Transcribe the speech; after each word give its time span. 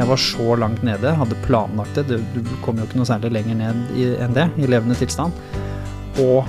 Jeg 0.00 0.08
var 0.08 0.16
så 0.16 0.54
langt 0.56 0.80
nede, 0.80 1.10
hadde 1.12 1.36
planlagt 1.44 1.98
det. 1.98 2.16
Du, 2.32 2.38
kom 2.64 2.78
jo 2.80 2.86
ikke 2.86 2.96
noe 2.96 3.04
særlig 3.04 3.34
lenger 3.34 3.58
ned 3.58 3.90
enn 4.24 4.32
det 4.32 4.46
i 4.56 4.64
levende 4.64 4.94
tilstand. 4.96 5.34
Og 6.22 6.48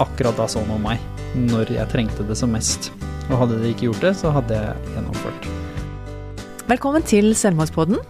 akkurat 0.00 0.38
da 0.38 0.46
så 0.48 0.62
noen 0.64 0.80
meg, 0.86 1.02
når 1.36 1.74
jeg 1.74 1.84
trengte 1.92 2.24
det 2.24 2.38
som 2.40 2.48
mest. 2.56 2.88
Og 3.28 3.42
hadde 3.42 3.58
de 3.60 3.74
ikke 3.74 3.90
gjort 3.90 4.06
det, 4.06 4.14
så 4.16 4.32
hadde 4.32 4.56
jeg 4.56 4.94
gjennomført. 4.94 5.50
Velkommen 6.70 7.04
til 7.04 7.34
Selvmordspodden. 7.36 8.00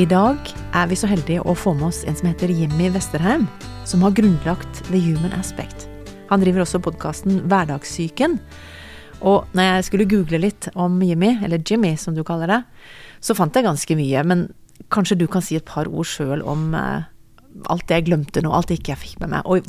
I 0.00 0.08
dag 0.08 0.48
er 0.48 0.88
vi 0.88 0.96
så 0.96 1.10
heldige 1.10 1.44
å 1.44 1.52
få 1.52 1.76
med 1.76 1.90
oss 1.90 2.00
en 2.08 2.16
som 2.16 2.30
heter 2.30 2.56
Jimmy 2.56 2.88
Westerheim, 2.96 3.44
som 3.84 4.00
har 4.06 4.16
grunnlagt 4.16 4.80
The 4.88 5.02
Human 5.10 5.36
Aspect. 5.36 5.90
Han 6.32 6.40
driver 6.40 6.64
også 6.64 6.80
podkasten 6.88 7.42
Hverdagssyken. 7.52 8.40
Og 9.20 9.44
når 9.52 9.74
jeg 9.74 9.86
skulle 9.90 10.08
google 10.08 10.40
litt 10.40 10.72
om 10.72 10.96
Jimmy, 11.04 11.34
eller 11.44 11.60
Jimmy 11.60 11.92
som 12.00 12.16
du 12.16 12.24
kaller 12.24 12.48
det, 12.48 12.60
så 13.20 13.36
fant 13.36 13.54
jeg 13.56 13.66
ganske 13.66 13.96
mye. 13.98 14.24
Men 14.26 14.48
kanskje 14.92 15.18
du 15.20 15.26
kan 15.30 15.44
si 15.44 15.58
et 15.58 15.66
par 15.68 15.88
ord 15.90 16.08
sjøl 16.08 16.44
om 16.48 16.74
eh, 16.76 17.08
alt 17.70 17.86
det 17.88 18.00
jeg 18.00 18.08
glemte 18.10 18.42
nå, 18.44 18.52
alt 18.54 18.70
det 18.70 18.80
ikke 18.80 18.94
jeg 18.94 19.02
fikk 19.04 19.20
med 19.24 19.34
meg. 19.34 19.50
Og 19.50 19.66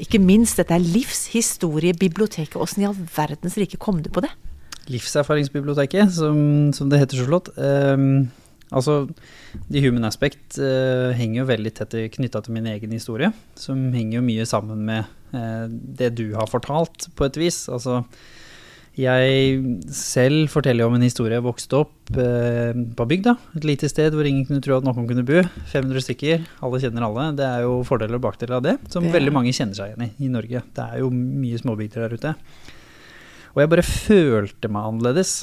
ikke 0.00 0.20
minst, 0.22 0.58
dette 0.60 0.74
er 0.76 0.84
livshistoriebiblioteket. 0.84 2.58
Åssen 2.60 2.84
i 2.84 2.88
all 2.88 2.98
verdens 3.16 3.58
rike 3.60 3.80
kom 3.80 4.02
du 4.04 4.10
på 4.12 4.24
det? 4.24 4.32
Livserfaringsbiblioteket, 4.90 6.10
som, 6.16 6.70
som 6.74 6.90
det 6.90 7.02
heter 7.02 7.20
så 7.20 7.28
flott. 7.28 7.52
Um, 7.56 8.30
altså, 8.74 9.04
The 9.68 9.84
Human 9.84 10.08
Aspect 10.08 10.58
uh, 10.58 11.12
henger 11.16 11.42
jo 11.42 11.48
veldig 11.52 11.74
tett 11.78 11.96
knytta 12.16 12.42
til 12.46 12.56
min 12.56 12.68
egen 12.72 12.96
historie. 12.96 13.30
Som 13.60 13.90
henger 13.94 14.18
jo 14.18 14.26
mye 14.26 14.48
sammen 14.48 14.82
med 14.88 15.06
uh, 15.36 15.66
det 15.70 16.14
du 16.18 16.30
har 16.38 16.50
fortalt, 16.50 17.10
på 17.14 17.28
et 17.28 17.40
vis. 17.40 17.62
Altså 17.70 18.02
jeg 19.00 19.84
selv 19.94 20.50
forteller 20.52 20.84
jo 20.84 20.90
om 20.90 20.96
en 20.98 21.04
historie 21.04 21.36
jeg 21.38 21.44
vokste 21.44 21.78
opp 21.80 22.18
eh, 22.20 22.76
på 22.96 23.06
bygda. 23.12 23.34
Et 23.58 23.66
lite 23.66 23.88
sted 23.90 24.14
hvor 24.16 24.28
ingen 24.28 24.44
kunne 24.48 24.62
tro 24.64 24.76
at 24.76 24.86
noen 24.86 25.08
kunne 25.08 25.24
bo. 25.26 25.40
500 25.72 26.04
stykker, 26.06 26.44
alle 26.64 26.80
kjenner 26.82 27.06
alle. 27.06 27.28
Det 27.38 27.46
er 27.46 27.64
jo 27.64 27.78
fordeler 27.88 28.20
og 28.20 28.24
bakdeler 28.26 28.58
av 28.58 28.66
det, 28.66 28.76
som 28.92 29.06
det. 29.06 29.14
veldig 29.16 29.34
mange 29.36 29.54
kjenner 29.56 29.78
seg 29.78 29.94
igjen 29.94 30.06
i 30.08 30.28
i 30.28 30.32
Norge. 30.32 30.64
Det 30.76 30.84
er 30.86 31.00
jo 31.02 31.08
mye 31.14 31.60
småbygder 31.60 32.06
der 32.06 32.18
ute. 32.18 32.34
Og 33.54 33.62
jeg 33.62 33.72
bare 33.72 33.86
følte 33.86 34.70
meg 34.70 34.90
annerledes 34.90 35.34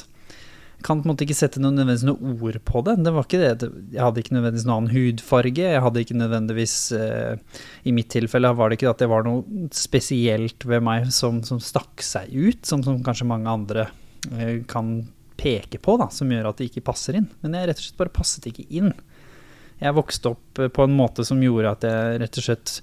kan 0.84 1.00
på 1.00 1.08
en 1.08 1.10
måte 1.10 1.24
ikke 1.26 1.36
sette 1.36 1.60
noe, 1.60 1.74
nødvendigvis 1.74 2.06
noe 2.06 2.34
ord 2.38 2.58
på 2.68 2.82
det. 2.86 2.94
det, 3.02 3.12
var 3.14 3.26
ikke 3.26 3.40
det. 3.42 3.68
Jeg 3.94 4.02
hadde 4.02 4.22
ikke 4.22 4.36
nødvendigvis 4.36 4.66
noen 4.68 4.76
annen 4.76 4.94
hudfarge. 4.94 5.64
Jeg 5.72 5.82
hadde 5.82 6.02
ikke 6.04 6.18
nødvendigvis 6.20 6.76
eh, 6.94 7.62
I 7.88 7.94
mitt 7.96 8.10
tilfelle 8.14 8.52
var 8.54 8.70
det 8.70 8.78
ikke 8.78 8.92
at 8.92 9.02
det 9.02 9.10
var 9.10 9.26
noe 9.26 9.68
spesielt 9.74 10.66
ved 10.68 10.84
meg 10.86 11.10
som, 11.14 11.42
som 11.46 11.58
stakk 11.62 12.04
seg 12.04 12.30
ut, 12.30 12.62
som, 12.68 12.84
som 12.86 13.02
kanskje 13.06 13.26
mange 13.30 13.50
andre 13.50 13.88
eh, 14.30 14.60
kan 14.70 15.00
peke 15.38 15.82
på, 15.82 15.98
da, 15.98 16.08
som 16.14 16.30
gjør 16.30 16.50
at 16.50 16.62
det 16.62 16.70
ikke 16.70 16.86
passer 16.86 17.18
inn. 17.18 17.28
Men 17.42 17.58
jeg 17.58 17.70
rett 17.70 17.82
og 17.82 17.88
slett 17.88 18.00
bare 18.04 18.14
passet 18.14 18.48
ikke 18.50 18.66
inn. 18.70 18.94
Jeg 19.78 19.94
vokste 19.94 20.34
opp 20.34 20.62
på 20.74 20.86
en 20.86 20.96
måte 20.98 21.26
som 21.26 21.42
gjorde 21.42 21.74
at 21.74 21.86
jeg 21.86 22.22
rett 22.22 22.38
og 22.40 22.46
slett 22.48 22.78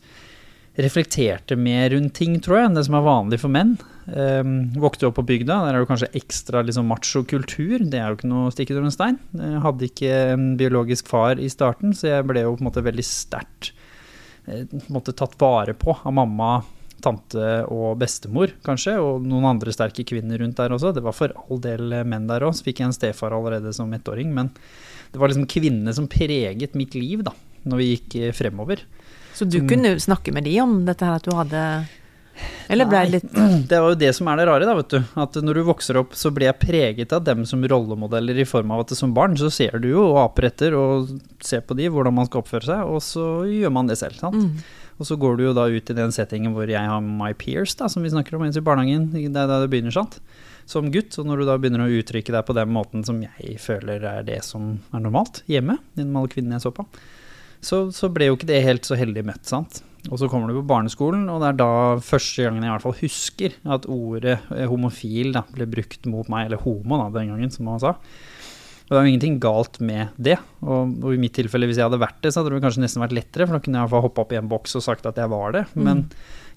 reflekterte 0.81 1.55
mer 1.55 1.89
rundt 1.93 2.15
ting, 2.17 2.35
tror 2.43 2.59
jeg, 2.59 2.69
enn 2.69 2.77
det 2.77 2.85
som 2.87 2.97
er 2.97 3.05
vanlig 3.05 3.39
for 3.41 3.53
menn. 3.53 3.75
Um, 4.05 4.55
vokste 4.77 5.07
opp 5.07 5.15
på 5.17 5.25
bygda, 5.25 5.61
der 5.65 5.77
er 5.77 5.81
det 5.81 5.89
kanskje 5.89 6.11
ekstra 6.19 6.61
liksom, 6.67 6.89
macho-kultur. 6.91 7.79
Det 7.79 7.99
er 7.99 8.11
jo 8.11 8.19
ikke 8.19 8.31
noe 8.31 8.51
stikk 8.53 8.73
under 8.75 8.89
en 8.89 8.95
stein. 8.95 9.19
Jeg 9.39 9.63
hadde 9.63 9.89
ikke 9.89 10.13
en 10.35 10.47
biologisk 10.59 11.09
far 11.09 11.41
i 11.41 11.49
starten, 11.51 11.95
så 11.95 12.11
jeg 12.11 12.27
ble 12.27 12.43
jo 12.43 12.55
på 12.57 12.65
en 12.65 12.69
måte 12.69 12.85
veldig 12.85 13.05
sterkt 13.07 13.71
eh, 14.51 14.65
tatt 15.15 15.37
vare 15.41 15.77
på 15.79 15.95
av 15.95 16.15
mamma, 16.15 16.57
tante 17.05 17.47
og 17.71 17.99
bestemor, 18.01 18.53
kanskje, 18.65 18.97
og 18.99 19.23
noen 19.25 19.47
andre 19.53 19.73
sterke 19.75 20.05
kvinner 20.07 20.41
rundt 20.41 20.59
der 20.59 20.75
også. 20.75 20.93
Det 20.95 21.03
var 21.05 21.15
for 21.15 21.33
all 21.45 21.61
del 21.63 22.01
menn 22.07 22.27
der 22.29 22.43
òg, 22.47 22.55
så 22.57 22.67
fikk 22.67 22.81
jeg 22.81 22.89
en 22.89 22.97
stefar 22.97 23.35
allerede 23.35 23.73
som 23.75 23.91
ettåring. 23.95 24.31
Men 24.35 24.51
det 25.13 25.21
var 25.21 25.31
liksom 25.31 25.47
kvinnene 25.49 25.93
som 25.95 26.09
preget 26.11 26.75
mitt 26.75 26.95
liv, 26.97 27.23
da, 27.23 27.31
når 27.63 27.81
vi 27.81 27.89
gikk 27.93 28.19
eh, 28.19 28.35
fremover. 28.35 28.83
Så 29.35 29.47
du 29.47 29.59
som, 29.59 29.69
kunne 29.69 29.93
snakke 29.99 30.33
med 30.35 30.47
de 30.47 30.57
om 30.63 30.81
dette 30.87 31.05
her 31.05 31.19
at 31.19 31.27
du 31.27 31.35
hadde 31.35 31.61
eller 32.67 32.87
blei 32.89 33.03
litt 33.09 33.27
Det 33.69 33.79
var 33.79 33.93
jo 33.93 33.99
det 33.99 34.11
som 34.17 34.27
er 34.27 34.39
det 34.39 34.47
rare, 34.49 34.67
da, 34.67 34.75
vet 34.77 34.95
du. 34.95 34.97
At 35.21 35.37
når 35.39 35.59
du 35.59 35.65
vokser 35.69 35.99
opp, 36.01 36.15
så 36.17 36.31
blir 36.35 36.49
jeg 36.49 36.61
preget 36.61 37.13
av 37.15 37.23
dem 37.27 37.45
som 37.47 37.63
rollemodeller 37.63 38.41
i 38.41 38.47
form 38.47 38.73
av 38.75 38.85
at 38.85 38.95
som 38.97 39.13
barn 39.15 39.37
så 39.39 39.51
ser 39.53 39.77
du 39.83 39.91
jo 39.93 40.07
og 40.09 40.19
aper 40.25 40.49
etter 40.49 40.75
og 40.79 41.13
ser 41.43 41.63
på 41.65 41.77
de, 41.77 41.87
hvordan 41.93 42.15
man 42.17 42.27
skal 42.29 42.43
oppføre 42.43 42.67
seg, 42.67 42.89
og 42.89 43.03
så 43.05 43.45
gjør 43.49 43.73
man 43.75 43.91
det 43.91 43.99
selv, 44.01 44.17
sant. 44.19 44.41
Mm. 44.41 44.83
Og 44.95 45.07
så 45.09 45.17
går 45.19 45.37
du 45.37 45.45
jo 45.49 45.55
da 45.55 45.67
ut 45.67 45.91
i 45.91 45.97
den 45.97 46.13
settingen 46.15 46.55
hvor 46.55 46.69
jeg 46.71 46.87
har 46.87 47.03
my 47.03 47.33
peers, 47.37 47.75
da, 47.79 47.89
som 47.91 48.03
vi 48.05 48.11
snakker 48.13 48.37
om 48.37 48.45
i 48.47 48.63
barnehagen. 48.63 49.09
Det 49.11 49.27
er 49.27 49.49
da 49.49 49.59
det 49.61 49.71
begynner, 49.71 49.95
sant. 49.95 50.19
Som 50.65 50.87
gutt, 50.89 51.13
og 51.21 51.27
når 51.29 51.41
du 51.41 51.49
da 51.49 51.57
begynner 51.61 51.83
å 51.83 51.99
uttrykke 51.99 52.33
deg 52.33 52.47
på 52.47 52.55
den 52.57 52.71
måten 52.73 53.03
som 53.05 53.19
jeg 53.21 53.59
føler 53.61 54.01
er 54.09 54.23
det 54.25 54.39
som 54.47 54.77
er 54.95 55.03
normalt 55.03 55.43
hjemme, 55.51 55.77
gjennom 55.99 56.23
alle 56.23 56.31
kvinnene 56.31 56.57
jeg 56.57 56.65
så 56.65 56.73
på, 56.73 56.87
så, 57.63 57.85
så 57.95 58.09
ble 58.13 58.29
jo 58.29 58.37
ikke 58.37 58.49
det 58.49 58.63
helt 58.65 58.87
så 58.87 58.97
heldig 58.99 59.25
møtt, 59.27 59.45
sant. 59.49 59.81
Og 60.11 60.19
så 60.21 60.29
kommer 60.29 60.51
du 60.51 60.59
på 60.59 60.67
barneskolen, 60.69 61.25
og 61.33 61.41
det 61.41 61.49
er 61.49 61.59
da 61.59 61.69
første 62.03 62.45
gangen 62.45 62.61
jeg 62.61 62.69
i 62.69 62.73
hvert 62.75 62.85
fall 62.85 62.99
husker 62.99 63.55
at 63.75 63.87
ordet 63.89 64.37
eh, 64.53 64.67
homofil 64.69 65.33
da, 65.33 65.45
ble 65.55 65.67
brukt 65.69 66.05
mot 66.09 66.29
meg, 66.31 66.49
eller 66.49 66.61
homo 66.61 66.99
da, 67.01 67.09
den 67.15 67.31
gangen, 67.33 67.53
som 67.53 67.65
man 67.69 67.81
sa. 67.81 67.95
Og 68.85 68.91
det 68.91 68.97
var 68.99 69.07
jo 69.07 69.09
ingenting 69.15 69.39
galt 69.41 69.79
med 69.81 70.13
det. 70.21 70.35
Og, 70.61 70.91
og, 71.01 71.09
i 71.15 71.21
mitt 71.21 71.33
tilfelle, 71.33 71.65
hvis 71.65 71.79
jeg 71.81 71.87
hadde 71.87 72.01
vært 72.03 72.19
det, 72.21 72.31
så 72.31 72.41
hadde 72.43 72.53
det 72.53 72.61
kanskje 72.67 72.83
nesten 72.83 73.01
vært 73.01 73.15
lettere, 73.17 73.47
for 73.47 73.57
da 73.57 73.65
kunne 73.65 73.79
jeg 73.79 73.81
i 73.81 73.85
hvert 73.87 73.95
fall 73.95 74.05
hoppa 74.05 74.25
opp 74.25 74.35
i 74.35 74.37
en 74.37 74.51
boks 74.51 74.77
og 74.77 74.85
sagt 74.85 75.09
at 75.09 75.17
jeg 75.17 75.31
var 75.31 75.55
det. 75.57 75.63
Mm. 75.73 75.87
Men 75.87 76.03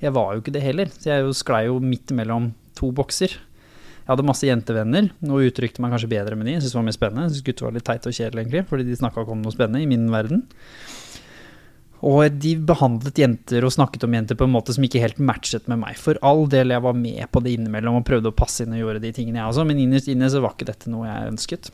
jeg 0.03 0.13
var 0.19 0.35
jo 0.35 0.43
ikke 0.43 0.53
det 0.59 0.65
heller. 0.67 0.93
Så 0.93 1.09
jeg 1.09 1.39
sklei 1.39 1.63
jo 1.71 1.79
midt 1.81 2.13
mellom 2.13 2.51
to 2.77 2.93
bokser. 2.95 3.33
Jeg 4.09 4.15
hadde 4.15 4.25
masse 4.25 4.47
jentevenner 4.49 5.11
og 5.29 5.43
uttrykte 5.45 5.83
meg 5.85 5.91
kanskje 5.93 6.09
bedre 6.09 6.37
med 6.41 6.47
de. 6.49 6.55
Syntes 6.57 6.73
det 6.73 6.79
var 6.79 6.85
mye 6.87 6.97
spennende. 6.97 7.27
Syntes 7.29 7.45
gutter 7.45 7.67
var 7.67 7.75
litt 7.77 7.85
teit 7.85 8.07
og 8.09 8.15
kjedelige, 8.17 8.41
egentlig, 8.47 8.63
fordi 8.71 8.87
de 8.89 8.97
snakka 8.97 9.21
ikke 9.21 9.35
om 9.35 9.43
noe 9.45 9.53
spennende 9.53 9.83
i 9.85 9.89
min 9.91 10.07
verden. 10.09 10.47
Og 12.09 12.39
de 12.41 12.55
behandlet 12.71 13.21
jenter 13.21 13.67
og 13.69 13.75
snakket 13.75 14.07
om 14.07 14.17
jenter 14.17 14.39
på 14.41 14.49
en 14.49 14.55
måte 14.55 14.73
som 14.73 14.87
ikke 14.89 15.03
helt 15.03 15.21
matchet 15.21 15.69
med 15.69 15.83
meg. 15.83 16.01
For 16.01 16.17
all 16.25 16.47
del, 16.49 16.73
jeg 16.73 16.87
var 16.89 16.97
med 16.97 17.21
på 17.35 17.45
det 17.45 17.53
innimellom 17.59 18.01
og 18.01 18.09
prøvde 18.09 18.33
å 18.33 18.39
passe 18.39 18.65
inn 18.65 18.73
og 18.79 18.81
gjøre 18.81 19.05
de 19.05 19.13
tingene, 19.13 19.43
jeg 19.43 19.53
også, 19.53 19.69
men 19.69 19.85
innerst 19.85 20.09
inne 20.09 20.33
så 20.33 20.41
var 20.41 20.57
ikke 20.57 20.71
dette 20.71 20.89
noe 20.95 21.05
jeg 21.05 21.35
ønsket. 21.35 21.73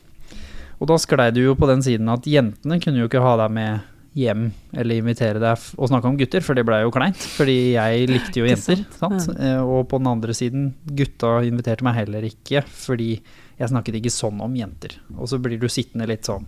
Og 0.80 0.90
da 0.90 0.98
sklei 0.98 1.30
du 1.30 1.44
jo 1.44 1.54
på 1.54 1.70
den 1.70 1.86
siden 1.86 2.10
at 2.10 2.26
jentene 2.26 2.82
kunne 2.82 2.98
jo 2.98 3.06
ikke 3.06 3.22
ha 3.22 3.36
deg 3.44 3.54
med 3.54 3.93
hjem 4.14 4.48
eller 4.72 5.00
invitere 5.00 5.40
deg 5.42 5.62
og 5.74 5.90
snakke 5.90 6.10
om 6.10 6.18
gutter, 6.18 6.44
for 6.44 6.56
det 6.56 6.64
blei 6.66 6.80
jo 6.84 6.92
kleint. 6.94 7.18
Fordi 7.34 7.56
jeg 7.74 8.08
likte 8.10 8.40
jo 8.40 8.48
jenter. 8.48 8.84
Sant? 8.94 9.24
Sant? 9.26 9.38
Mm. 9.38 9.62
og 9.66 9.88
på 9.90 10.00
den 10.00 10.10
andre 10.10 10.36
siden, 10.36 10.68
gutta 10.86 11.36
inviterte 11.46 11.86
meg 11.86 11.98
heller 12.02 12.26
ikke, 12.28 12.62
fordi 12.66 13.16
jeg 13.58 13.70
snakket 13.70 14.00
ikke 14.00 14.14
sånn 14.14 14.42
om 14.44 14.54
jenter. 14.58 14.98
Og 15.18 15.30
så 15.30 15.38
blir 15.42 15.58
du 15.60 15.68
sittende 15.70 16.08
litt 16.10 16.26
sånn 16.26 16.46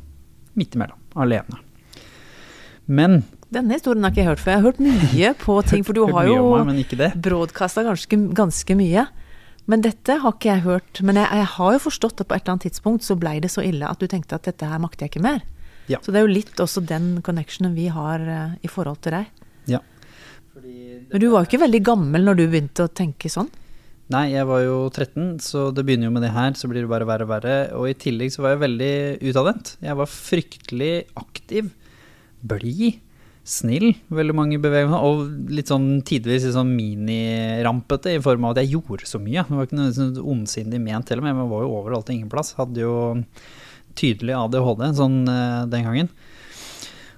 midt 0.57 0.79
imellom, 0.79 0.99
alene. 1.19 1.61
Men 2.87 3.21
denne 3.53 3.77
historien 3.77 4.05
har 4.05 4.15
ikke 4.15 4.23
jeg 4.23 4.31
hørt 4.31 4.43
før. 4.43 4.53
Jeg 4.53 4.59
har 4.59 4.67
hørt 4.67 4.83
mye 4.83 5.31
på 5.43 5.59
ting, 5.71 5.85
for 5.87 5.97
du 5.97 6.07
har 6.11 6.31
jo 6.31 6.41
broadcasta 7.23 7.87
ganske, 7.87 8.19
ganske, 8.37 8.79
mye. 8.79 9.07
Men 9.67 9.83
dette 9.83 10.19
har 10.23 10.35
ikke 10.35 10.53
jeg 10.53 10.65
hørt. 10.67 11.03
Men 11.03 11.19
jeg, 11.19 11.29
jeg, 11.43 11.51
har 11.57 11.77
jo 11.77 11.85
forstått 11.89 12.23
at 12.23 12.31
på 12.31 12.37
et 12.37 12.45
eller 12.45 12.57
annet 12.57 12.69
tidspunkt 12.69 13.07
så 13.07 13.19
blei 13.19 13.39
det 13.43 13.51
så 13.55 13.65
ille 13.67 13.87
at 13.91 14.03
du 14.03 14.07
tenkte 14.11 14.39
at 14.39 14.47
dette 14.47 14.71
her 14.71 14.83
makter 14.83 15.07
jeg 15.07 15.15
ikke 15.15 15.27
mer. 15.27 15.43
Ja. 15.91 16.01
Så 16.03 16.13
det 16.13 16.21
er 16.21 16.27
jo 16.27 16.35
litt 16.35 16.63
også 16.63 16.83
den 16.87 17.21
connectionen 17.27 17.77
vi 17.77 17.87
har 17.93 18.23
uh, 18.27 18.57
i 18.63 18.71
forhold 18.71 19.01
til 19.05 19.19
deg. 19.19 19.45
Ja. 19.71 19.83
Men 20.57 21.23
du 21.23 21.29
var 21.31 21.45
jo 21.45 21.51
ikke 21.51 21.63
veldig 21.63 21.83
gammel 21.87 22.27
når 22.27 22.41
du 22.41 22.45
begynte 22.49 22.87
å 22.87 22.93
tenke 22.93 23.31
sånn? 23.31 23.51
Nei, 24.15 24.29
jeg 24.37 24.47
var 24.47 24.61
jo 24.63 24.77
13, 24.87 25.41
så 25.43 25.69
det 25.75 25.83
begynner 25.87 26.07
jo 26.07 26.15
med 26.15 26.23
det 26.23 26.31
her, 26.35 26.53
så 26.55 26.69
blir 26.71 26.85
det 26.85 26.91
bare 26.91 27.09
verre 27.09 27.27
og 27.27 27.33
verre. 27.33 27.57
Og 27.75 27.89
i 27.91 27.97
tillegg 27.99 28.31
så 28.35 28.45
var 28.45 28.55
jeg 28.55 28.63
veldig 28.63 28.93
utadvendt. 29.33 29.73
Jeg 29.83 29.99
var 29.99 30.13
fryktelig 30.13 30.93
aktiv, 31.19 31.73
blid 32.47 33.01
snill, 33.47 33.93
veldig 34.11 34.35
mange 34.35 34.59
bevegelser, 34.59 35.03
og 35.07 35.51
litt 35.55 35.71
sånn 35.71 36.01
tidvis 36.07 36.49
sånn 36.55 36.73
minirampete 36.75 38.17
i 38.17 38.23
form 38.23 38.49
av 38.49 38.57
at 38.57 38.65
jeg 38.65 38.75
gjorde 38.75 39.07
så 39.07 39.21
mye. 39.23 39.45
Det 39.47 39.55
var 39.55 39.69
ikke 39.69 39.79
noe 39.79 39.95
sånn 39.95 40.17
ondsindig 40.19 40.81
ment 40.83 41.13
heller, 41.13 41.23
men 41.23 41.37
jeg 41.45 41.53
var 41.53 41.63
jo 41.63 41.77
overalt 41.79 42.11
og 42.11 42.17
ingen 42.17 42.33
plass. 42.33 42.57
Hadde 42.59 42.83
jo 42.83 42.97
tydelig 43.99 44.37
ADHD 44.37 44.89
sånn 44.99 45.23
eh, 45.31 45.63
den 45.73 45.87
gangen. 45.89 46.11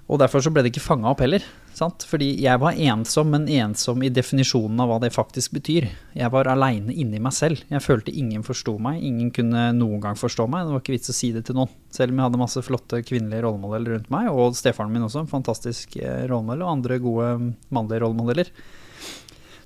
Og 0.09 0.21
derfor 0.23 0.41
så 0.41 0.51
ble 0.53 0.65
det 0.65 0.73
ikke 0.73 0.87
fanga 0.87 1.11
opp 1.11 1.21
heller. 1.21 1.45
Sant? 1.77 2.03
Fordi 2.09 2.31
jeg 2.41 2.59
var 2.63 2.79
ensom, 2.81 3.29
men 3.35 3.45
ensom 3.53 4.01
i 4.03 4.11
definisjonen 4.11 4.81
av 4.83 4.89
hva 4.91 4.97
det 5.03 5.13
faktisk 5.15 5.53
betyr. 5.59 5.87
Jeg 6.17 6.33
var 6.33 6.49
aleine 6.51 6.95
inni 6.95 7.21
meg 7.23 7.37
selv. 7.37 7.61
Jeg 7.71 7.85
følte 7.85 8.15
ingen 8.17 8.43
forsto 8.47 8.79
meg. 8.83 9.03
Ingen 9.05 9.29
kunne 9.37 9.69
noen 9.77 10.01
gang 10.03 10.19
forstå 10.19 10.49
meg. 10.51 10.65
Det 10.65 10.75
var 10.75 10.83
ikke 10.83 10.97
vits 10.97 11.13
å 11.13 11.17
si 11.19 11.31
det 11.37 11.45
til 11.47 11.59
noen. 11.61 11.71
Selv 11.95 12.15
om 12.15 12.19
jeg 12.19 12.31
hadde 12.31 12.41
masse 12.41 12.65
flotte 12.65 13.03
kvinnelige 13.05 13.45
rollemodeller 13.45 13.99
rundt 13.99 14.11
meg, 14.15 14.33
og 14.33 14.57
stefaren 14.59 14.91
min 14.95 15.07
også, 15.07 15.23
en 15.23 15.31
fantastisk 15.31 15.99
eh, 16.01 16.25
rollemodell, 16.31 16.65
og 16.65 16.73
andre 16.73 17.01
gode 17.05 17.31
mannlige 17.75 18.03
rollemodeller. 18.07 18.53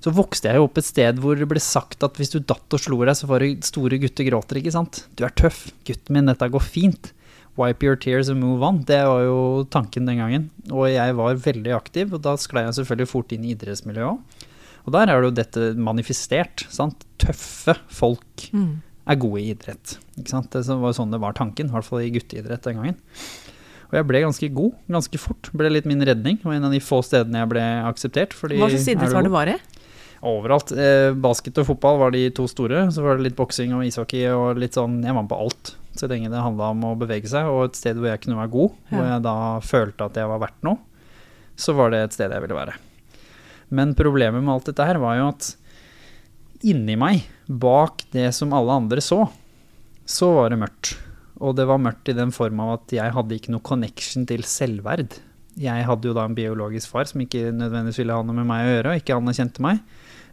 Så 0.03 0.11
vokste 0.11 0.49
jeg 0.51 0.59
jo 0.59 0.67
opp 0.67 0.79
et 0.81 0.87
sted 0.87 1.19
hvor 1.23 1.37
det 1.39 1.47
ble 1.47 1.61
sagt 1.63 2.03
at 2.03 2.17
hvis 2.19 2.33
du 2.33 2.41
datt 2.43 2.75
og 2.75 2.81
slo 2.81 2.97
deg, 3.05 3.15
så 3.15 3.29
var 3.29 3.43
det 3.43 3.63
store 3.63 3.99
gutter 4.01 4.27
gråter, 4.27 4.59
ikke 4.59 4.73
sant. 4.75 5.05
Du 5.15 5.23
er 5.23 5.31
tøff, 5.39 5.69
gutten 5.87 6.17
min, 6.17 6.27
dette 6.27 6.49
går 6.51 6.63
fint. 6.65 7.13
Wipe 7.55 7.85
your 7.85 7.95
tears 7.95 8.31
and 8.33 8.41
move 8.41 8.65
on. 8.65 8.81
Det 8.83 8.99
var 9.07 9.21
jo 9.23 9.37
tanken 9.71 10.09
den 10.09 10.19
gangen. 10.19 10.49
Og 10.73 10.89
jeg 10.89 11.15
var 11.15 11.39
veldig 11.39 11.75
aktiv, 11.77 12.11
og 12.17 12.23
da 12.25 12.33
sklei 12.41 12.65
jeg 12.65 12.79
selvfølgelig 12.81 13.11
fort 13.13 13.31
inn 13.35 13.45
i 13.45 13.53
idrettsmiljøet 13.53 14.09
òg. 14.09 14.49
Og 14.83 14.95
der 14.97 15.07
er 15.07 15.21
det 15.21 15.29
jo 15.29 15.35
dette 15.37 15.67
manifestert. 15.79 16.65
Sant? 16.73 17.05
Tøffe 17.21 17.77
folk 17.93 18.49
mm. 18.51 18.71
er 19.07 19.21
gode 19.21 19.39
i 19.39 19.53
idrett. 19.53 19.95
Ikke 20.17 20.33
sant? 20.33 20.51
Det 20.51 20.65
var 20.67 20.91
jo 20.91 20.97
sånn 20.97 21.13
det 21.13 21.21
var 21.23 21.37
tanken, 21.37 21.69
i 21.69 21.77
hvert 21.77 21.87
fall 21.87 22.03
i 22.03 22.11
gutteidrett 22.11 22.67
den 22.67 22.81
gangen. 22.81 22.99
Og 23.93 23.99
jeg 23.99 24.09
ble 24.09 24.23
ganske 24.25 24.49
god 24.57 24.73
ganske 24.89 25.21
fort. 25.21 25.51
Ble 25.53 25.69
litt 25.69 25.87
min 25.87 26.01
redning. 26.01 26.41
og 26.41 26.49
var 26.49 26.57
en 26.57 26.67
av 26.67 26.73
de 26.73 26.81
få 26.81 26.99
stedene 27.05 27.43
jeg 27.43 27.51
ble 27.53 27.63
akseptert. 27.85 28.33
Fordi 28.35 28.57
Hva 28.57 28.71
slags 28.73 28.89
idrett 28.89 29.13
var 29.13 29.27
det 29.29 29.33
var 29.37 29.51
i? 29.53 29.57
Overalt. 30.23 30.71
Eh, 30.71 31.11
basket 31.19 31.57
og 31.59 31.67
fotball 31.67 31.99
var 31.99 32.13
de 32.15 32.29
to 32.35 32.45
store. 32.47 32.85
Så 32.95 33.03
var 33.03 33.17
det 33.17 33.27
litt 33.27 33.37
boksing 33.39 33.73
og 33.75 33.83
ishockey 33.87 34.23
og 34.31 34.59
litt 34.61 34.77
sånn 34.77 35.01
Jeg 35.03 35.11
var 35.11 35.25
med 35.25 35.31
på 35.33 35.41
alt. 35.45 35.73
Så 35.99 36.07
lenge 36.09 36.31
det 36.31 36.41
handla 36.41 36.71
om 36.73 36.85
å 36.89 36.95
bevege 36.97 37.29
seg, 37.29 37.49
og 37.51 37.67
et 37.67 37.77
sted 37.77 37.99
hvor 37.99 38.09
jeg 38.09 38.23
kunne 38.23 38.39
være 38.39 38.53
god, 38.55 38.77
hvor 38.89 39.05
jeg 39.05 39.25
da 39.27 39.35
følte 39.61 40.07
at 40.07 40.15
jeg 40.17 40.29
var 40.31 40.41
verdt 40.41 40.65
noe, 40.65 40.79
så 41.53 41.75
var 41.77 41.93
det 41.93 41.99
et 42.01 42.15
sted 42.15 42.33
jeg 42.33 42.41
ville 42.41 42.57
være. 42.57 42.73
Men 43.77 43.93
problemet 43.97 44.41
med 44.41 44.55
alt 44.55 44.71
dette 44.71 44.87
her 44.89 44.97
var 45.01 45.19
jo 45.19 45.27
at 45.29 45.51
inni 46.65 46.95
meg, 46.97 47.27
bak 47.45 48.05
det 48.15 48.31
som 48.33 48.55
alle 48.57 48.73
andre 48.81 49.03
så, 49.05 49.25
så 50.09 50.31
var 50.33 50.49
det 50.49 50.63
mørkt. 50.63 50.95
Og 51.43 51.53
det 51.59 51.67
var 51.69 51.81
mørkt 51.81 52.09
i 52.09 52.17
den 52.17 52.33
form 52.33 52.61
av 52.63 52.77
at 52.79 52.95
jeg 52.95 53.13
hadde 53.13 53.37
ikke 53.37 53.53
noe 53.53 53.65
connection 53.65 54.25
til 54.29 54.45
selvverd. 54.47 55.19
Jeg 55.59 55.85
hadde 55.85 56.09
jo 56.09 56.15
da 56.17 56.25
en 56.25 56.37
biologisk 56.37 56.89
far 56.89 57.05
som 57.09 57.21
ikke 57.21 57.51
nødvendigvis 57.53 58.01
ville 58.01 58.17
ha 58.17 58.25
noe 58.25 58.37
med 58.37 58.49
meg 58.49 58.65
å 58.65 58.73
gjøre, 58.73 58.93
og 58.93 59.03
ikke 59.03 59.19
han 59.19 59.37
kjente 59.37 59.65
meg. 59.65 59.83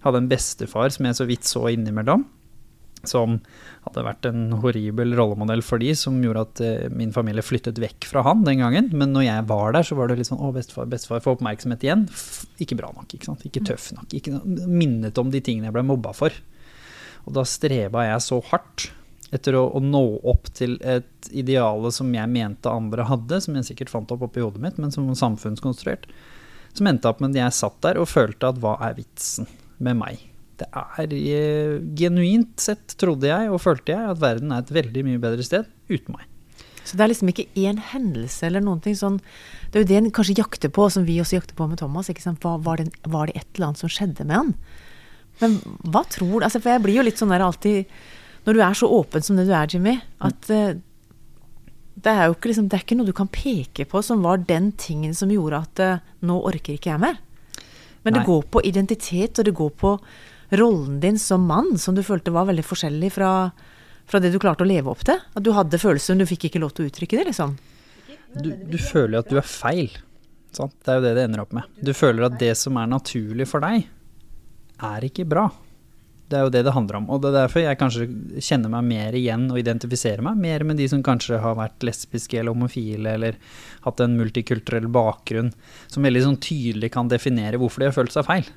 Jeg 0.00 0.06
hadde 0.08 0.20
en 0.23 0.31
bestefar 0.31 0.93
som 0.94 1.05
jeg 1.05 1.17
så 1.19 1.26
vidt 1.29 1.44
så 1.44 1.67
innimellom, 1.69 2.23
som 3.05 3.35
hadde 3.85 4.05
vært 4.05 4.26
en 4.29 4.55
horribel 4.62 5.12
rollemodell 5.17 5.61
for 5.64 5.81
de, 5.81 5.91
som 5.97 6.17
gjorde 6.25 6.44
at 6.47 6.62
uh, 6.64 6.87
min 6.93 7.12
familie 7.12 7.44
flyttet 7.44 7.76
vekk 7.81 8.08
fra 8.08 8.25
han 8.25 8.47
den 8.47 8.62
gangen. 8.64 8.88
Men 8.97 9.12
når 9.12 9.26
jeg 9.26 9.47
var 9.52 9.76
der, 9.76 9.85
så 9.85 9.99
var 9.99 10.08
det 10.08 10.17
litt 10.20 10.31
sånn 10.31 10.41
å, 10.41 10.55
bestefar, 10.56 10.88
bestefar, 10.88 11.20
få 11.25 11.37
oppmerksomhet 11.37 11.85
igjen. 11.85 12.06
F 12.08 12.49
ikke 12.64 12.81
bra 12.81 12.94
nok, 12.97 13.12
ikke 13.12 13.29
sant. 13.29 13.44
Ikke 13.44 13.64
tøff 13.69 13.91
nok. 13.97 14.08
Ikke 14.17 14.41
minnet 14.44 15.20
om 15.20 15.32
de 15.32 15.44
tingene 15.44 15.69
jeg 15.69 15.76
ble 15.76 15.85
mobba 15.93 16.17
for. 16.17 16.41
Og 17.26 17.37
da 17.37 17.44
streba 17.44 18.08
jeg 18.08 18.25
så 18.25 18.41
hardt 18.49 18.88
etter 19.37 19.61
å, 19.61 19.67
å 19.76 19.85
nå 19.85 20.05
opp 20.32 20.49
til 20.56 20.81
et 20.81 21.29
ideale 21.29 21.93
som 21.94 22.08
jeg 22.17 22.32
mente 22.32 22.73
andre 22.73 23.05
hadde, 23.06 23.44
som 23.44 23.56
jeg 23.56 23.69
sikkert 23.69 23.93
fant 23.93 24.17
opp 24.17 24.25
oppi 24.26 24.41
hodet 24.41 24.64
mitt, 24.64 24.81
men 24.81 24.96
som 24.96 25.12
samfunnskonstruert. 25.12 26.08
Som 26.73 26.88
endte 26.88 27.12
opp 27.12 27.20
med 27.20 27.37
at 27.37 27.44
jeg 27.44 27.61
satt 27.61 27.82
der 27.85 28.00
og 28.00 28.08
følte 28.08 28.49
at 28.49 28.61
hva 28.64 28.79
er 28.88 28.96
vitsen 28.96 29.49
med 29.82 29.99
meg? 30.00 30.27
Det 30.61 30.69
er 30.77 31.15
eh, 31.17 31.79
genuint 31.97 32.61
sett, 32.61 32.97
trodde 33.00 33.31
jeg 33.31 33.49
og 33.49 33.62
følte 33.65 33.94
jeg, 33.94 34.11
at 34.12 34.21
verden 34.21 34.53
er 34.53 34.65
et 34.65 34.75
veldig 34.75 35.06
mye 35.06 35.23
bedre 35.23 35.47
sted 35.47 35.69
uten 35.88 36.19
meg. 36.19 36.27
Så 36.85 36.97
det 36.97 37.05
er 37.05 37.11
liksom 37.12 37.31
ikke 37.31 37.49
én 37.61 37.79
hendelse 37.93 38.47
eller 38.49 38.65
noen 38.65 38.81
ting 38.82 38.97
sånn 38.99 39.19
Det 39.71 39.79
er 39.79 39.85
jo 39.85 39.88
det 39.91 39.99
en 39.99 40.12
kanskje 40.17 40.38
jakter 40.41 40.73
på, 40.75 40.88
som 40.91 41.05
vi 41.06 41.21
også 41.23 41.37
jakter 41.37 41.56
på 41.59 41.69
med 41.71 41.79
Thomas. 41.79 42.11
Hva, 42.11 42.56
var, 42.59 42.81
det, 42.81 42.91
var 43.06 43.29
det 43.29 43.37
et 43.38 43.49
eller 43.55 43.71
annet 43.71 43.82
som 43.82 43.93
skjedde 43.93 44.27
med 44.27 44.37
han? 44.37 44.55
Men 45.41 45.59
hva 45.87 46.03
tror 46.11 46.41
du 46.41 46.47
altså, 46.47 46.61
For 46.61 46.75
jeg 46.75 46.85
blir 46.85 46.99
jo 46.99 47.06
litt 47.06 47.21
sånn 47.21 47.32
der 47.32 47.44
alltid 47.44 47.88
Når 48.44 48.56
du 48.56 48.62
er 48.65 48.77
så 48.77 48.91
åpen 48.91 49.25
som 49.25 49.38
det 49.38 49.47
du 49.49 49.55
er, 49.55 49.69
Jimmy, 49.71 49.99
at 50.25 50.50
mm. 50.50 50.82
det 52.00 52.12
er 52.12 52.29
jo 52.29 52.37
ikke, 52.37 52.50
liksom, 52.50 52.69
det 52.69 52.79
er 52.79 52.85
ikke 52.87 52.99
noe 52.99 53.09
du 53.09 53.17
kan 53.17 53.31
peke 53.32 53.87
på 53.88 54.03
som 54.05 54.25
var 54.25 54.43
den 54.49 54.73
tingen 54.81 55.15
som 55.17 55.32
gjorde 55.32 55.61
at 55.61 55.82
eh, 55.85 56.06
nå 56.27 56.38
orker 56.49 56.75
ikke 56.75 56.94
jeg 56.94 57.03
mer. 57.03 57.21
Men 58.02 58.17
det 58.17 58.23
Nei. 58.23 58.29
går 58.31 58.44
på 58.50 58.62
identitet, 58.64 59.38
og 59.38 59.49
det 59.49 59.56
går 59.56 59.73
på 59.81 59.94
rollen 60.61 61.00
din 61.02 61.19
som 61.20 61.44
mann, 61.47 61.76
som 61.79 61.94
du 61.94 62.02
følte 62.02 62.32
var 62.35 62.49
veldig 62.49 62.64
forskjellig 62.67 63.12
fra, 63.14 63.32
fra 64.08 64.20
det 64.23 64.32
du 64.32 64.38
klarte 64.43 64.64
å 64.64 64.70
leve 64.70 64.93
opp 64.93 65.05
til. 65.06 65.20
At 65.20 65.44
du 65.47 65.52
hadde 65.56 65.81
følelser, 65.81 66.17
men 66.17 66.25
du 66.25 66.31
fikk 66.31 66.49
ikke 66.49 66.62
lov 66.62 66.75
til 66.75 66.87
å 66.87 66.91
uttrykke 66.91 67.20
det, 67.20 67.26
liksom. 67.31 67.56
Du, 68.35 68.50
du 68.55 68.79
føler 68.79 69.20
at 69.20 69.31
du 69.31 69.38
er 69.41 69.47
feil. 69.47 69.94
Sant? 70.55 70.75
Det 70.82 70.93
er 70.93 70.99
jo 70.99 71.06
det 71.06 71.14
det 71.19 71.26
ender 71.29 71.44
opp 71.44 71.55
med. 71.55 71.81
Du 71.82 71.93
føler 71.94 72.26
at 72.26 72.38
det 72.41 72.55
som 72.58 72.79
er 72.81 72.91
naturlig 72.91 73.47
for 73.50 73.62
deg, 73.62 73.87
er 74.91 75.06
ikke 75.06 75.29
bra. 75.29 75.49
Det 76.31 76.38
er 76.38 76.47
jo 76.47 76.53
det 76.55 76.62
det 76.62 76.75
handler 76.77 77.00
om. 77.00 77.09
Og 77.11 77.23
det 77.23 77.32
er 77.32 77.37
derfor 77.41 77.65
jeg 77.65 77.79
kanskje 77.81 78.06
kjenner 78.38 78.71
meg 78.71 78.87
mer 78.87 79.17
igjen 79.19 79.49
og 79.50 79.59
identifiserer 79.59 80.23
meg 80.23 80.38
mer 80.38 80.65
med 80.69 80.79
de 80.79 80.87
som 80.91 81.03
kanskje 81.03 81.41
har 81.43 81.56
vært 81.59 81.82
lesbiske 81.87 82.38
eller 82.38 82.55
homofile 82.55 83.17
eller 83.19 83.38
hatt 83.87 84.03
en 84.05 84.15
multikulturell 84.19 84.87
bakgrunn, 84.94 85.50
som 85.91 86.06
veldig 86.06 86.23
sånn 86.29 86.38
tydelig 86.44 86.93
kan 86.94 87.11
definere 87.11 87.59
hvorfor 87.59 87.82
de 87.82 87.91
har 87.91 87.97
følt 87.97 88.15
seg 88.15 88.29
feil. 88.29 88.50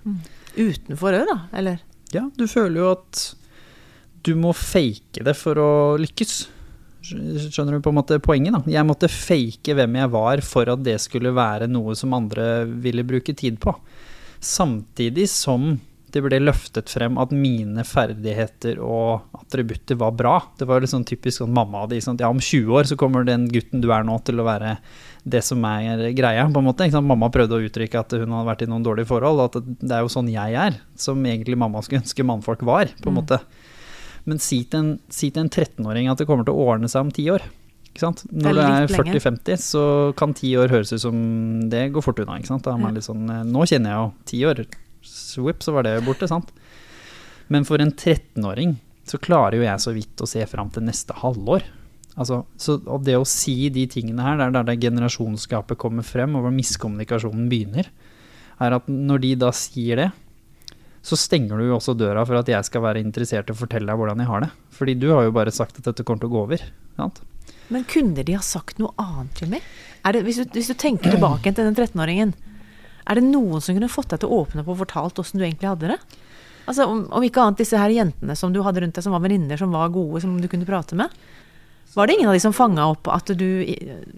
Utenfor 0.53 1.17
òg, 1.17 1.31
da? 1.31 1.39
Eller? 1.57 1.81
Ja, 2.13 2.27
du 2.37 2.45
føler 2.49 2.83
jo 2.83 2.91
at 2.93 3.23
du 4.23 4.35
må 4.39 4.53
fake 4.55 5.23
det 5.25 5.33
for 5.35 5.59
å 5.59 5.71
lykkes. 5.99 6.35
Skjønner 7.03 7.75
du 7.75 7.83
på 7.83 7.91
en 7.91 7.97
måte 7.97 8.19
poenget? 8.23 8.53
da? 8.55 8.61
Jeg 8.71 8.87
måtte 8.87 9.09
fake 9.11 9.75
hvem 9.75 9.97
jeg 9.99 10.11
var 10.13 10.43
for 10.45 10.69
at 10.71 10.85
det 10.85 10.99
skulle 11.03 11.33
være 11.35 11.67
noe 11.71 11.97
som 11.99 12.13
andre 12.15 12.67
ville 12.69 13.03
bruke 13.07 13.35
tid 13.35 13.57
på. 13.63 13.73
Samtidig 14.43 15.25
som 15.31 15.73
det 16.13 16.21
ble 16.21 16.37
løftet 16.43 16.91
frem 16.93 17.15
at 17.17 17.31
mine 17.33 17.81
ferdigheter 17.89 18.77
og 18.85 19.23
attributter 19.39 19.97
var 19.97 20.11
bra. 20.13 20.35
Det 20.59 20.67
var 20.69 20.85
sånn 20.85 21.05
typisk 21.09 21.41
sånn 21.41 21.53
mamma 21.55 21.81
hadde 21.87 21.97
sånn, 22.05 22.19
ja 22.21 22.29
om 22.29 22.37
20 22.39 22.69
år 22.77 22.89
så 22.91 22.97
kommer 23.01 23.25
den 23.25 23.47
gutten 23.49 23.81
du 23.81 23.89
er 23.91 24.05
nå 24.05 24.19
til 24.27 24.37
å 24.37 24.45
være 24.45 24.75
det 25.25 25.41
som 25.45 25.63
er 25.65 26.03
greia, 26.13 26.45
på 26.53 26.61
en 26.61 26.67
måte. 26.67 26.85
Mamma 27.01 27.31
prøvde 27.33 27.57
å 27.57 27.65
uttrykke 27.65 27.99
at 28.03 28.13
hun 28.19 28.29
hadde 28.35 28.49
vært 28.51 28.61
i 28.65 28.69
noen 28.69 28.85
dårlige 28.85 29.09
forhold, 29.09 29.39
og 29.41 29.57
at 29.57 29.71
det 29.81 29.91
er 29.97 30.05
jo 30.05 30.11
sånn 30.13 30.29
jeg 30.29 30.53
er, 30.67 30.77
som 30.99 31.17
egentlig 31.25 31.57
mamma 31.57 31.81
skulle 31.81 32.03
ønske 32.03 32.25
mannfolk 32.27 32.61
var, 32.67 32.91
på 33.01 33.09
en 33.09 33.15
Mm. 33.15 33.21
måte. 33.23 33.39
Men 34.25 34.39
si 34.39 34.63
til 34.63 34.79
en, 34.79 34.99
si 35.09 35.31
til 35.31 35.43
en 35.43 35.49
13-åring 35.49 36.09
at 36.11 36.17
det 36.21 36.27
kommer 36.27 36.45
til 36.45 36.53
å 36.53 36.67
ordne 36.75 36.87
seg 36.91 37.01
om 37.01 37.11
ti 37.11 37.25
år. 37.31 37.41
Når 37.93 38.53
du 38.53 38.59
er 38.59 38.87
litt 38.87 38.93
40-50, 38.97 39.57
så 39.61 40.15
kan 40.17 40.33
ti 40.33 40.53
år 40.57 40.69
høres 40.69 40.93
ut 40.93 41.01
som 41.01 41.69
det 41.69 41.91
går 41.93 42.01
fort 42.01 42.19
unna. 42.19 42.39
Da 42.41 42.71
er 42.73 42.77
man 42.81 42.95
litt 42.95 43.03
sånn, 43.05 43.29
eh, 43.29 43.43
nå 43.43 43.65
kjenner 43.69 43.89
jeg 43.91 43.99
jo 43.99 44.13
ti 44.25 44.39
år. 44.49 44.65
Swip, 45.03 45.63
så 45.63 45.75
var 45.75 45.87
det 45.87 45.99
borte, 46.07 46.29
sant? 46.29 46.51
Men 47.51 47.67
for 47.67 47.81
en 47.83 47.91
13-åring 47.91 48.77
så 49.07 49.19
klarer 49.19 49.59
jo 49.59 49.65
jeg 49.65 49.83
så 49.83 49.93
vidt 49.95 50.23
å 50.23 50.29
se 50.29 50.45
fram 50.47 50.71
til 50.73 50.85
neste 50.87 51.15
halvår. 51.19 51.65
Altså, 52.13 52.43
så, 52.61 52.77
og 52.85 53.03
det 53.07 53.17
å 53.17 53.27
si 53.27 53.67
de 53.73 53.85
tingene 53.89 54.23
her, 54.23 54.39
er 54.39 54.53
der 54.53 54.67
det 54.67 54.79
generasjonsgapet 54.83 55.79
kommer 55.81 56.05
frem, 56.07 56.37
og 56.37 56.45
hvor 56.45 56.53
miskommunikasjonen 56.55 57.49
begynner, 57.51 57.89
er 58.63 58.77
at 58.77 58.87
når 58.87 59.23
de 59.23 59.33
da 59.43 59.49
sier 59.55 59.99
det, 59.99 60.09
så 61.03 61.17
stenger 61.19 61.59
du 61.59 61.67
jo 61.67 61.75
også 61.75 61.97
døra 61.99 62.23
for 62.23 62.39
at 62.39 62.47
jeg 62.47 62.63
skal 62.63 62.85
være 62.85 63.01
interessert 63.03 63.49
i 63.49 63.55
å 63.55 63.59
fortelle 63.59 63.89
deg 63.89 63.99
hvordan 63.99 64.21
jeg 64.23 64.29
har 64.29 64.45
det. 64.45 64.51
Fordi 64.71 64.95
du 65.01 65.09
har 65.11 65.25
jo 65.25 65.35
bare 65.35 65.51
sagt 65.51 65.81
at 65.81 65.89
dette 65.89 66.05
kommer 66.07 66.23
til 66.23 66.31
å 66.31 66.35
gå 66.35 66.43
over. 66.45 66.63
Sant? 66.95 67.19
Men 67.73 67.83
kunne 67.89 68.23
de 68.23 68.37
ha 68.37 68.43
sagt 68.45 68.79
noe 68.79 68.93
annet, 69.01 69.41
Jimmy? 69.41 69.59
Det, 70.03 70.21
hvis, 70.23 70.39
du, 70.39 70.55
hvis 70.55 70.71
du 70.71 70.77
tenker 70.79 71.11
tilbake 71.11 71.51
til 71.51 71.67
den 71.67 71.75
13-åringen, 71.75 72.31
er 73.03 73.19
det 73.19 73.25
noen 73.27 73.63
som 73.63 73.75
kunne 73.75 73.91
fått 73.91 74.13
deg 74.13 74.23
til 74.23 74.31
å 74.31 74.43
åpne 74.43 74.63
opp 74.63 74.73
og 74.73 74.81
fortalt 74.85 75.21
åssen 75.23 75.41
du 75.41 75.45
egentlig 75.45 75.71
hadde 75.71 75.93
det? 75.93 75.99
Altså, 76.63 76.87
om, 76.87 77.05
om 77.11 77.23
ikke 77.25 77.43
annet 77.43 77.59
disse 77.59 77.79
her 77.79 77.91
jentene 77.91 78.35
som 78.39 78.53
du 78.53 78.61
hadde 78.63 78.83
rundt 78.83 78.95
deg, 78.95 79.03
som 79.03 79.15
var 79.15 79.23
venninner, 79.23 79.59
som 79.59 79.73
var 79.75 79.91
gode, 79.91 80.21
som 80.23 80.37
du 80.39 80.47
kunne 80.51 80.67
prate 80.67 80.95
med. 80.99 81.11
Var 81.93 82.07
det 82.07 82.13
ingen 82.15 82.29
av 82.31 82.33
de 82.33 82.41
som 82.41 82.53
fanga 82.55 82.85
opp 82.89 83.07
at 83.13 83.29
du 83.37 83.47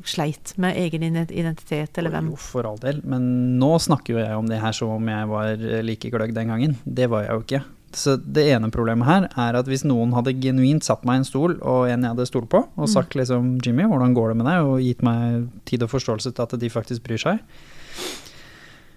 sleit 0.07 0.53
med 0.61 0.77
egen 0.79 1.03
identitet, 1.03 1.97
eller 1.99 2.13
hvem? 2.13 2.29
Jo, 2.31 2.37
for 2.39 2.67
all 2.69 2.77
del. 2.79 3.01
Men 3.03 3.57
nå 3.59 3.73
snakker 3.83 4.15
jo 4.15 4.21
jeg 4.21 4.37
om 4.37 4.47
det 4.47 4.61
her 4.61 4.75
som 4.77 4.93
om 4.95 5.09
jeg 5.11 5.31
var 5.31 5.49
eh, 5.55 5.81
like 5.83 6.11
gløgg 6.13 6.31
den 6.37 6.53
gangen. 6.53 6.77
Det 6.85 7.09
var 7.11 7.25
jeg 7.25 7.33
jo 7.33 7.43
ikke. 7.43 7.61
Så 7.95 8.15
det 8.19 8.45
ene 8.51 8.71
problemet 8.71 9.07
her 9.07 9.27
er 9.39 9.57
at 9.59 9.67
hvis 9.71 9.85
noen 9.87 10.13
hadde 10.15 10.35
genuint 10.43 10.87
satt 10.87 11.03
meg 11.07 11.19
i 11.19 11.23
en 11.23 11.27
stol, 11.27 11.57
og 11.63 11.89
en 11.89 12.03
jeg 12.03 12.15
hadde 12.15 12.27
stolt 12.27 12.49
på, 12.51 12.63
og 12.63 12.91
sagt 12.91 13.15
liksom 13.15 13.57
'Jimmy, 13.63 13.87
hvordan 13.87 14.15
går 14.15 14.31
det 14.31 14.37
med 14.39 14.49
deg?' 14.51 14.67
og 14.67 14.83
gitt 14.83 15.03
meg 15.03 15.47
tid 15.67 15.83
og 15.83 15.91
forståelse 15.91 16.31
til 16.31 16.43
at 16.43 16.59
de 16.59 16.69
faktisk 16.71 17.03
bryr 17.07 17.21
seg. 17.21 17.39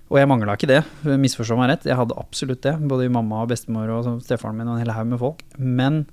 Og 0.08 0.16
jeg 0.16 0.28
mangla 0.30 0.54
ikke 0.56 0.70
det, 0.70 0.82
misforstå 1.20 1.56
meg 1.58 1.72
rett. 1.72 1.88
Jeg 1.88 1.98
hadde 1.98 2.16
absolutt 2.16 2.62
det. 2.64 2.74
Både 2.88 3.10
mamma 3.12 3.42
og 3.44 3.50
bestemor 3.50 3.90
og 3.92 4.06
sånn 4.06 4.22
stefaren 4.24 4.56
min 4.56 4.70
og 4.70 4.78
en 4.78 4.84
hel 4.86 4.94
haug 4.96 5.10
med 5.10 5.20
folk. 5.20 5.42
Men 5.60 6.06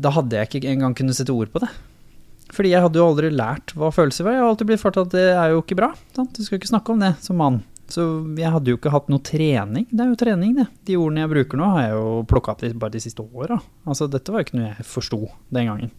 da 0.00 0.14
hadde 0.16 0.38
jeg 0.38 0.48
ikke 0.48 0.70
engang 0.72 0.96
kunnet 0.96 1.18
sette 1.18 1.34
ord 1.34 1.52
på 1.52 1.60
det. 1.62 1.68
Fordi 2.54 2.72
jeg 2.72 2.84
hadde 2.84 3.00
jo 3.00 3.06
aldri 3.10 3.30
lært 3.32 3.74
hva 3.76 3.90
følelser 3.92 4.26
var. 4.26 4.36
Jeg 4.36 4.42
har 4.44 4.50
alltid 4.54 4.70
blitt 4.70 4.82
fortalt 4.82 5.12
at 5.12 5.16
det 5.18 5.28
er 5.34 5.52
jo 5.52 5.62
ikke 5.62 5.78
bra. 5.78 5.92
Sant? 6.16 6.32
Du 6.36 6.46
skal 6.46 6.60
ikke 6.60 6.70
snakke 6.72 6.94
om 6.94 7.04
det 7.04 7.12
som 7.24 7.38
mann. 7.40 7.60
Så 7.92 8.02
jeg 8.40 8.48
hadde 8.48 8.72
jo 8.72 8.78
ikke 8.78 8.92
hatt 8.94 9.10
noe 9.12 9.22
trening. 9.24 9.84
Det 9.90 10.00
er 10.00 10.08
jo 10.08 10.18
trening, 10.18 10.54
det. 10.56 10.66
De 10.88 10.96
ordene 10.96 11.24
jeg 11.24 11.32
bruker 11.34 11.60
nå, 11.60 11.68
har 11.74 11.84
jeg 11.84 11.96
jo 11.98 12.12
plukka 12.30 12.54
opp 12.54 12.64
bare 12.80 12.94
de 12.96 13.02
siste 13.04 13.24
åra. 13.24 13.58
Altså, 13.84 14.08
dette 14.08 14.32
var 14.32 14.40
jo 14.40 14.48
ikke 14.48 14.56
noe 14.56 14.70
jeg 14.70 14.86
forsto 14.88 15.20
den 15.52 15.68
gangen. 15.68 15.92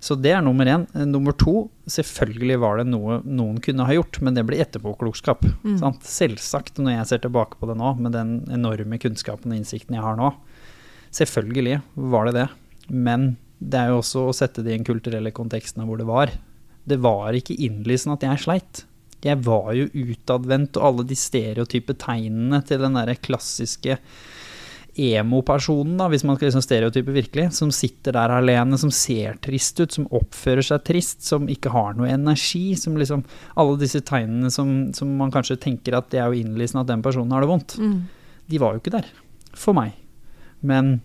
Så 0.00 0.14
det 0.14 0.30
er 0.30 0.42
nummer 0.46 0.68
én. 0.70 0.84
Eh, 0.94 1.06
Nummer 1.08 1.34
to, 1.34 1.68
selvfølgelig 1.90 2.58
var 2.62 2.78
det 2.78 2.86
noe 2.92 3.18
noen 3.26 3.58
kunne 3.64 3.86
ha 3.88 3.96
gjort, 3.96 4.20
men 4.22 4.36
det 4.36 4.44
blir 4.46 4.62
etterpåklokskap. 4.62 5.42
Mm. 5.64 5.78
Sant? 5.80 6.06
Selvsagt, 6.06 6.78
når 6.78 7.00
jeg 7.00 7.10
ser 7.10 7.22
tilbake 7.24 7.58
på 7.58 7.68
det 7.70 7.78
nå, 7.80 7.94
med 7.98 8.14
den 8.14 8.32
enorme 8.54 9.00
kunnskapen 9.02 9.50
og 9.52 9.58
innsikten 9.58 9.98
jeg 9.98 10.04
har 10.06 10.18
nå. 10.20 10.30
Selvfølgelig 11.18 11.80
var 12.14 12.28
det 12.28 12.36
det. 12.38 12.48
Men 12.88 13.32
det 13.58 13.80
er 13.80 13.90
jo 13.90 14.02
også 14.02 14.28
å 14.28 14.36
sette 14.36 14.62
det 14.62 14.74
i 14.74 14.76
den 14.76 14.86
kulturelle 14.86 15.34
konteksten 15.34 15.82
av 15.82 15.90
hvor 15.90 15.98
det 15.98 16.06
var. 16.08 16.30
Det 16.88 17.00
var 17.02 17.34
ikke 17.36 17.58
innlysende 17.58 18.14
at 18.16 18.28
jeg 18.28 18.44
sleit. 18.44 18.84
Jeg 19.26 19.40
var 19.42 19.72
jo 19.74 19.88
utadvendt, 19.90 20.78
og 20.78 20.84
alle 20.92 21.08
de 21.10 21.16
stereotype 21.18 21.96
tegnene 21.98 22.60
til 22.68 22.78
den 22.84 22.94
derre 22.94 23.16
klassiske 23.18 23.98
emo-personen, 24.98 26.00
hvis 26.10 26.24
man 26.26 26.36
skal 26.36 26.48
liksom 26.48 26.64
stereotype 26.64 27.14
virkelig, 27.14 27.48
som 27.56 27.70
sitter 27.74 28.16
der 28.16 28.34
alene, 28.34 28.78
som 28.80 28.92
ser 28.94 29.38
trist 29.44 29.78
ut, 29.80 29.94
som 29.94 30.08
oppfører 30.18 30.66
seg 30.66 30.84
trist, 30.86 31.22
som 31.26 31.48
ikke 31.50 31.72
har 31.74 31.96
noe 31.98 32.10
energi, 32.12 32.72
som 32.78 32.98
liksom 32.98 33.24
Alle 33.58 33.78
disse 33.80 34.00
tegnene 34.06 34.50
som, 34.54 34.92
som 34.94 35.10
man 35.18 35.32
kanskje 35.34 35.58
tenker 35.60 35.96
at 35.98 36.10
det 36.12 36.20
er 36.22 36.30
jo 36.30 36.42
innlysende 36.42 36.84
at 36.84 36.90
den 36.90 37.02
personen 37.04 37.32
har 37.34 37.42
det 37.44 37.50
vondt. 37.50 37.76
Mm. 37.78 37.98
De 38.48 38.60
var 38.62 38.74
jo 38.74 38.82
ikke 38.82 38.94
der. 38.94 39.08
For 39.58 39.76
meg. 39.76 39.96
Men 40.60 40.98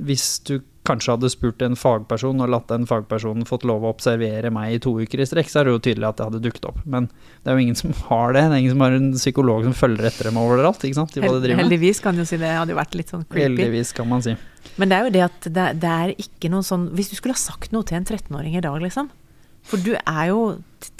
hvis 0.00 0.26
du 0.48 0.60
kanskje 0.88 1.12
hadde 1.12 1.28
spurt 1.30 1.60
en 1.62 1.76
fagperson 1.76 2.40
og 2.40 2.50
latt 2.50 2.70
den 2.70 2.86
fagpersonen 2.88 3.44
fått 3.48 3.66
lov 3.68 3.84
å 3.84 3.92
observere 3.92 4.50
meg 4.54 4.74
i 4.74 4.78
to 4.82 4.94
uker 4.96 5.20
i 5.20 5.26
strekk, 5.28 5.50
så 5.52 5.60
er 5.60 5.68
det 5.68 5.74
jo 5.74 5.82
tydelig 5.84 6.08
at 6.08 6.18
det 6.18 6.28
hadde 6.28 6.42
dukket 6.46 6.68
opp. 6.70 6.78
Men 6.88 7.10
det 7.10 7.52
er 7.52 7.58
jo 7.58 7.64
ingen 7.66 7.78
som 7.78 7.92
har 8.08 8.34
det. 8.36 8.46
Det 8.48 8.56
er 8.56 8.62
ingen 8.64 8.74
som 8.74 8.84
har 8.86 8.96
en 8.96 9.10
psykolog 9.14 9.66
som 9.68 9.76
følger 9.76 10.08
etter 10.08 10.30
dem 10.30 10.40
overalt. 10.40 10.86
ikke 10.86 10.98
sant? 11.02 11.18
heldigvis 11.20 12.00
kan 12.04 12.16
jo 12.16 12.24
si 12.28 12.40
det 12.40 12.52
hadde 12.56 12.74
jo 12.74 12.80
vært 12.80 12.96
litt 12.96 13.12
sånn 13.12 13.26
creepy. 13.28 13.44
Heldigvis, 13.50 13.92
kan 13.96 14.08
man 14.08 14.24
si. 14.24 14.36
Men 14.80 14.90
det 14.92 14.96
er 14.96 15.06
jo 15.06 15.14
det 15.18 15.24
at 15.26 15.48
det, 15.48 15.66
det 15.82 15.90
er 16.04 16.14
ikke 16.20 16.50
noen 16.52 16.64
sånn 16.66 16.82
Hvis 16.96 17.08
du 17.10 17.14
skulle 17.16 17.32
ha 17.32 17.40
sagt 17.40 17.72
noe 17.72 17.86
til 17.88 17.96
en 17.96 18.04
13-åring 18.04 18.58
i 18.58 18.62
dag, 18.64 18.76
liksom 18.82 19.08
For 19.68 19.80
du 19.80 19.94
er 19.98 20.24
jo 20.30 20.40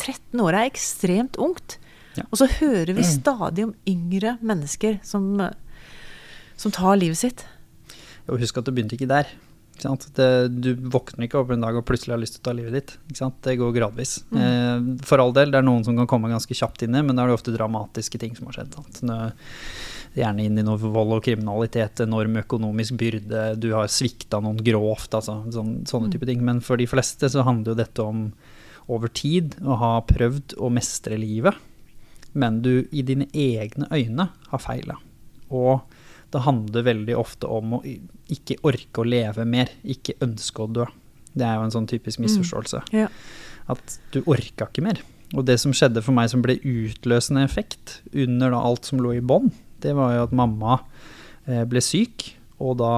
13 0.00 0.40
år 0.44 0.56
er 0.56 0.68
ekstremt 0.68 1.40
ungt. 1.40 1.78
Ja. 2.18 2.26
Og 2.28 2.40
så 2.42 2.50
hører 2.58 2.92
vi 2.96 3.06
stadig 3.06 3.64
om 3.64 3.72
yngre 3.88 4.36
mennesker 4.44 4.98
som, 5.06 5.32
som 6.60 6.74
tar 6.74 7.00
livet 7.00 7.20
sitt. 7.20 7.46
Og 8.30 8.42
husk 8.42 8.60
at 8.60 8.68
det 8.68 8.74
begynte 8.76 8.96
ikke 8.98 9.10
der. 9.10 9.30
Det, 9.80 10.26
du 10.60 10.74
våkner 10.92 11.24
ikke 11.24 11.38
opp 11.40 11.54
en 11.54 11.62
dag 11.64 11.76
og 11.78 11.86
plutselig 11.88 12.12
har 12.12 12.20
lyst 12.20 12.36
til 12.36 12.42
å 12.42 12.46
ta 12.50 12.52
livet 12.56 12.74
ditt. 12.76 12.90
Det 13.40 13.56
går 13.56 13.72
gradvis. 13.72 14.18
Eh, 14.36 14.82
for 15.06 15.22
all 15.22 15.32
del, 15.36 15.52
det 15.52 15.60
er 15.60 15.66
noen 15.66 15.86
som 15.86 15.96
kan 15.96 16.08
komme 16.10 16.32
ganske 16.32 16.56
kjapt 16.56 16.84
inn 16.84 16.98
i, 16.98 17.02
men 17.06 17.16
da 17.16 17.24
er 17.24 17.32
det 17.32 17.38
ofte 17.38 17.54
dramatiske 17.54 18.20
ting 18.20 18.36
som 18.36 18.50
har 18.50 18.58
skjedd. 18.58 18.76
Nå, 19.08 19.16
gjerne 20.18 20.44
inn 20.44 20.58
i 20.58 20.66
noe 20.66 20.80
vold 20.80 21.16
og 21.16 21.24
kriminalitet, 21.24 22.02
enorm 22.04 22.40
økonomisk 22.42 22.98
byrde, 23.00 23.44
du 23.62 23.70
har 23.76 23.90
svikta 23.92 24.42
noen 24.42 24.60
grovt, 24.66 25.14
altså 25.16 25.38
sån, 25.54 25.78
sånne 25.88 26.12
type 26.12 26.28
ting. 26.28 26.42
Men 26.46 26.60
for 26.64 26.80
de 26.80 26.88
fleste 26.90 27.30
så 27.32 27.46
handler 27.46 27.72
jo 27.72 27.80
dette 27.80 28.04
om 28.04 28.26
over 28.90 29.12
tid 29.14 29.54
å 29.62 29.78
ha 29.80 29.92
prøvd 30.06 30.58
å 30.58 30.70
mestre 30.74 31.18
livet, 31.20 31.54
men 32.32 32.60
du 32.62 32.84
i 32.94 33.04
dine 33.06 33.30
egne 33.34 33.88
øyne 33.90 34.28
har 34.50 34.62
feila. 34.62 34.98
Og 35.50 35.80
det 36.30 36.44
handler 36.46 36.86
veldig 36.86 37.16
ofte 37.18 37.48
om 37.50 37.78
å 37.78 37.84
ikke 38.30 38.60
orke 38.66 39.02
å 39.02 39.06
leve 39.06 39.46
mer, 39.48 39.70
ikke 39.82 40.18
ønske 40.22 40.64
å 40.64 40.70
dø. 40.70 40.86
Det 41.34 41.46
er 41.46 41.58
jo 41.58 41.66
en 41.66 41.74
sånn 41.74 41.88
typisk 41.90 42.22
misforståelse. 42.22 42.84
Ja. 42.94 43.08
At 43.70 43.98
du 44.14 44.22
orka 44.24 44.68
ikke 44.68 44.84
mer. 44.86 45.02
Og 45.34 45.44
det 45.46 45.60
som 45.62 45.74
skjedde 45.74 46.02
for 46.02 46.14
meg 46.16 46.30
som 46.32 46.42
ble 46.42 46.58
utløsende 46.66 47.44
effekt 47.46 48.00
under 48.10 48.54
da 48.54 48.62
alt 48.66 48.88
som 48.88 49.02
lå 49.02 49.14
i 49.18 49.22
bånn, 49.22 49.52
det 49.82 49.94
var 49.96 50.16
jo 50.16 50.26
at 50.26 50.34
mamma 50.36 50.80
eh, 51.46 51.62
ble 51.70 51.82
syk, 51.84 52.32
og 52.60 52.80
da 52.82 52.94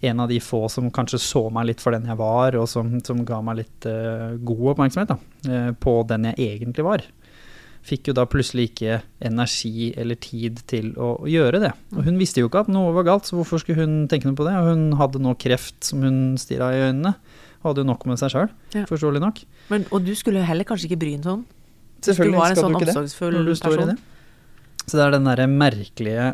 en 0.00 0.20
av 0.22 0.30
de 0.30 0.38
få 0.42 0.68
som 0.70 0.90
kanskje 0.94 1.18
så 1.22 1.44
meg 1.54 1.70
litt 1.70 1.82
for 1.82 1.94
den 1.94 2.06
jeg 2.06 2.18
var, 2.18 2.54
og 2.58 2.68
som, 2.70 2.98
som 3.06 3.24
ga 3.26 3.40
meg 3.42 3.64
litt 3.64 3.88
uh, 3.90 4.36
god 4.46 4.74
oppmerksomhet 4.74 5.10
da, 5.10 5.16
eh, 5.50 5.70
på 5.74 5.94
den 6.06 6.28
jeg 6.30 6.50
egentlig 6.52 6.84
var, 6.86 7.02
fikk 7.88 8.10
jo 8.10 8.14
da 8.18 8.24
plutselig 8.28 8.68
ikke 8.70 8.98
energi 9.24 9.88
eller 9.96 10.18
tid 10.20 10.60
til 10.68 10.90
å, 11.00 11.14
å 11.24 11.28
gjøre 11.30 11.60
det. 11.64 11.72
Og 11.96 12.04
hun 12.06 12.18
visste 12.20 12.42
jo 12.42 12.48
ikke 12.50 12.62
at 12.66 12.70
noe 12.72 12.92
var 12.96 13.06
galt, 13.08 13.28
så 13.28 13.38
hvorfor 13.38 13.62
skulle 13.62 13.80
hun 13.80 14.02
tenke 14.10 14.28
noe 14.28 14.36
på 14.38 14.44
det? 14.46 14.54
Og 14.60 14.68
hun 14.72 14.82
hadde 15.00 15.20
nå 15.24 15.32
kreft 15.40 15.80
som 15.88 16.04
hun 16.04 16.18
stirra 16.40 16.70
i 16.76 16.82
øynene. 16.90 17.14
Hadde 17.64 17.82
jo 17.82 17.88
nok 17.88 18.04
med 18.06 18.20
seg 18.20 18.30
sjøl, 18.34 18.50
Ja. 18.76 18.84
forståelig 18.86 19.20
nok. 19.24 19.40
Men, 19.72 19.86
og 19.90 20.04
du 20.06 20.12
skulle 20.14 20.44
heller 20.46 20.68
kanskje 20.68 20.86
ikke 20.92 21.00
bry 21.00 21.14
deg 21.16 21.24
sånn? 21.26 21.42
Selvfølgelig 22.06 22.36
du 22.36 22.38
var 22.38 22.52
en 22.52 22.54
skal 22.54 22.64
sånn 22.68 22.72
du 22.72 22.78
ikke 22.78 22.92
det, 22.92 23.32
når 23.34 23.48
du 23.48 23.54
står 23.58 23.72
i 23.72 23.76
person. 23.80 23.88
det. 23.96 24.84
Så 24.88 24.96
det 24.96 25.02
er 25.04 25.10
den 25.16 25.26
derre 25.26 25.46
merkelige 25.50 26.28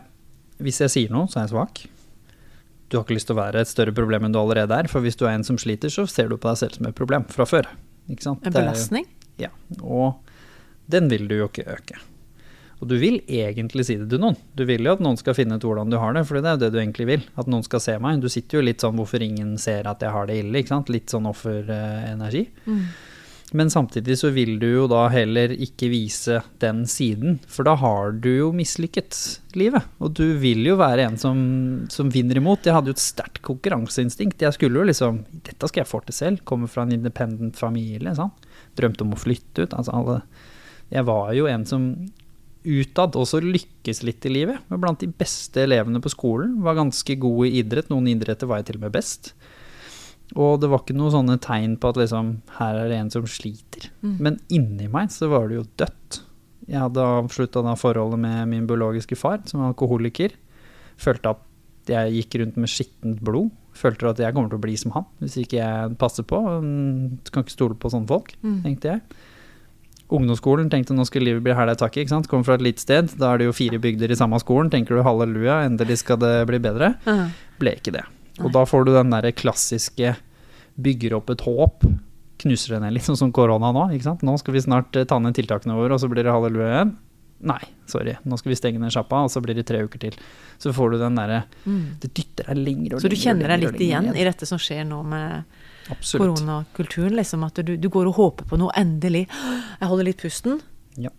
Hvis 0.62 0.78
jeg 0.84 0.90
sier 0.92 1.10
noe, 1.10 1.26
så 1.26 1.40
er 1.40 1.46
jeg 1.48 1.54
svak. 1.54 1.80
Du 2.92 2.98
har 2.98 3.02
ikke 3.06 3.16
lyst 3.16 3.26
til 3.26 3.34
å 3.34 3.40
være 3.40 3.62
et 3.64 3.70
større 3.70 3.94
problem 3.96 4.26
enn 4.28 4.34
du 4.34 4.38
allerede 4.38 4.76
er, 4.76 4.86
for 4.92 5.02
hvis 5.02 5.16
du 5.18 5.24
er 5.26 5.32
en 5.34 5.42
som 5.46 5.56
sliter, 5.58 5.90
så 5.90 6.04
ser 6.06 6.28
du 6.30 6.36
på 6.36 6.46
deg 6.50 6.60
selv 6.60 6.76
som 6.76 6.86
et 6.86 6.94
problem 6.94 7.24
fra 7.32 7.46
før. 7.48 7.66
Ikke 8.12 8.22
sant? 8.22 8.44
En 8.46 8.52
er 8.52 8.54
jo- 8.54 8.60
belastning? 8.60 9.08
Ja, 9.40 9.48
og 9.82 10.20
den 10.90 11.08
vil 11.12 11.28
du 11.30 11.38
jo 11.38 11.48
ikke 11.50 11.68
øke. 11.76 12.00
Og 12.82 12.90
du 12.90 12.98
vil 13.00 13.20
egentlig 13.30 13.86
si 13.88 13.96
det 13.96 14.10
til 14.10 14.20
noen. 14.20 14.36
Du 14.58 14.64
vil 14.68 14.84
jo 14.84 14.92
at 14.96 15.02
noen 15.04 15.16
skal 15.16 15.36
finne 15.38 15.56
ut 15.56 15.64
hvordan 15.64 15.92
du 15.92 15.96
har 16.00 16.12
det, 16.16 16.26
for 16.28 16.36
det 16.36 16.50
er 16.50 16.58
jo 16.58 16.62
det 16.66 16.72
du 16.74 16.82
egentlig 16.82 17.06
vil. 17.08 17.24
At 17.40 17.48
noen 17.48 17.64
skal 17.64 17.80
se 17.80 17.94
meg. 18.02 18.20
Du 18.20 18.28
sitter 18.28 18.58
jo 18.58 18.66
litt 18.66 18.84
sånn 18.84 18.98
'hvorfor 18.98 19.24
ingen 19.24 19.56
ser 19.58 19.88
at 19.88 20.04
jeg 20.04 20.12
har 20.12 20.26
det 20.26 20.36
ille', 20.42 20.60
ikke 20.60 20.74
sant. 20.74 20.92
Litt 20.92 21.08
sånn 21.08 21.30
offerenergi. 21.30 22.48
Mm. 22.66 22.84
Men 23.54 23.70
samtidig 23.70 24.18
så 24.18 24.30
vil 24.34 24.58
du 24.58 24.66
jo 24.66 24.86
da 24.90 25.04
heller 25.08 25.52
ikke 25.54 25.86
vise 25.92 26.40
den 26.58 26.86
siden, 26.90 27.38
for 27.46 27.62
da 27.62 27.76
har 27.78 28.16
du 28.18 28.30
jo 28.32 28.48
mislykket 28.52 29.14
livet. 29.54 29.84
Og 30.02 30.10
du 30.18 30.34
vil 30.42 30.64
jo 30.66 30.74
være 30.80 31.06
en 31.06 31.16
som, 31.16 31.38
som 31.88 32.10
vinner 32.10 32.40
imot. 32.40 32.66
Jeg 32.66 32.74
hadde 32.74 32.90
jo 32.90 32.96
et 32.98 33.04
sterkt 33.04 33.42
konkurranseinstinkt. 33.46 34.42
Jeg 34.42 34.56
skulle 34.56 34.82
jo 34.82 34.88
liksom 34.88 35.22
Dette 35.46 35.70
skal 35.70 35.84
jeg 35.84 35.92
få 35.92 36.02
til 36.02 36.18
selv. 36.18 36.42
Kommer 36.44 36.66
fra 36.66 36.82
en 36.82 36.96
independent 36.96 37.56
familie. 37.56 38.16
Sant? 38.18 38.34
Drømte 38.74 39.06
om 39.06 39.14
å 39.14 39.22
flytte 39.22 39.68
ut. 39.68 39.72
Altså 39.78 39.94
alle 39.94 40.18
Jeg 40.92 41.04
var 41.08 41.32
jo 41.34 41.46
en 41.50 41.64
som 41.66 41.88
utad 42.64 43.16
også 43.20 43.40
lykkes 43.44 44.02
litt 44.06 44.24
i 44.24 44.32
livet. 44.32 44.60
Var 44.70 44.80
blant 44.80 45.00
de 45.02 45.08
beste 45.12 45.64
elevene 45.64 46.00
på 46.00 46.12
skolen. 46.12 46.58
Var 46.64 46.78
ganske 46.78 47.16
god 47.20 47.46
i 47.48 47.58
idrett. 47.60 47.90
Noen 47.92 48.08
idretter 48.08 48.48
var 48.48 48.60
jeg 48.62 48.70
til 48.70 48.78
og 48.80 48.86
med 48.86 48.94
best. 48.96 49.32
Og 50.40 50.56
det 50.62 50.70
var 50.72 50.80
ikke 50.82 50.96
noen 50.96 51.12
sånne 51.12 51.36
tegn 51.44 51.74
på 51.78 51.90
at 51.92 51.98
liksom, 52.00 52.30
her 52.58 52.78
er 52.80 52.88
det 52.88 52.96
en 53.02 53.10
som 53.12 53.26
sliter. 53.28 53.90
Mm. 54.02 54.14
Men 54.24 54.38
inni 54.48 54.88
meg 54.90 55.12
så 55.12 55.28
var 55.30 55.50
det 55.50 55.58
jo 55.60 55.66
dødt. 55.82 56.20
Jeg 56.64 56.80
hadde 56.80 57.04
avslutta 57.04 57.60
da 57.66 57.74
forholdet 57.76 58.22
med 58.22 58.48
min 58.48 58.64
biologiske 58.66 59.18
far, 59.20 59.42
som 59.50 59.60
er 59.60 59.74
alkoholiker. 59.74 60.32
Følte 60.96 61.34
at 61.34 61.90
jeg 61.92 62.14
gikk 62.16 62.38
rundt 62.40 62.56
med 62.56 62.72
skittent 62.72 63.20
blod. 63.20 63.50
Følte 63.76 64.08
at 64.14 64.22
jeg 64.22 64.32
kommer 64.32 64.48
til 64.48 64.56
å 64.56 64.64
bli 64.64 64.76
som 64.80 64.94
han, 64.96 65.04
hvis 65.20 65.36
ikke 65.42 65.58
jeg 65.60 65.96
passer 66.00 66.24
på. 66.24 66.38
Mm, 66.40 67.18
Kan 67.28 67.44
ikke 67.44 67.52
stole 67.58 67.76
på 67.76 67.90
sånne 67.92 68.08
folk, 68.08 68.32
Mm. 68.40 68.62
tenkte 68.64 68.94
jeg. 68.94 69.02
Ungdomsskolen 70.12 70.68
tenkte 70.70 70.92
nå 70.94 71.06
skal 71.08 71.24
livet 71.24 71.42
bli 71.44 71.54
hæla 71.56 71.74
i 71.74 71.80
taket. 71.80 72.04
ikke 72.04 72.12
sant? 72.12 72.28
Kommer 72.28 72.44
fra 72.44 72.58
et 72.58 72.64
lite 72.66 72.82
sted, 72.82 73.14
da 73.20 73.32
er 73.32 73.40
det 73.40 73.48
jo 73.48 73.54
fire 73.56 73.80
bygder 73.80 74.12
i 74.12 74.18
samme 74.18 74.36
skolen. 74.42 74.68
Tenker 74.72 74.98
du 74.98 75.04
halleluja, 75.06 75.62
endelig 75.64 76.02
skal 76.02 76.20
det 76.20 76.34
bli 76.50 76.60
bedre. 76.62 76.94
Ja. 77.08 77.30
Ble 77.60 77.76
ikke 77.78 77.94
det. 77.96 78.04
Nei. 78.34 78.44
Og 78.44 78.52
da 78.52 78.64
får 78.68 78.84
du 78.84 78.92
den 78.96 79.14
derre 79.14 79.32
klassiske 79.32 80.16
bygger 80.84 81.16
opp 81.16 81.30
et 81.30 81.44
håp, 81.46 81.86
knuser 82.42 82.74
det 82.74 82.82
ned 82.82 82.96
litt, 82.96 83.06
sånn 83.06 83.16
som 83.16 83.32
korona 83.32 83.70
nå. 83.72 83.88
ikke 83.94 84.08
sant? 84.10 84.24
Nå 84.26 84.36
skal 84.42 84.56
vi 84.56 84.64
snart 84.64 84.96
eh, 84.98 85.06
ta 85.08 85.20
ned 85.22 85.36
tiltakene 85.38 85.76
våre, 85.78 85.94
og 85.96 86.02
så 86.02 86.10
blir 86.10 86.26
det 86.26 86.34
halleluja 86.34 86.70
igjen. 86.72 86.94
Nei, 87.44 87.60
sorry, 87.90 88.14
nå 88.24 88.38
skal 88.40 88.52
vi 88.54 88.56
stenge 88.56 88.80
ned 88.80 88.92
sjappa, 88.94 89.24
og 89.26 89.32
så 89.32 89.40
blir 89.44 89.56
det 89.58 89.66
tre 89.68 89.82
uker 89.84 90.00
til. 90.06 90.14
Så 90.62 90.72
får 90.74 90.94
du 90.94 90.98
den 91.02 91.18
derre 91.18 91.44
Mm. 91.64 91.96
Det 92.00 92.10
dytter 92.12 92.50
deg 92.50 92.58
lenger 92.60 92.96
og 92.96 93.00
lenger. 93.00 93.04
Så 93.04 93.08
du 93.08 93.16
kjenner 93.16 93.48
deg 93.54 93.62
litt 93.64 93.80
igjen 93.80 94.10
i 94.12 94.24
dette 94.26 94.46
som 94.48 94.60
skjer 94.60 94.84
nå 94.84 95.00
med. 95.08 95.44
Koronakulturen? 95.90 97.16
Liksom 97.18 97.44
at 97.46 97.60
du, 97.66 97.76
du 97.76 97.88
går 97.92 98.10
og 98.10 98.18
håper 98.18 98.48
på 98.50 98.58
noe, 98.60 98.72
endelig. 98.78 99.26
Jeg 99.80 99.90
holder 99.90 100.08
litt 100.10 100.22
pusten. 100.22 100.60
Ja. 101.00 101.12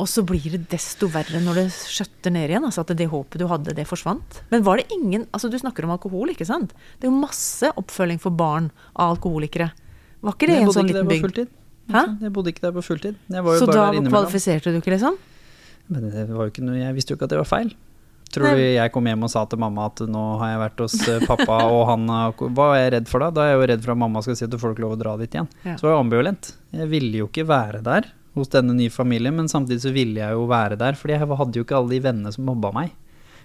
Og 0.00 0.06
så 0.08 0.22
blir 0.24 0.44
det 0.54 0.62
desto 0.70 1.08
verre 1.12 1.40
når 1.42 1.58
det 1.60 1.66
skjøtter 1.74 2.32
ned 2.34 2.52
igjen. 2.52 2.66
Altså 2.66 2.84
at 2.84 2.92
det 2.96 3.08
håpet 3.10 3.42
du 3.42 3.46
hadde, 3.50 3.74
det 3.76 3.86
forsvant. 3.90 4.42
Men 4.52 4.64
var 4.66 4.80
det 4.80 4.86
ingen 4.94 5.26
Altså 5.34 5.50
du 5.50 5.58
snakker 5.60 5.84
om 5.86 5.94
alkohol, 5.96 6.32
ikke 6.32 6.46
sant? 6.48 6.72
Det 6.98 7.08
er 7.08 7.12
jo 7.12 7.18
masse 7.20 7.72
oppfølging 7.80 8.20
for 8.22 8.34
barn 8.34 8.70
av 8.94 9.16
alkoholikere. 9.16 9.70
Var 10.20 10.36
ikke 10.36 10.50
det 10.50 10.60
en 10.60 10.72
sånn 10.72 10.88
liten 10.90 11.10
bygd? 11.10 11.26
fulltid. 11.26 11.52
Hæ? 11.90 12.04
Jeg 12.22 12.32
bodde 12.32 12.52
ikke 12.52 12.64
der 12.68 12.74
på 12.76 12.84
fulltid. 12.86 13.18
Jeg 13.32 13.44
var 13.44 13.56
jo 13.56 13.60
Så 13.62 13.66
bare 13.66 13.90
da 13.90 13.98
der 13.98 14.10
kvalifiserte 14.12 14.72
du 14.72 14.78
ikke, 14.78 14.94
liksom? 14.94 15.16
Men 15.90 16.10
det 16.12 16.26
var 16.30 16.46
jo 16.46 16.52
ikke 16.52 16.62
noe, 16.62 16.78
jeg 16.78 16.94
visste 16.94 17.12
jo 17.12 17.18
ikke 17.18 17.26
at 17.26 17.32
det 17.34 17.40
var 17.40 17.48
feil. 17.50 17.72
Tror 18.30 18.54
du 18.54 18.60
jeg 18.62 18.92
kom 18.94 19.06
hjem 19.10 19.24
og 19.26 19.30
sa 19.32 19.40
til 19.50 19.58
mamma 19.58 19.88
at 19.90 20.00
nå 20.06 20.20
har 20.38 20.52
jeg 20.52 20.60
vært 20.60 20.82
hos 20.84 20.94
eh, 21.10 21.24
pappa, 21.26 21.56
og 21.66 21.80
han 21.88 22.04
Hva 22.54 22.66
er 22.76 22.84
jeg 22.84 22.92
redd 22.94 23.08
for 23.10 23.24
da? 23.24 23.30
Da 23.34 23.42
er 23.42 23.52
jeg 23.52 23.58
jo 23.58 23.66
redd 23.72 23.82
for 23.82 23.92
at 23.96 23.98
mamma 24.04 24.22
skal 24.22 24.36
si 24.38 24.44
at 24.46 24.52
du 24.52 24.58
får 24.62 24.76
ikke 24.76 24.84
lov 24.84 24.94
å 24.94 25.00
dra 25.00 25.16
dit 25.18 25.34
igjen. 25.34 25.48
Ja. 25.66 25.74
Så 25.80 25.88
var 25.88 25.96
jeg 25.96 26.04
ambivalent. 26.04 26.52
Jeg 26.78 26.90
ville 26.92 27.22
jo 27.24 27.26
ikke 27.26 27.46
være 27.50 27.80
der 27.82 28.06
hos 28.38 28.52
denne 28.52 28.76
nye 28.78 28.92
familien, 28.94 29.34
men 29.34 29.48
samtidig 29.50 29.82
så 29.82 29.90
ville 29.90 30.20
jeg 30.22 30.36
jo 30.38 30.44
være 30.46 30.78
der, 30.78 30.94
fordi 30.94 31.16
jeg 31.16 31.26
hadde 31.26 31.58
jo 31.58 31.64
ikke 31.66 31.78
alle 31.80 31.90
de 31.96 32.02
vennene 32.04 32.30
som 32.32 32.46
mobba 32.46 32.70
meg. 32.76 32.92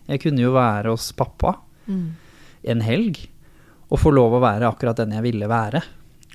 Jeg 0.05 0.21
kunne 0.21 0.43
jo 0.45 0.51
være 0.53 0.93
hos 0.93 1.11
pappa 1.17 1.55
Mm. 1.89 2.15
en 2.65 2.79
helg 2.81 3.17
og 3.93 3.99
få 4.01 4.09
lov 4.13 4.33
å 4.33 4.39
være 4.41 4.65
akkurat 4.69 4.97
den 4.97 5.11
jeg 5.13 5.21
ville 5.21 5.45
være. 5.49 5.81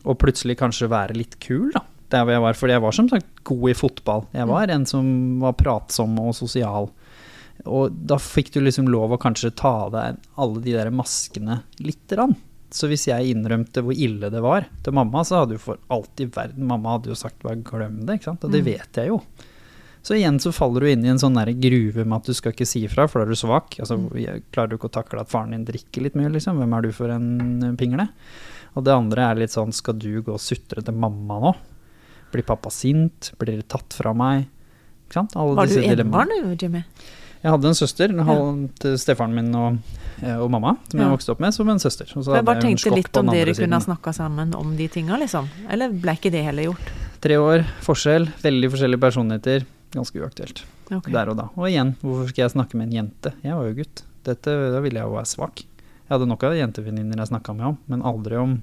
Og 0.06 0.14
plutselig 0.22 0.54
kanskje 0.60 0.86
være 0.90 1.16
litt 1.18 1.34
kul, 1.42 1.72
da. 1.74 1.80
Der 2.10 2.22
hvor 2.24 2.32
jeg 2.34 2.42
var. 2.44 2.54
Fordi 2.58 2.72
jeg 2.76 2.82
var 2.82 2.94
som 2.94 3.08
sagt 3.10 3.26
god 3.46 3.70
i 3.70 3.74
fotball. 3.74 4.22
Jeg 4.34 4.46
var 4.50 4.70
en 4.70 4.86
som 4.86 5.08
var 5.42 5.52
pratsom 5.58 6.14
og 6.22 6.30
sosial. 6.38 6.86
Og 7.66 7.90
da 8.06 8.16
fikk 8.16 8.52
du 8.54 8.60
liksom 8.64 8.88
lov 8.88 9.12
å 9.12 9.18
kanskje 9.20 9.50
ta 9.56 9.72
av 9.86 9.90
deg 9.92 10.16
alle 10.40 10.62
de 10.64 10.72
der 10.76 10.90
maskene 10.94 11.62
lite 11.82 12.16
grann. 12.16 12.36
Så 12.70 12.86
hvis 12.86 13.08
jeg 13.10 13.32
innrømte 13.34 13.82
hvor 13.82 13.92
ille 13.98 14.30
det 14.30 14.40
var 14.44 14.68
til 14.86 14.94
mamma, 14.94 15.24
så 15.26 15.40
hadde 15.42 15.56
jo 15.58 15.62
for 15.64 15.80
alt 15.90 16.20
i 16.22 16.28
verden 16.30 16.68
Mamma 16.70 16.92
hadde 16.96 17.10
jo 17.10 17.16
sagt 17.18 17.42
bare 17.42 17.58
glem 17.66 18.04
det, 18.06 18.20
ikke 18.20 18.28
sant. 18.30 18.44
Og 18.46 18.52
det 18.54 18.60
Mm. 18.62 18.68
vet 18.70 18.92
jeg 19.02 19.08
jo. 19.08 19.20
Så 20.02 20.14
igjen 20.16 20.38
så 20.40 20.52
faller 20.54 20.80
du 20.80 20.86
inn 20.88 21.04
i 21.04 21.08
en 21.10 21.18
sånn 21.18 21.34
der 21.34 21.50
gruve 21.52 22.06
med 22.06 22.16
at 22.22 22.24
du 22.30 22.32
skal 22.32 22.52
ikke 22.54 22.66
si 22.66 22.86
ifra, 22.86 23.08
for 23.10 23.18
da 23.20 23.26
er 23.26 23.34
du 23.34 23.36
svak. 23.36 23.74
Altså, 23.80 23.98
klarer 24.52 24.70
du 24.70 24.76
ikke 24.78 24.88
å 24.88 24.94
takle 25.02 25.20
at 25.20 25.28
faren 25.28 25.50
din 25.50 25.64
drikker 25.66 26.00
litt 26.06 26.14
mye, 26.14 26.30
liksom? 26.32 26.56
Hvem 26.56 26.72
er 26.78 26.82
du 26.86 26.92
for 26.92 27.10
en 27.10 27.62
eh, 27.62 27.74
pingle? 27.76 28.06
Og 28.76 28.84
det 28.86 28.94
andre 28.94 29.26
er 29.32 29.34
litt 29.42 29.50
sånn, 29.50 29.74
skal 29.74 29.98
du 29.98 30.22
gå 30.22 30.32
og 30.32 30.40
sutre 30.40 30.80
til 30.82 30.94
mamma 30.94 31.40
nå? 31.42 31.52
Blir 32.32 32.46
pappa 32.46 32.70
sint? 32.70 33.32
Blir 33.36 33.58
det 33.58 33.68
tatt 33.68 33.92
fra 33.92 34.14
meg? 34.14 34.46
Ikke 35.08 35.18
sant? 35.18 35.34
Alle 35.36 35.56
Var 35.58 35.66
du 35.66 35.80
enebarn, 35.82 36.28
du, 36.30 36.54
Jimmy? 36.56 36.84
Jeg 37.40 37.54
hadde 37.54 37.70
en 37.70 37.76
søster, 37.76 38.12
ja. 38.12 38.34
til 38.82 38.96
stefaren 39.00 39.32
min 39.32 39.48
og, 39.56 39.78
eh, 40.20 40.36
og 40.36 40.50
mamma, 40.52 40.74
som 40.90 41.00
Ja. 41.00 41.06
jeg 41.06 41.16
vokste 41.16 41.32
opp 41.32 41.40
med, 41.40 41.54
som 41.54 41.68
en 41.68 41.78
søster. 41.78 42.04
Og 42.16 42.24
så 42.24 42.34
Jeg 42.36 42.44
bare 42.44 42.60
tenkte 42.60 42.94
litt 42.94 43.16
om 43.16 43.26
dere 43.26 43.54
kunne 43.54 43.72
ha 43.72 43.80
snakka 43.80 44.12
sammen 44.12 44.54
om 44.54 44.76
de 44.76 44.88
tinga, 44.88 45.16
liksom. 45.16 45.48
Eller 45.68 45.88
ble 45.88 46.12
ikke 46.12 46.30
det 46.30 46.44
heller 46.44 46.64
gjort? 46.64 46.92
Tre 47.20 47.34
år, 47.36 47.64
forskjell, 47.80 48.28
veldig 48.42 48.70
forskjellige 48.70 49.00
personligheter. 49.00 49.66
Ganske 49.92 50.20
uaktuelt 50.20 50.62
okay. 50.90 51.12
der 51.12 51.30
og 51.30 51.36
da. 51.36 51.48
Og 51.56 51.66
igjen, 51.66 51.96
hvorfor 52.00 52.28
skal 52.28 52.42
jeg 52.44 52.52
snakke 52.52 52.76
med 52.76 52.88
en 52.88 52.92
jente? 52.92 53.32
Jeg 53.42 53.56
var 53.56 53.64
jo 53.66 53.74
gutt. 53.74 54.02
Dette, 54.22 54.72
da 54.72 54.80
ville 54.80 55.00
jeg 55.00 55.08
jo 55.08 55.16
være 55.16 55.26
svak. 55.26 55.64
Jeg 55.64 56.12
hadde 56.12 56.28
nok 56.28 56.44
av 56.44 56.54
jentevenninner 56.54 57.16
jeg 57.16 57.30
snakka 57.32 57.56
med 57.56 57.66
om, 57.72 57.78
men 57.88 58.02
aldri 58.02 58.36
om 58.36 58.62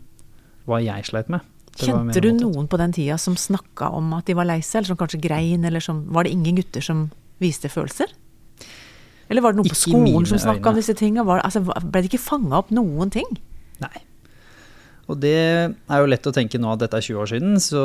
hva 0.67 0.79
jeg 0.83 1.09
sleit 1.09 1.29
med. 1.29 1.41
Kjente 1.77 2.21
du 2.21 2.31
noen 2.33 2.67
på 2.69 2.77
den 2.77 2.93
tida 2.93 3.17
som 3.17 3.35
snakka 3.37 3.91
om 3.93 4.13
at 4.17 4.25
de 4.25 4.35
var 4.37 4.47
lei 4.49 4.61
seg, 4.61 4.81
eller 4.81 4.93
som 4.93 4.97
kanskje 4.97 5.21
grein, 5.21 5.65
eller 5.65 5.83
som 5.83 6.05
Var 6.13 6.23
det 6.25 6.31
ingen 6.31 6.55
gutter 6.55 6.81
som 6.81 7.09
viste 7.39 7.69
følelser? 7.69 8.13
Eller 9.27 9.43
var 9.43 9.53
det 9.53 9.61
noen 9.61 9.71
på 9.71 9.77
skolen 9.77 10.27
som 10.29 10.39
snakka 10.41 10.71
om 10.71 10.79
disse 10.79 10.95
tinga? 10.97 11.25
Altså, 11.37 11.63
ble 11.65 12.03
det 12.03 12.11
ikke 12.11 12.23
fanga 12.23 12.61
opp 12.61 12.69
noen 12.75 13.11
ting? 13.13 13.27
Nei. 13.83 13.95
Og 15.07 15.19
det 15.23 15.37
er 15.37 16.01
jo 16.01 16.09
lett 16.09 16.27
å 16.27 16.35
tenke 16.35 16.59
nå 16.59 16.71
at 16.73 16.83
dette 16.83 16.99
er 16.99 17.05
20 17.05 17.21
år 17.23 17.31
siden, 17.31 17.59
så 17.63 17.81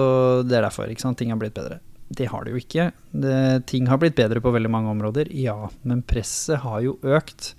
det 0.46 0.58
er 0.58 0.66
derfor. 0.66 0.90
ikke 0.90 1.04
sant? 1.04 1.18
Ting 1.20 1.30
har 1.34 1.40
blitt 1.40 1.54
bedre. 1.58 1.78
Det 2.12 2.28
har 2.28 2.44
det 2.44 2.52
jo 2.52 2.60
ikke. 2.60 2.88
Det, 3.24 3.36
ting 3.70 3.86
har 3.88 4.00
blitt 4.02 4.18
bedre 4.18 4.42
på 4.42 4.52
veldig 4.52 4.70
mange 4.72 4.90
områder, 4.92 5.30
ja. 5.34 5.70
Men 5.88 6.02
presset 6.06 6.60
har 6.64 6.82
jo 6.84 6.98
økt. 7.02 7.54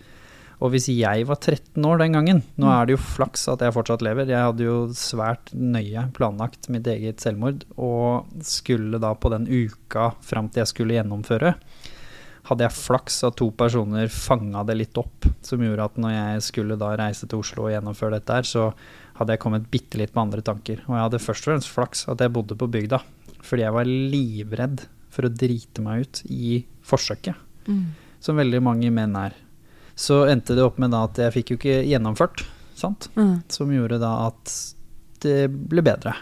Og 0.64 0.72
hvis 0.72 0.88
jeg 0.94 1.26
var 1.28 1.40
13 1.42 1.84
år 1.84 2.00
den 2.00 2.14
gangen 2.16 2.38
Nå 2.62 2.70
er 2.72 2.86
det 2.88 2.94
jo 2.94 3.02
flaks 3.04 3.50
at 3.52 3.64
jeg 3.66 3.74
fortsatt 3.76 4.04
lever. 4.06 4.30
Jeg 4.32 4.48
hadde 4.48 4.68
jo 4.68 4.78
svært 4.96 5.52
nøye 5.52 6.06
planlagt 6.16 6.70
mitt 6.72 6.88
eget 6.88 7.24
selvmord, 7.24 7.66
og 7.76 8.30
skulle 8.48 9.02
da 9.04 9.12
på 9.16 9.32
den 9.34 9.50
uka 9.50 10.14
fram 10.24 10.48
til 10.52 10.64
jeg 10.64 10.72
skulle 10.72 10.96
gjennomføre, 11.00 11.56
hadde 12.48 12.66
jeg 12.66 12.76
flaks 12.76 13.22
at 13.28 13.38
to 13.40 13.48
personer 13.56 14.10
fanga 14.12 14.66
det 14.68 14.76
litt 14.80 14.98
opp, 15.00 15.28
som 15.46 15.62
gjorde 15.64 15.86
at 15.88 16.00
når 16.02 16.14
jeg 16.16 16.44
skulle 16.50 16.78
da 16.80 16.92
reise 17.00 17.28
til 17.30 17.40
Oslo 17.40 17.68
og 17.68 17.72
gjennomføre 17.72 18.18
dette 18.18 18.40
her, 18.40 18.48
så 18.48 18.66
hadde 19.18 19.36
jeg 19.36 19.44
kommet 19.44 19.70
bitte 19.72 20.00
litt 20.02 20.12
med 20.16 20.26
andre 20.26 20.44
tanker. 20.46 20.82
Og 20.88 20.98
jeg 20.98 21.06
hadde 21.06 21.22
først 21.24 21.46
og 21.46 21.54
fremst 21.54 21.72
flaks 21.72 22.04
at 22.12 22.24
jeg 22.24 22.34
bodde 22.36 22.58
på 22.60 22.68
bygda, 22.74 23.00
fordi 23.44 23.64
jeg 23.64 23.78
var 23.78 23.88
livredd 23.88 24.84
for 25.14 25.28
å 25.28 25.32
drite 25.32 25.86
meg 25.86 26.04
ut 26.04 26.22
i 26.34 26.58
forsøket, 26.84 27.38
som 28.24 28.40
veldig 28.42 28.62
mange 28.66 28.92
menn 28.92 29.16
er. 29.20 29.38
Så 29.96 30.24
endte 30.26 30.58
det 30.58 30.66
opp 30.66 30.80
med 30.82 30.96
at 30.98 31.20
jeg 31.22 31.36
fikk 31.36 31.54
jo 31.54 31.60
ikke 31.62 31.80
gjennomført, 31.86 32.44
sant? 32.76 33.12
Mm. 33.16 33.44
Som 33.54 33.72
gjorde 33.72 34.02
da 34.02 34.14
at 34.26 34.56
det 35.24 35.46
ble 35.48 35.84
bedre. 35.86 36.18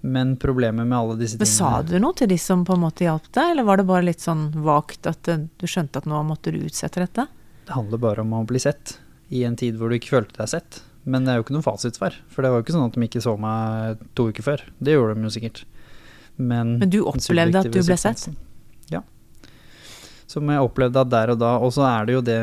Men 0.00 0.36
problemet 0.38 0.86
med 0.86 0.98
alle 0.98 1.16
disse 1.18 1.40
Men 1.40 1.50
sa 1.50 1.82
du 1.82 1.96
noe 1.98 2.14
til 2.14 2.30
de 2.30 2.38
som 2.38 2.62
på 2.64 2.76
en 2.76 2.84
måte 2.84 3.02
hjalp 3.02 3.26
deg, 3.34 3.52
eller 3.52 3.66
var 3.66 3.80
det 3.80 3.88
bare 3.88 4.06
litt 4.06 4.22
sånn 4.22 4.50
vagt 4.62 5.08
at 5.10 5.26
du 5.26 5.66
skjønte 5.66 6.02
at 6.02 6.06
nå 6.06 6.20
måtte 6.28 6.54
du 6.54 6.60
utsette 6.62 7.02
dette? 7.02 7.26
Det 7.66 7.74
handler 7.74 8.00
bare 8.00 8.22
om 8.22 8.36
å 8.38 8.44
bli 8.48 8.62
sett 8.62 8.98
i 9.34 9.42
en 9.44 9.58
tid 9.58 9.76
hvor 9.76 9.90
du 9.90 9.98
ikke 9.98 10.14
følte 10.14 10.38
deg 10.38 10.52
sett. 10.54 10.78
Men 11.08 11.24
det 11.24 11.32
er 11.32 11.40
jo 11.40 11.46
ikke 11.46 11.56
noe 11.56 11.66
fasitsvar. 11.66 12.16
For 12.32 12.44
det 12.44 12.52
var 12.52 12.60
jo 12.60 12.66
ikke 12.66 12.76
sånn 12.76 12.86
at 12.88 12.96
de 12.96 13.08
ikke 13.08 13.24
så 13.24 13.34
meg 13.40 14.06
to 14.18 14.28
uker 14.30 14.44
før. 14.44 14.64
Det 14.78 14.94
gjorde 14.94 15.16
de 15.16 15.28
jo 15.28 15.34
sikkert. 15.34 15.62
Men, 16.38 16.76
Men 16.78 16.92
du 16.92 17.00
opplevde 17.02 17.64
at 17.64 17.70
du 17.72 17.80
ble 17.80 17.96
sett? 17.98 18.28
Ja. 18.92 19.02
Som 20.30 20.50
jeg 20.52 20.62
opplevde 20.62 21.02
at 21.02 21.10
der 21.10 21.34
og 21.34 21.40
da. 21.40 21.56
Og 21.64 21.72
så 21.74 21.86
er 21.88 22.08
det 22.08 22.18
jo 22.18 22.24
det 22.24 22.40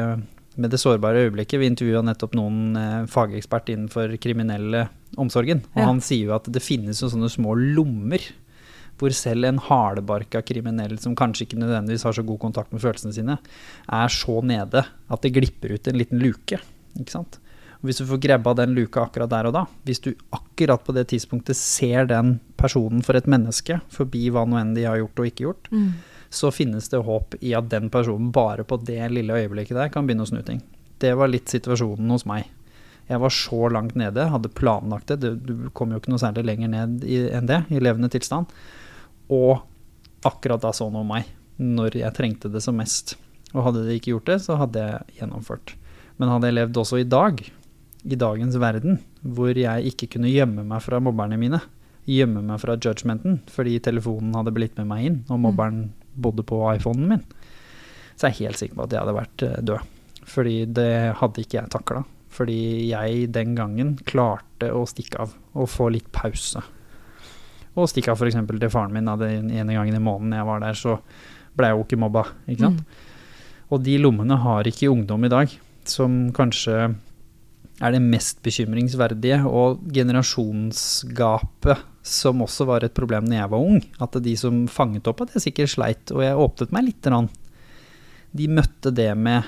med 0.55 0.71
det 0.71 0.79
sårbare 0.81 1.25
øyeblikket. 1.25 1.59
Vi 1.61 1.69
intervjua 1.69 2.01
nettopp 2.05 2.35
noen 2.37 2.77
eh, 2.79 3.01
fagekspert 3.11 3.69
innenfor 3.73 4.15
kriminelle 4.23 4.87
omsorgen. 5.17 5.63
Og 5.75 5.81
Ja. 5.81 5.85
han 5.85 6.01
sier 6.01 6.27
jo 6.29 6.35
at 6.35 6.43
det 6.51 6.61
finnes 6.63 6.99
jo 7.01 7.07
sånne 7.11 7.29
små 7.29 7.55
lommer. 7.75 8.19
Hvor 8.97 9.11
selv 9.11 9.43
en 9.43 9.57
hardbarka 9.59 10.39
kriminell 10.41 10.97
som 10.99 11.15
kanskje 11.15 11.43
ikke 11.49 11.59
nødvendigvis 11.59 12.03
har 12.07 12.13
så 12.13 12.23
god 12.25 12.39
kontakt 12.39 12.71
med 12.71 12.79
følelsene 12.81 13.13
sine, 13.13 13.37
er 13.91 14.07
så 14.07 14.41
nede 14.41 14.85
at 15.11 15.21
det 15.21 15.33
glipper 15.35 15.73
ut 15.75 15.87
en 15.87 15.97
liten 15.99 16.19
luke. 16.19 16.59
Ikke 16.97 17.11
sant? 17.11 17.39
Og 17.83 17.89
hvis 17.89 17.97
du 17.99 18.05
får 18.05 18.21
grabba 18.23 18.53
den 18.55 18.73
luka 18.73 19.03
akkurat 19.03 19.29
der 19.29 19.47
og 19.47 19.53
da, 19.53 19.65
hvis 19.85 19.99
du 19.99 20.13
akkurat 20.31 20.81
på 20.85 20.93
det 20.95 21.09
tidspunktet 21.11 21.57
ser 21.59 22.05
den 22.07 22.39
personen 22.57 23.03
for 23.03 23.15
et 23.19 23.27
menneske, 23.27 23.81
forbi 23.91 24.29
hva 24.31 24.45
nå 24.47 24.55
enn 24.61 24.73
de 24.73 24.85
har 24.87 24.95
gjort 24.97 25.19
og 25.19 25.25
ikke 25.27 25.43
gjort, 25.43 25.67
så 26.31 26.51
finnes 26.55 26.87
det 26.89 27.03
håp 27.03 27.35
i 27.41 27.53
at 27.53 27.67
den 27.69 27.89
personen 27.89 28.31
bare 28.31 28.63
på 28.63 28.79
det 28.83 29.11
lille 29.11 29.35
øyeblikket 29.35 29.75
der 29.75 29.89
kan 29.89 30.07
begynne 30.07 30.23
å 30.23 30.31
snu 30.31 30.41
ting. 30.41 30.61
Det 30.99 31.11
var 31.17 31.27
litt 31.27 31.51
situasjonen 31.51 32.09
hos 32.09 32.25
meg. 32.25 32.45
Jeg 33.05 33.21
var 33.21 33.33
så 33.33 33.69
langt 33.69 33.97
nede, 33.99 34.29
hadde 34.31 34.51
planlagt 34.57 35.11
det, 35.13 35.33
du, 35.45 35.67
kom 35.77 35.93
jo 35.93 35.99
ikke 36.01 36.13
noe 36.13 36.21
særlig 36.21 36.45
lenger 36.47 36.71
ned 36.73 37.03
i, 37.05 37.19
enn 37.29 37.49
det, 37.49 37.61
i 37.69 37.81
levende 37.83 38.09
tilstand. 38.13 38.49
Og 39.33 39.61
akkurat 40.25 40.63
da 40.63 40.71
så 40.73 40.89
noe 40.93 41.05
meg, 41.05 41.29
når 41.61 41.99
jeg 42.01 42.17
trengte 42.17 42.49
det 42.51 42.63
som 42.65 42.77
mest. 42.79 43.15
Og 43.53 43.67
hadde 43.67 43.85
de 43.85 43.97
ikke 43.99 44.15
gjort 44.15 44.31
det, 44.31 44.39
så 44.47 44.57
hadde 44.59 44.81
jeg 44.81 45.19
gjennomført. 45.21 45.75
Men 46.17 46.31
hadde 46.33 46.49
jeg 46.49 46.57
levd 46.57 46.81
også 46.81 46.99
i 47.01 47.07
dag, 47.07 47.43
i 48.05 48.17
dagens 48.19 48.57
verden, 48.61 48.99
hvor 49.21 49.57
jeg 49.57 49.91
ikke 49.91 50.09
kunne 50.15 50.31
gjemme 50.33 50.65
meg 50.67 50.83
fra 50.85 50.99
mobberne 51.01 51.37
mine, 51.41 51.61
gjemme 52.05 52.43
meg 52.45 52.59
fra 52.61 52.75
judgmenten 52.77 53.39
fordi 53.49 53.79
telefonen 53.81 54.35
hadde 54.37 54.53
blitt 54.53 54.75
med 54.77 54.89
meg 54.89 55.07
inn, 55.07 55.21
og 55.29 55.41
mobberen 55.41 55.87
bodde 56.13 56.45
på 56.45 56.59
iPhonen 56.75 57.07
min, 57.09 57.23
så 58.15 58.27
er 58.27 58.33
jeg 58.33 58.45
helt 58.45 58.61
sikker 58.61 58.77
på 58.77 58.85
at 58.85 58.93
jeg 58.93 59.01
hadde 59.01 59.17
vært 59.17 59.45
eh, 59.45 59.61
død. 59.65 59.93
Fordi 60.25 60.57
det 60.73 60.91
hadde 61.19 61.41
ikke 61.43 61.59
jeg 61.59 61.73
takla. 61.73 62.03
Fordi 62.35 62.89
jeg 62.89 63.29
den 63.35 63.55
gangen 63.55 63.95
klarte 64.07 64.71
å 64.75 64.83
stikke 64.89 65.23
av 65.23 65.35
og 65.55 65.69
få 65.71 65.89
litt 65.95 66.09
pause. 66.15 66.63
Og 67.75 67.89
stikke 67.91 68.11
av 68.13 68.19
f.eks. 68.19 68.37
til 68.47 68.71
faren 68.71 68.93
min 68.95 69.07
da, 69.07 69.17
den 69.19 69.51
ene 69.51 69.75
gangen 69.75 69.95
i 69.95 70.03
måneden 70.03 70.35
jeg 70.37 70.47
var 70.47 70.63
der, 70.63 70.77
så 70.79 70.99
ble 71.55 71.71
jeg 71.71 71.77
jo 71.77 71.85
ikke 71.87 72.01
mobba. 72.03 72.25
Ikke 72.47 72.67
sant? 72.67 72.85
Og 73.73 73.81
de 73.83 73.97
lommene 73.99 74.37
har 74.43 74.67
ikke 74.67 74.91
ungdom 74.91 75.25
i 75.25 75.31
dag, 75.31 75.51
som 75.87 76.29
kanskje 76.35 76.93
er 77.83 77.91
det 77.91 77.99
mest 78.03 78.39
bekymringsverdige, 78.45 79.41
og 79.47 79.83
generasjonsgapet, 79.95 81.83
som 82.05 82.43
også 82.45 82.67
var 82.69 82.85
et 82.85 82.95
problem 82.95 83.25
når 83.27 83.39
jeg 83.41 83.51
var 83.51 83.65
ung. 83.71 83.81
At 83.99 84.15
de 84.23 84.35
som 84.39 84.63
fanget 84.71 85.09
opp 85.11 85.25
at 85.25 85.35
jeg 85.35 85.49
sikkert 85.49 85.73
sleit, 85.73 86.13
og 86.15 86.23
jeg 86.23 86.39
åpnet 86.45 86.75
meg 86.75 86.87
lite 86.91 87.11
grann, 87.11 87.31
de 88.35 88.47
møtte 88.51 88.91
det 88.91 89.11
med 89.17 89.43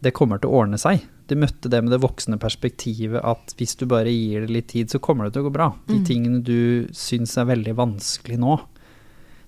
'det 0.00 0.14
kommer 0.14 0.38
til 0.40 0.50
å 0.50 0.62
ordne 0.62 0.78
seg'. 0.78 1.02
De 1.30 1.38
møtte 1.38 1.70
det 1.70 1.78
med 1.86 1.92
det 1.94 2.00
voksne 2.02 2.38
perspektivet 2.42 3.22
at 3.22 3.52
hvis 3.60 3.76
du 3.78 3.84
bare 3.90 4.10
gir 4.10 4.42
det 4.46 4.50
litt 4.50 4.68
tid, 4.72 4.90
så 4.90 4.98
kommer 5.02 5.28
det 5.28 5.36
til 5.36 5.44
å 5.44 5.48
gå 5.48 5.52
bra. 5.54 5.68
De 5.86 6.00
Mm. 6.00 6.04
tingene 6.08 6.42
du 6.42 6.88
syns 6.92 7.36
er 7.38 7.46
veldig 7.46 7.74
vanskelig 7.78 8.38
nå, 8.42 8.56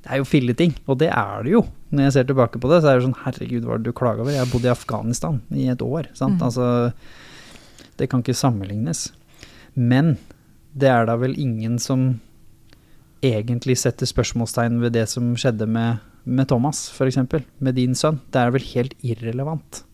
det 0.03 0.11
er 0.11 0.18
jo 0.18 0.25
filleting, 0.27 0.75
og 0.90 0.99
det 0.99 1.11
er 1.14 1.42
det 1.45 1.53
jo. 1.53 1.61
Når 1.92 2.03
jeg 2.07 2.12
ser 2.12 2.25
tilbake 2.31 2.59
på 2.62 2.71
det, 2.71 2.83
så 2.83 2.88
er 2.90 2.99
det 2.99 3.05
sånn 3.07 3.23
herregud, 3.25 3.62
hva 3.66 3.75
er 3.75 3.79
det 3.83 3.85
du 3.90 3.92
klager 3.92 4.21
over? 4.25 4.33
Jeg 4.35 4.45
har 4.47 4.51
bodd 4.53 4.64
i 4.66 4.73
Afghanistan 4.73 5.40
i 5.55 5.66
et 5.71 5.79
år, 5.83 6.09
sant. 6.14 6.38
Mm. 6.40 6.42
Altså, 6.42 6.92
det 7.99 8.09
kan 8.11 8.23
ikke 8.23 8.35
sammenlignes. 8.35 9.12
Men 9.77 10.18
det 10.75 10.88
er 10.90 11.07
da 11.07 11.14
vel 11.16 11.35
ingen 11.38 11.79
som 11.79 12.21
egentlig 13.23 13.77
setter 13.79 14.07
spørsmålstegn 14.11 14.81
ved 14.83 14.95
det 14.97 15.07
som 15.12 15.35
skjedde 15.38 15.68
med, 15.71 16.01
med 16.27 16.49
Thomas, 16.51 16.88
f.eks., 16.90 17.18
med 17.62 17.75
din 17.79 17.95
sønn. 17.95 18.18
Det 18.33 18.40
er 18.42 18.51
vel 18.55 18.66
helt 18.75 18.95
irrelevant 19.07 19.85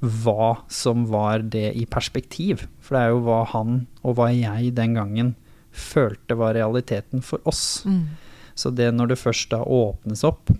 hva 0.00 0.56
som 0.72 1.04
var 1.10 1.44
det 1.52 1.72
i 1.76 1.84
perspektiv. 1.86 2.66
For 2.80 2.96
det 2.96 3.02
er 3.04 3.14
jo 3.14 3.22
hva 3.26 3.42
han 3.52 3.84
og 4.02 4.16
hva 4.18 4.30
jeg 4.32 4.74
den 4.76 4.96
gangen 4.96 5.34
følte 5.70 6.36
var 6.40 6.56
realiteten 6.56 7.22
for 7.24 7.44
oss. 7.48 7.82
Mm. 7.86 8.16
Så 8.54 8.72
det 8.74 8.90
når 8.96 9.12
det 9.12 9.20
først 9.20 9.52
da 9.52 9.62
åpnes 9.62 10.24
opp, 10.26 10.50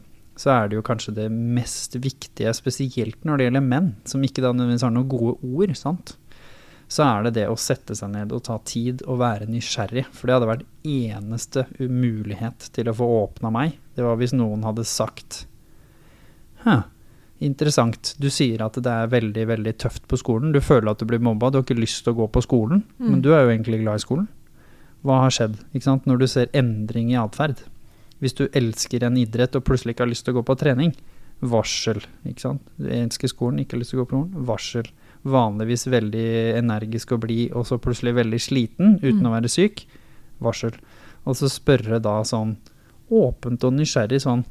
så 0.41 0.55
er 0.55 0.71
det 0.71 0.79
jo 0.79 0.87
kanskje 0.87 1.17
det 1.17 1.29
mest 1.33 1.97
viktige, 2.01 2.53
spesielt 2.57 3.27
når 3.29 3.37
det 3.37 3.49
gjelder 3.49 3.67
menn, 3.67 3.91
som 4.09 4.23
ikke 4.25 4.45
da 4.45 4.55
nødvendigvis 4.55 4.87
har 4.87 4.95
noen 4.95 5.11
gode 5.11 5.35
ord, 5.45 5.75
sant. 5.77 6.15
Så 6.91 7.05
er 7.05 7.27
det 7.27 7.35
det 7.37 7.47
å 7.47 7.59
sette 7.61 7.95
seg 7.95 8.11
ned 8.15 8.33
og 8.35 8.43
ta 8.49 8.57
tid 8.67 9.05
og 9.07 9.21
være 9.21 9.47
nysgjerrig. 9.51 10.09
For 10.11 10.27
det 10.27 10.39
hadde 10.39 10.49
vært 10.49 10.65
eneste 10.83 11.67
umulighet 11.79 12.67
til 12.75 12.91
å 12.91 12.97
få 12.99 13.07
åpna 13.21 13.53
meg. 13.55 13.77
Det 13.95 14.03
var 14.07 14.19
hvis 14.19 14.35
noen 14.35 14.65
hadde 14.67 14.87
sagt 14.89 15.45
Hæ, 16.65 16.83
interessant. 17.41 18.15
Du 18.21 18.29
sier 18.31 18.61
at 18.65 18.75
det 18.75 18.87
er 18.93 19.07
veldig, 19.13 19.47
veldig 19.49 19.73
tøft 19.81 20.07
på 20.09 20.19
skolen. 20.21 20.53
Du 20.53 20.61
føler 20.61 20.91
at 20.93 20.99
du 20.99 21.07
blir 21.09 21.23
mobba, 21.25 21.51
du 21.51 21.59
har 21.59 21.65
ikke 21.65 21.79
lyst 21.81 22.05
til 22.05 22.13
å 22.15 22.17
gå 22.17 22.29
på 22.33 22.43
skolen. 22.45 22.83
Men 22.99 23.19
Mm. 23.21 23.23
du 23.23 23.33
er 23.35 23.43
jo 23.47 23.51
egentlig 23.57 23.81
glad 23.83 23.95
i 24.01 24.05
skolen. 24.07 24.29
Hva 25.05 25.21
har 25.23 25.31
skjedd? 25.31 25.57
Når 26.07 26.19
du 26.19 26.27
ser 26.27 26.47
endring 26.53 27.11
i 27.11 27.17
atferd. 27.17 27.63
Hvis 28.21 28.35
du 28.35 28.49
elsker 28.49 29.03
en 29.03 29.17
idrett 29.17 29.57
og 29.57 29.65
plutselig 29.65 29.95
ikke 29.95 30.05
har 30.05 30.11
lyst 30.13 30.25
til 30.27 30.35
å 30.35 30.43
gå 30.43 30.45
på 30.45 30.59
trening, 30.59 30.95
varsel. 31.43 32.03
Ikke 32.27 32.41
sant? 32.41 32.61
Du 32.79 32.87
elsker 32.89 33.29
skolen, 33.29 33.61
ikke 33.61 33.73
har 33.73 33.81
lyst 33.81 33.91
til 33.91 34.01
å 34.01 34.05
gå 34.05 34.11
på 34.11 34.19
skolen, 34.29 34.45
varsel. 34.47 34.85
Vanligvis 35.25 35.87
veldig 35.87 36.57
energisk 36.59 37.13
og 37.13 37.21
blid, 37.21 37.53
og 37.53 37.65
så 37.67 37.79
plutselig 37.81 38.15
veldig 38.15 38.41
sliten 38.41 38.99
uten 39.01 39.21
Mm. 39.23 39.27
å 39.27 39.41
være 39.41 39.49
syk, 39.49 39.87
varsel. 40.41 40.73
Og 41.27 41.35
så 41.37 41.49
spørre 41.49 42.01
da 42.01 42.23
sånn 42.23 42.57
åpent 43.11 43.65
og 43.65 43.73
nysgjerrig 43.73 44.21
sånn 44.21 44.45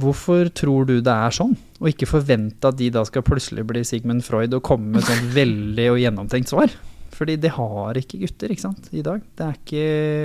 Hvorfor 0.00 0.48
tror 0.50 0.88
du 0.88 0.96
det 0.98 1.12
er 1.12 1.34
sånn? 1.34 1.52
Og 1.78 1.92
ikke 1.92 2.08
forvente 2.10 2.70
at 2.70 2.78
de 2.80 2.88
da 2.94 3.04
skal 3.06 3.22
plutselig 3.26 3.62
bli 3.68 3.84
Sigmund 3.86 4.24
Freud 4.26 4.56
og 4.56 4.64
komme 4.66 4.96
med 4.96 5.06
sånn 5.06 5.30
veldig 5.38 5.90
og 5.92 6.00
gjennomtenkt 6.02 6.50
svar. 6.50 6.74
Fordi 7.14 7.36
det 7.38 7.52
har 7.54 7.98
ikke 8.00 8.18
gutter 8.24 8.50
ikke 8.50 8.64
sant, 8.64 8.88
i 8.90 9.04
dag. 9.06 9.22
Det 9.38 9.46
er 9.46 9.60
ikke 9.60 9.84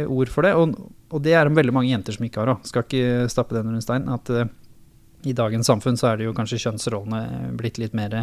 ord 0.09 0.31
for 0.33 0.47
det. 0.47 0.55
Og, 0.57 0.73
og 1.13 1.21
det 1.25 1.35
er 1.37 1.45
det 1.45 1.59
veldig 1.59 1.75
mange 1.75 1.91
jenter 1.91 2.17
som 2.17 2.25
ikke 2.25 2.41
har 2.41 2.55
òg. 2.55 2.65
Skal 2.65 2.87
ikke 2.87 3.27
stappe 3.29 3.57
den 3.57 3.69
under 3.69 3.83
steinen. 3.85 4.09
stein. 4.09 4.41
At 4.41 4.49
uh, 4.49 5.29
i 5.29 5.35
dagens 5.37 5.69
samfunn 5.69 5.99
så 5.99 6.09
er 6.09 6.19
det 6.19 6.29
jo 6.29 6.33
kanskje 6.33 6.61
kjønnsrollene 6.63 7.51
blitt 7.59 7.77
litt 7.81 7.93
mer 7.97 8.15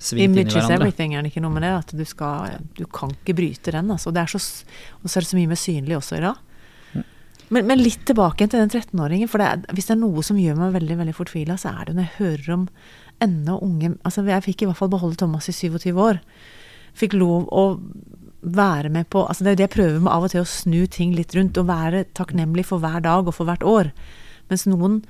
svidd 0.00 0.24
inn 0.24 0.38
i 0.38 0.42
Image 0.42 0.58
is 0.58 0.70
everything, 0.72 1.14
er 1.14 1.22
det 1.24 1.32
ikke 1.32 1.42
noe 1.44 1.54
med 1.54 1.66
det? 1.66 1.72
At 1.84 1.94
du 1.94 2.04
skal 2.08 2.58
Du 2.74 2.86
kan 2.90 3.12
ikke 3.14 3.36
bryte 3.36 3.74
den, 3.74 3.92
altså. 3.94 4.12
Det 4.14 4.24
er 4.24 4.32
så, 4.32 4.40
og 5.02 5.06
så 5.06 5.18
er 5.18 5.26
det 5.26 5.30
så 5.30 5.38
mye 5.38 5.52
mer 5.52 5.60
synlig 5.60 5.98
også 6.00 6.18
i 6.18 6.24
dag. 6.24 6.40
Men, 7.54 7.68
men 7.70 7.82
litt 7.82 8.02
tilbake 8.08 8.48
til 8.48 8.58
den 8.58 8.72
13-åringen. 8.72 9.30
For 9.30 9.42
det 9.42 9.46
er, 9.46 9.64
hvis 9.76 9.88
det 9.90 9.94
er 9.94 10.02
noe 10.02 10.24
som 10.26 10.40
gjør 10.40 10.58
meg 10.58 10.74
veldig 10.74 10.98
veldig 11.02 11.16
fortvila, 11.16 11.56
så 11.60 11.74
er 11.74 11.88
det 11.88 11.96
når 11.96 12.08
jeg 12.08 12.16
hører 12.18 12.52
om 12.56 12.68
ennå 13.22 13.58
unge 13.62 13.92
Altså, 14.02 14.24
jeg 14.26 14.46
fikk 14.48 14.64
i 14.64 14.68
hvert 14.70 14.80
fall 14.80 14.92
beholde 14.92 15.20
Thomas 15.20 15.48
i 15.50 15.54
27 15.54 15.92
år. 15.92 16.18
Fikk 16.98 17.14
lov 17.18 17.46
å 17.54 17.66
være 18.44 18.90
med 18.92 19.08
på 19.08 19.22
altså 19.24 19.40
Det 19.40 19.48
er 19.48 19.54
jo 19.54 19.58
det 19.62 19.64
jeg 19.64 19.76
prøver 19.78 20.02
med 20.04 20.12
av 20.12 20.26
og 20.26 20.32
til, 20.34 20.42
å 20.44 20.48
snu 20.50 20.82
ting 20.90 21.14
litt 21.16 21.34
rundt. 21.36 21.60
Og 21.60 21.70
være 21.70 22.04
takknemlig 22.16 22.66
for 22.70 22.82
hver 22.82 23.04
dag 23.04 23.28
og 23.28 23.36
for 23.36 23.48
hvert 23.48 23.66
år. 23.66 23.94
Mens 24.50 24.66
noen 24.70 25.04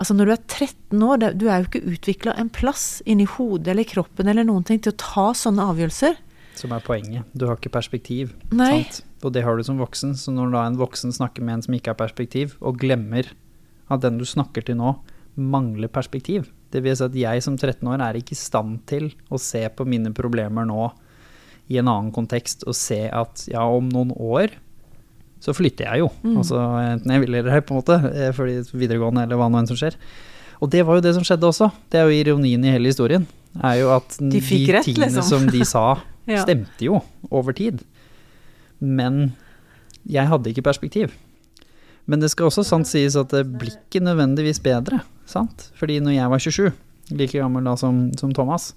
Altså 0.00 0.14
Når 0.16 0.30
du 0.30 0.32
er 0.32 0.44
13 0.48 1.02
år, 1.04 1.24
du 1.36 1.42
er 1.44 1.58
jo 1.60 1.66
ikke 1.68 1.92
utvikla 1.92 2.32
en 2.40 2.48
plass 2.48 3.02
inni 3.04 3.26
hodet 3.28 3.74
eller 3.74 3.84
kroppen 3.84 4.30
eller 4.32 4.46
noen 4.48 4.64
ting 4.64 4.78
til 4.80 4.94
å 4.94 4.96
ta 4.96 5.26
sånne 5.36 5.66
avgjørelser. 5.74 6.16
Som 6.56 6.72
er 6.72 6.80
poenget. 6.80 7.28
Du 7.36 7.44
har 7.50 7.60
ikke 7.60 7.74
perspektiv. 7.74 8.32
Nei. 8.48 8.78
Sant? 8.78 9.02
Og 9.24 9.32
det 9.34 9.42
har 9.44 9.56
du 9.58 9.62
som 9.66 9.78
voksen. 9.80 10.14
Så 10.16 10.32
når 10.32 10.52
da 10.54 10.64
en 10.66 10.78
voksen 10.80 11.12
snakker 11.12 11.44
med 11.44 11.58
en 11.58 11.62
som 11.66 11.74
ikke 11.76 11.92
har 11.92 11.98
perspektiv, 12.00 12.54
og 12.60 12.78
glemmer 12.80 13.28
at 13.90 14.00
den 14.04 14.18
du 14.20 14.24
snakker 14.28 14.64
til 14.64 14.78
nå, 14.80 14.94
mangler 15.40 15.88
perspektiv 15.88 16.48
Det 16.72 16.80
vil 16.82 16.96
si 16.98 17.04
at 17.06 17.14
jeg 17.16 17.42
som 17.42 17.54
13 17.56 17.86
år 17.88 18.02
er 18.02 18.16
ikke 18.18 18.34
i 18.34 18.38
stand 18.38 18.80
til 18.90 19.08
å 19.30 19.38
se 19.40 19.62
på 19.74 19.86
mine 19.88 20.10
problemer 20.14 20.66
nå 20.68 20.88
i 21.70 21.78
en 21.78 21.86
annen 21.88 22.10
kontekst 22.14 22.64
og 22.66 22.74
se 22.74 22.98
at 23.14 23.44
ja, 23.50 23.62
om 23.62 23.86
noen 23.88 24.10
år 24.18 24.50
så 25.40 25.54
flytter 25.56 25.86
jeg 25.86 26.02
jo. 26.02 26.08
Mm. 26.26 26.34
Altså 26.42 26.58
enten 26.82 27.14
jeg 27.14 27.22
vil 27.22 27.34
eller 27.38 27.54
ei, 27.56 27.62
på 27.64 27.72
en 27.72 27.78
måte, 27.80 27.96
eh, 28.10 28.32
fordi 28.36 28.58
videregående 28.76 29.22
eller 29.24 29.38
hva 29.40 29.46
nå 29.48 29.60
enn 29.62 29.70
som 29.70 29.78
skjer. 29.78 29.96
Og 30.60 30.68
det 30.74 30.82
var 30.84 30.98
jo 30.98 31.04
det 31.06 31.14
som 31.16 31.24
skjedde 31.24 31.48
også. 31.48 31.70
Det 31.90 32.02
er 32.02 32.10
jo 32.10 32.18
ironien 32.18 32.66
i 32.66 32.74
hele 32.74 32.90
historien. 32.92 33.24
Er 33.64 33.78
jo 33.80 33.88
at 33.94 34.18
De 34.20 34.28
de 34.42 34.58
rett, 34.74 34.84
tingene 34.84 35.08
liksom. 35.08 35.28
som 35.30 35.46
de 35.50 35.62
sa, 35.74 35.86
Ja. 36.28 36.42
stemte 36.44 36.84
jo 36.84 37.00
over 37.30 37.54
tid. 37.56 37.80
Men 38.80 39.32
jeg 40.08 40.28
hadde 40.30 40.52
ikke 40.52 40.66
perspektiv. 40.66 41.14
Men 42.10 42.22
det 42.22 42.32
skal 42.32 42.48
også 42.48 42.64
sant 42.66 42.88
sies 42.90 43.16
at 43.18 43.32
det 43.34 43.44
blir 43.46 43.76
ikke 43.76 44.02
nødvendigvis 44.02 44.62
bedre. 44.64 45.02
Sant? 45.28 45.68
Fordi 45.78 46.00
når 46.02 46.16
jeg 46.16 46.32
var 46.32 46.42
27, 46.42 46.70
like 47.14 47.38
gammel 47.38 47.68
da 47.68 47.76
som, 47.78 48.08
som 48.18 48.32
Thomas, 48.34 48.72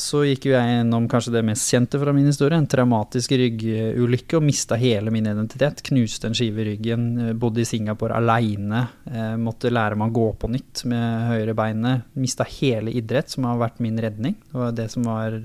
så 0.00 0.24
gikk 0.26 0.48
jo 0.48 0.54
jeg 0.56 0.70
gjennom 0.72 1.04
kanskje 1.10 1.36
det 1.36 1.44
mest 1.46 1.70
kjente 1.70 2.00
fra 2.02 2.10
min 2.14 2.26
historie, 2.26 2.56
en 2.58 2.66
traumatisk 2.70 3.34
ryggulykke 3.38 4.38
og 4.40 4.42
mista 4.42 4.78
hele 4.78 5.12
min 5.14 5.28
identitet. 5.30 5.84
Knuste 5.86 6.26
en 6.26 6.34
skive 6.34 6.64
i 6.64 6.66
ryggen, 6.72 7.04
eh, 7.22 7.36
bodde 7.38 7.62
i 7.62 7.68
Singapore 7.68 8.18
aleine, 8.18 8.88
eh, 9.06 9.36
måtte 9.38 9.70
lære 9.70 9.98
meg 10.00 10.10
å 10.10 10.18
gå 10.18 10.26
på 10.40 10.50
nytt 10.50 10.84
med 10.90 11.28
høyre 11.30 11.54
beinet. 11.54 12.08
Mista 12.18 12.46
hele 12.56 12.90
idrett, 12.90 13.30
som 13.30 13.46
har 13.46 13.60
vært 13.60 13.78
min 13.84 14.00
redning. 14.02 14.34
Var 14.52 14.74
det 14.74 14.90
som 14.90 15.06
var 15.06 15.38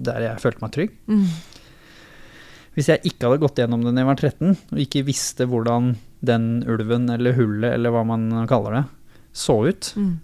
der 0.00 0.20
jeg 0.30 0.40
følte 0.40 0.64
meg 0.64 0.72
trygg. 0.72 0.96
Mm. 1.10 1.26
Hvis 2.76 2.88
jeg 2.92 3.02
ikke 3.10 3.26
hadde 3.26 3.42
gått 3.42 3.58
gjennom 3.58 3.82
det 3.82 3.92
da 3.96 4.02
jeg 4.04 4.08
var 4.10 4.20
13, 4.20 4.56
og 4.72 4.78
ikke 4.84 5.04
visste 5.08 5.46
hvordan 5.50 5.94
den 6.24 6.44
ulven 6.70 7.08
eller 7.10 7.34
hullet 7.34 7.72
eller 7.74 7.90
hva 7.94 8.04
man 8.06 8.28
kaller 8.50 8.76
det, 8.78 8.84
så 9.32 9.56
ut, 9.68 9.92
Mm. 9.96 10.18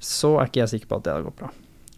så 0.00 0.36
er 0.40 0.48
ikke 0.48 0.62
jeg 0.62 0.72
sikker 0.72 0.88
på 0.88 0.96
at 0.98 1.04
det 1.04 1.12
hadde 1.12 1.26
gått 1.28 1.36
bra. 1.42 1.50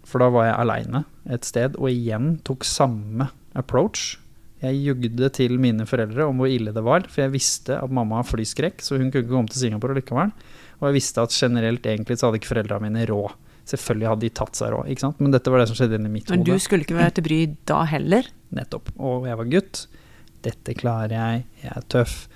For 0.05 0.19
da 0.21 0.29
var 0.35 0.47
jeg 0.47 0.59
aleine 0.61 1.05
et 1.31 1.45
sted, 1.49 1.77
og 1.79 1.89
igjen 1.91 2.41
tok 2.45 2.65
samme 2.69 3.31
approach. 3.55 4.19
Jeg 4.65 4.81
jugde 4.83 5.29
til 5.33 5.59
mine 5.61 5.87
foreldre 5.87 6.27
om 6.29 6.39
hvor 6.41 6.49
ille 6.51 6.73
det 6.75 6.83
var, 6.85 7.07
for 7.09 7.23
jeg 7.25 7.33
visste 7.35 7.77
at 7.79 7.91
mamma 7.91 8.21
har 8.21 8.29
flyskrekk, 8.29 8.81
så 8.83 8.99
hun 8.99 9.11
kunne 9.11 9.25
ikke 9.25 9.33
komme 9.35 9.49
til 9.53 9.61
Singapore 9.61 9.95
likevel. 9.99 10.33
Og 10.81 10.89
jeg 10.89 10.97
visste 10.99 11.23
at 11.23 11.31
generelt 11.37 11.87
egentlig 11.87 12.19
så 12.19 12.29
hadde 12.29 12.41
ikke 12.41 12.51
foreldrene 12.53 12.89
mine 12.91 13.07
råd. 13.09 13.35
Selvfølgelig 13.65 14.09
hadde 14.11 14.21
de 14.21 14.29
tatt 14.37 14.55
seg 14.59 14.73
råd, 14.75 14.89
ikke 14.93 15.01
sant? 15.07 15.21
men 15.25 15.31
dette 15.33 15.51
var 15.51 15.59
det 15.63 15.69
som 15.71 15.77
skjedde 15.79 15.97
inni 15.97 16.11
mitt 16.13 16.29
Men 16.31 16.43
du 16.45 16.51
hode. 16.53 16.61
skulle 16.61 16.85
ikke 16.85 16.99
være 16.99 17.15
til 17.17 17.25
bry 17.25 17.39
da 17.65 17.83
heller? 17.89 18.27
Nettopp. 18.53 18.91
Og 19.01 19.25
jeg 19.27 19.37
var 19.41 19.45
gutt. 19.55 19.87
Dette 20.45 20.75
klarer 20.77 21.15
jeg, 21.17 21.45
jeg 21.63 21.73
er 21.77 21.87
tøff. 21.89 22.29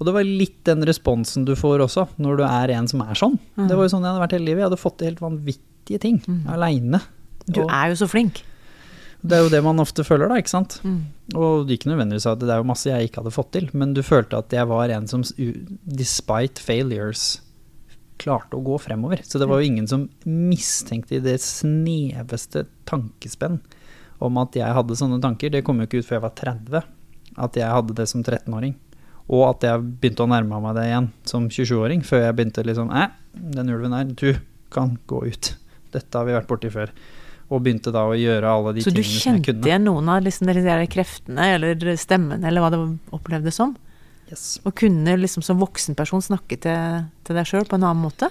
Og 0.00 0.06
det 0.08 0.14
var 0.16 0.24
litt 0.26 0.64
den 0.66 0.82
responsen 0.82 1.44
du 1.46 1.52
får 1.54 1.84
også, 1.84 2.08
når 2.18 2.36
du 2.40 2.42
er 2.48 2.72
en 2.74 2.88
som 2.90 3.00
er 3.06 3.14
sånn. 3.14 3.36
Mm. 3.54 3.68
Det 3.70 3.76
var 3.78 3.86
jo 3.86 3.92
sånn 3.92 4.02
jeg 4.02 4.10
hadde 4.10 4.24
vært 4.24 4.32
hele 4.34 4.44
livet. 4.48 4.58
Jeg 4.64 4.70
hadde 4.72 4.80
fått 4.82 4.96
til 4.98 5.06
helt 5.12 5.20
vanvittige 5.22 6.00
ting 6.02 6.18
Mm. 6.26 6.40
aleine. 6.50 7.00
Du 7.46 7.60
er 7.68 7.88
jo 7.90 7.94
så 8.02 8.08
flink. 8.10 8.42
det 9.22 9.38
er 9.38 9.42
jo 9.44 9.48
det 9.50 9.62
man 9.62 9.78
ofte 9.78 10.02
føler, 10.02 10.26
da, 10.28 10.34
ikke 10.42 10.50
sant. 10.50 10.80
Mm. 10.82 11.04
Og 11.38 11.68
ikke 11.70 11.86
nødvendigvis 11.92 12.26
at 12.26 12.40
det 12.42 12.50
er 12.50 12.58
jo 12.58 12.66
masse 12.66 12.90
jeg 12.90 13.06
ikke 13.08 13.22
hadde 13.22 13.30
fått 13.36 13.52
til, 13.52 13.68
men 13.72 13.94
du 13.94 14.02
følte 14.02 14.34
at 14.42 14.50
jeg 14.50 14.66
var 14.66 14.90
en 14.90 15.06
som, 15.06 15.22
despite 15.86 16.58
failures, 16.58 17.40
klarte 18.22 18.58
å 18.58 18.62
gå 18.64 18.78
fremover. 18.80 19.22
Så 19.26 19.40
det 19.42 19.48
var 19.50 19.60
jo 19.60 19.68
ingen 19.68 19.88
som 19.90 20.06
mistenkte 20.24 21.18
i 21.18 21.22
det 21.24 21.38
sneveste 21.42 22.66
tankespenn 22.88 23.60
om 24.22 24.38
at 24.42 24.54
jeg 24.56 24.74
hadde 24.76 24.96
sånne 24.98 25.20
tanker. 25.22 25.50
Det 25.50 25.64
kom 25.66 25.80
jo 25.82 25.88
ikke 25.88 26.02
ut 26.02 26.08
før 26.08 26.20
jeg 26.20 26.26
var 26.26 26.36
30, 26.38 26.84
at 27.42 27.58
jeg 27.58 27.74
hadde 27.74 27.96
det 27.98 28.06
som 28.10 28.22
13-åring. 28.22 28.76
Og 29.32 29.46
at 29.48 29.64
jeg 29.66 29.82
begynte 30.02 30.24
å 30.24 30.30
nærme 30.30 30.60
meg 30.62 30.76
det 30.78 30.86
igjen 30.90 31.08
som 31.28 31.48
27-åring, 31.50 32.02
før 32.06 32.26
jeg 32.26 32.36
begynte 32.38 32.64
liksom 32.66 32.90
Æ, 32.92 33.08
den 33.56 33.70
ulven 33.72 33.94
her, 33.96 34.10
du 34.18 34.36
kan 34.74 34.96
gå 35.10 35.24
ut. 35.30 35.52
Dette 35.94 36.18
har 36.18 36.28
vi 36.28 36.36
vært 36.36 36.50
borti 36.50 36.70
før. 36.72 36.92
Og 37.52 37.62
begynte 37.64 37.92
da 37.92 38.06
å 38.08 38.16
gjøre 38.16 38.48
alle 38.48 38.72
de 38.76 38.84
Så 38.84 38.92
tingene 38.92 39.04
som 39.04 39.12
jeg 39.12 39.22
kunne. 39.22 39.38
kjente 39.42 39.48
kunne. 39.50 39.68
igjen 39.68 39.86
noen 39.88 40.10
av 40.12 40.22
liksom, 40.24 40.48
de 40.52 40.86
kreftene 40.92 41.48
eller 41.56 41.96
stemmene 42.00 42.48
eller 42.48 42.64
hva 42.64 42.70
det 42.72 42.80
opplevdes 43.12 43.58
som? 43.58 43.74
Yes. 44.32 44.56
Og 44.64 44.72
kunne 44.80 45.14
liksom 45.20 45.44
som 45.44 45.60
voksenperson 45.60 46.24
snakke 46.24 46.56
til, 46.64 47.06
til 47.26 47.38
deg 47.38 47.48
sjøl 47.48 47.66
på 47.68 47.76
en 47.76 47.84
annen 47.84 48.00
måte? 48.00 48.30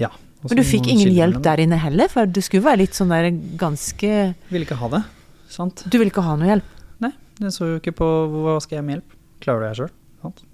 Ja. 0.00 0.08
Men 0.40 0.56
du 0.56 0.64
fikk 0.64 0.88
ingen 0.88 1.12
hjelp 1.12 1.42
der 1.44 1.60
inne 1.60 1.76
heller, 1.76 2.08
for 2.08 2.24
du 2.24 2.40
skulle 2.40 2.64
være 2.64 2.86
litt 2.86 2.96
sånn 2.96 3.12
der 3.12 3.28
ganske 3.60 4.12
Ville 4.48 4.64
ikke 4.64 4.78
ha 4.80 4.88
det. 4.94 5.02
Sant? 5.52 5.84
Du 5.84 5.98
ville 6.00 6.08
ikke 6.12 6.24
ha 6.24 6.38
noe 6.40 6.48
hjelp. 6.48 6.70
Nei, 7.04 7.12
jeg 7.42 7.52
så 7.52 7.68
jo 7.74 7.80
ikke 7.82 7.92
på 7.98 8.08
hva 8.32 8.56
skal 8.64 8.80
jeg 8.80 8.86
med 8.86 8.96
hjelp. 8.96 9.18
Klarer 9.44 9.60
du 9.60 9.66
det 9.66 9.76
sjøl? 9.82 9.92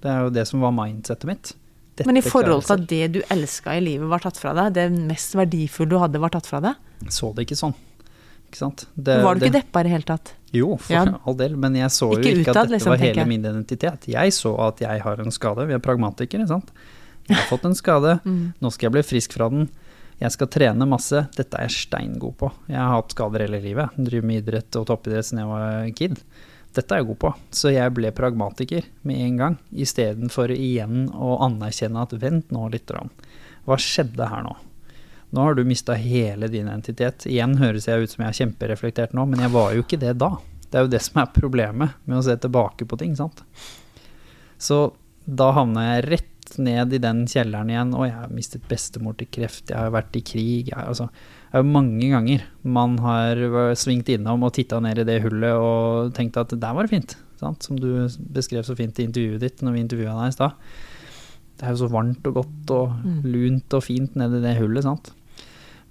Det 0.03 0.11
er 0.11 0.27
jo 0.27 0.35
det 0.35 0.47
som 0.51 0.67
var 0.67 0.75
mindsettet 0.75 1.31
mitt. 1.31 1.55
Dette 1.97 2.11
Men 2.11 2.19
i 2.19 2.25
forhold 2.27 2.67
til 2.67 2.75
at 2.75 2.89
det 2.91 3.05
du 3.15 3.21
elska 3.33 3.79
i 3.79 3.85
livet 3.85 4.11
var 4.11 4.25
tatt 4.25 4.39
fra 4.41 4.53
deg, 4.59 4.75
det 4.77 4.91
mest 4.93 5.39
verdifulle 5.39 5.95
du 5.95 6.01
hadde 6.03 6.21
var 6.23 6.35
tatt 6.35 6.49
fra 6.51 6.61
deg. 6.65 6.83
Så 7.13 7.31
det 7.37 7.47
ikke 7.47 7.59
sånn. 7.59 7.77
Ikke 8.57 8.63
sant? 8.65 8.87
Det, 8.97 9.19
var 9.23 9.35
du 9.37 9.43
ikke 9.45 9.53
det- 9.53 9.63
deppa 9.67 9.81
i 9.81 9.83
det 9.85 9.91
hele 9.93 10.07
tatt? 10.09 10.33
Jo, 10.57 10.77
for 10.81 10.93
Ja. 10.95 11.19
all 11.27 11.35
del, 11.37 11.57
men 11.61 11.75
jeg 11.77 11.91
så 11.93 12.09
jo 12.15 12.19
ikke 12.23 12.41
utad, 12.41 12.57
at 12.57 12.69
dette 12.69 12.73
liksom, 12.73 12.89
var 12.89 12.97
hele 13.03 13.15
jeg. 13.21 13.29
min 13.29 13.43
identitet. 13.45 14.07
Jeg 14.09 14.33
så 14.33 14.53
at 14.69 14.79
jeg 14.81 15.03
har 15.03 15.21
en 15.21 15.31
skade. 15.31 15.67
Vi 15.67 15.75
er 15.75 15.79
pragmatikere, 15.79 16.47
sant. 16.49 16.71
Jeg 17.29 17.37
har 17.37 17.45
fått 17.59 17.65
en 17.67 17.75
skade. 17.75 18.21
Mm. 18.25 18.55
Nå 18.63 18.73
skal 18.73 18.87
jeg 18.89 18.93
bli 18.93 19.03
frisk 19.03 19.33
fra 19.37 19.51
den. 19.51 19.69
Jeg 20.19 20.33
skal 20.33 20.47
trene 20.49 20.89
masse. 20.89 21.29
Dette 21.37 21.59
er 21.59 21.69
jeg 21.69 21.77
steingod 21.91 22.37
på. 22.39 22.51
Jeg 22.71 22.79
har 22.79 22.95
hatt 23.03 23.11
skader 23.13 23.41
hele 23.45 23.61
livet. 23.61 23.91
Driver 23.99 24.25
med 24.25 24.47
idrett 24.47 24.75
og 24.81 24.87
toppidrett 24.87 25.27
siden 25.29 25.43
jeg 25.45 25.49
var 25.53 25.91
kid. 25.95 26.17
Dette 26.73 26.93
er 26.95 26.99
jeg 27.03 27.07
god 27.09 27.19
på. 27.19 27.35
Så 27.53 27.73
jeg 27.75 27.93
ble 27.93 28.11
pragmatiker 28.13 28.85
med 29.05 29.17
en 29.21 29.37
gang, 29.37 29.59
istedenfor 29.75 30.49
igjen 30.57 31.11
å 31.13 31.37
anerkjenne 31.45 32.01
at 32.01 32.13
vent 32.19 32.49
nå 32.51 32.71
litt. 32.73 32.89
Hva 33.67 33.77
skjedde 33.77 34.29
her 34.31 34.43
nå? 34.43 34.57
Nå 35.35 35.43
har 35.43 35.57
du 35.57 35.65
mista 35.67 35.97
hele 35.99 36.49
din 36.53 36.69
identitet. 36.69 37.27
Igjen 37.27 37.57
høres 37.61 37.89
jeg 37.89 38.05
ut 38.05 38.13
som 38.13 38.25
jeg 38.25 38.33
er 38.33 38.39
kjempereflektert 38.43 39.17
nå, 39.17 39.27
men 39.27 39.43
jeg 39.43 39.55
var 39.55 39.75
jo 39.75 39.83
ikke 39.83 39.99
det 40.01 40.15
da. 40.21 40.37
Det 40.71 40.79
er 40.79 40.87
jo 40.87 40.93
det 40.93 41.03
som 41.05 41.21
er 41.23 41.35
problemet 41.35 41.99
med 42.07 42.21
å 42.21 42.25
se 42.27 42.37
tilbake 42.43 42.87
på 42.89 42.99
ting, 43.01 43.17
sant. 43.19 43.43
Så 44.59 44.95
da 45.27 45.51
havna 45.57 45.85
jeg 45.87 46.07
rett 46.07 46.33
ned 46.63 46.95
i 46.95 47.03
den 47.03 47.25
kjelleren 47.29 47.71
igjen, 47.73 47.93
og 47.99 48.07
jeg 48.07 48.15
har 48.15 48.35
mistet 48.35 48.67
bestemor 48.71 49.17
til 49.19 49.29
kreft, 49.35 49.71
jeg 49.73 49.79
har 49.79 49.93
vært 49.95 50.15
i 50.19 50.23
krig 50.23 50.71
jeg, 50.71 50.79
altså, 50.79 51.09
Det 51.11 51.59
er 51.59 51.65
jo 51.65 51.75
mange 51.75 52.09
ganger 52.11 52.43
man 52.63 52.99
har 53.03 53.41
svingt 53.79 54.11
innom 54.13 54.45
og 54.47 54.53
titta 54.55 54.79
ned 54.83 55.01
i 55.01 55.07
det 55.09 55.23
hullet 55.25 55.57
og 55.57 56.13
tenkt 56.15 56.37
at 56.39 56.53
der 56.53 56.75
var 56.77 56.87
det 56.87 56.93
fint, 56.93 57.17
sant? 57.41 57.67
som 57.67 57.79
du 57.81 58.07
beskrev 58.35 58.67
så 58.67 58.77
fint 58.79 58.99
i 58.99 59.07
intervjuet 59.09 59.43
ditt 59.43 59.65
når 59.65 59.75
vi 59.75 59.85
intervjua 59.87 60.19
deg 60.21 60.35
i 60.35 60.37
stad. 60.37 60.59
Det 61.57 61.65
er 61.65 61.73
jo 61.73 61.87
så 61.87 61.91
varmt 61.93 62.27
og 62.29 62.35
godt 62.43 62.71
og 62.77 62.91
Mm. 63.03 63.23
lunt 63.33 63.75
og 63.75 63.83
fint 63.83 64.15
nedi 64.15 64.43
det 64.43 64.57
hullet, 64.59 64.83
sant. 64.85 65.13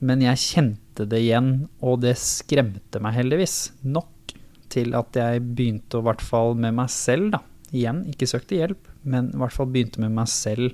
Men 0.01 0.21
jeg 0.21 0.37
kjente 0.37 1.07
det 1.09 1.19
igjen, 1.23 1.67
og 1.81 2.01
det 2.01 2.15
skremte 2.17 3.01
meg 3.01 3.15
heldigvis 3.15 3.71
nok 3.83 4.33
til 4.69 4.93
at 4.93 5.11
jeg 5.13 5.41
begynte, 5.55 5.97
i 5.97 6.01
hvert 6.05 6.21
fall 6.21 6.53
med 6.55 6.73
meg 6.75 6.89
selv, 6.89 7.31
da. 7.31 7.39
Igjen, 7.73 8.05
ikke 8.11 8.27
søkte 8.27 8.55
hjelp, 8.59 8.87
men 9.03 9.31
i 9.33 9.37
hvert 9.37 9.51
fall 9.55 9.67
begynte 9.67 9.99
med 9.99 10.11
meg 10.11 10.27
selv 10.27 10.73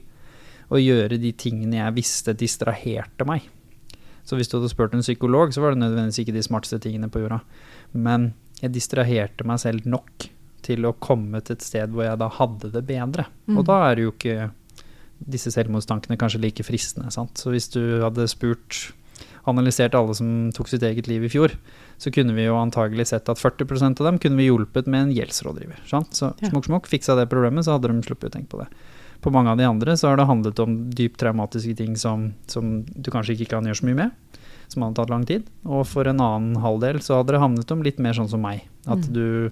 å 0.71 0.79
gjøre 0.79 1.19
de 1.19 1.31
tingene 1.31 1.79
jeg 1.79 1.95
visste 1.95 2.33
distraherte 2.37 3.25
meg. 3.27 3.41
Så 4.23 4.37
hvis 4.37 4.47
du 4.51 4.57
hadde 4.59 4.69
spurt 4.69 4.93
en 4.93 5.01
psykolog, 5.01 5.51
så 5.53 5.61
var 5.61 5.73
det 5.73 5.81
nødvendigvis 5.81 6.19
ikke 6.25 6.35
de 6.35 6.43
smarteste 6.45 6.79
tingene 6.83 7.09
på 7.09 7.23
jorda. 7.23 7.41
Men 7.93 8.33
jeg 8.61 8.71
distraherte 8.75 9.45
meg 9.47 9.59
selv 9.59 9.85
nok 9.85 10.27
til 10.61 10.85
å 10.85 10.93
komme 11.01 11.41
til 11.41 11.55
et 11.57 11.65
sted 11.65 11.89
hvor 11.89 12.05
jeg 12.05 12.19
da 12.21 12.27
hadde 12.29 12.69
det 12.71 12.83
bedre. 12.85 13.25
Mm. 13.47 13.57
Og 13.57 13.65
da 13.65 13.79
er 13.89 13.95
det 13.97 14.03
jo 14.05 14.11
ikke 14.13 14.51
disse 15.27 15.51
selvmordstankene 15.53 16.17
kanskje 16.17 16.41
like 16.41 16.63
fristende. 16.63 17.11
Sant? 17.11 17.37
Så 17.37 17.51
hvis 17.53 17.69
du 17.73 18.01
hadde 18.01 18.27
spurt 18.27 18.93
analysert 19.49 19.95
alle 19.97 20.13
som 20.13 20.51
tok 20.53 20.67
sitt 20.69 20.83
eget 20.85 21.07
liv 21.09 21.23
i 21.25 21.29
fjor, 21.31 21.53
så 22.01 22.11
kunne 22.13 22.33
vi 22.37 22.45
jo 22.45 22.55
antagelig 22.59 23.07
sett 23.09 23.29
at 23.29 23.37
40% 23.41 24.01
av 24.01 24.05
dem 24.11 24.19
kunne 24.21 24.37
vi 24.37 24.47
hjulpet 24.49 24.87
med 24.87 25.07
en 25.07 25.13
gjeldsrådgiver. 25.15 25.81
Sant? 25.89 26.13
Så 26.13 26.33
Ja. 26.41 26.49
smukk, 26.49 26.65
smukk, 26.69 26.85
fiksa 26.87 27.15
det 27.17 27.29
problemet, 27.29 27.65
så 27.65 27.73
hadde 27.79 27.89
de 27.89 28.01
sluppet 28.01 28.29
å 28.29 28.33
tenke 28.37 28.49
på 28.49 28.59
det. 28.59 28.67
På 29.21 29.31
mange 29.31 29.49
av 29.49 29.57
de 29.57 29.63
andre 29.65 29.93
så 29.93 30.09
har 30.09 30.17
det 30.17 30.25
handlet 30.27 30.59
om 30.59 30.89
dypt 30.89 31.17
traumatiske 31.19 31.75
ting 31.77 31.95
som, 31.95 32.33
som 32.47 32.83
du 32.83 33.11
kanskje 33.11 33.35
ikke 33.37 33.49
kan 33.49 33.63
gjøre 33.63 33.77
så 33.81 33.85
mye 33.85 33.95
med, 33.95 34.11
som 34.67 34.81
hadde 34.83 34.95
tatt 34.95 35.09
lang 35.09 35.25
tid. 35.25 35.43
Og 35.65 35.85
for 35.85 36.07
en 36.07 36.17
annen 36.17 36.55
halvdel 36.61 37.01
så 37.01 37.17
hadde 37.21 37.33
det 37.33 37.41
handlet 37.41 37.71
om 37.71 37.83
litt 37.83 37.99
mer 37.99 38.13
sånn 38.13 38.29
som 38.29 38.41
meg. 38.41 38.63
At 38.87 38.97
Mm. 39.09 39.13
du 39.13 39.51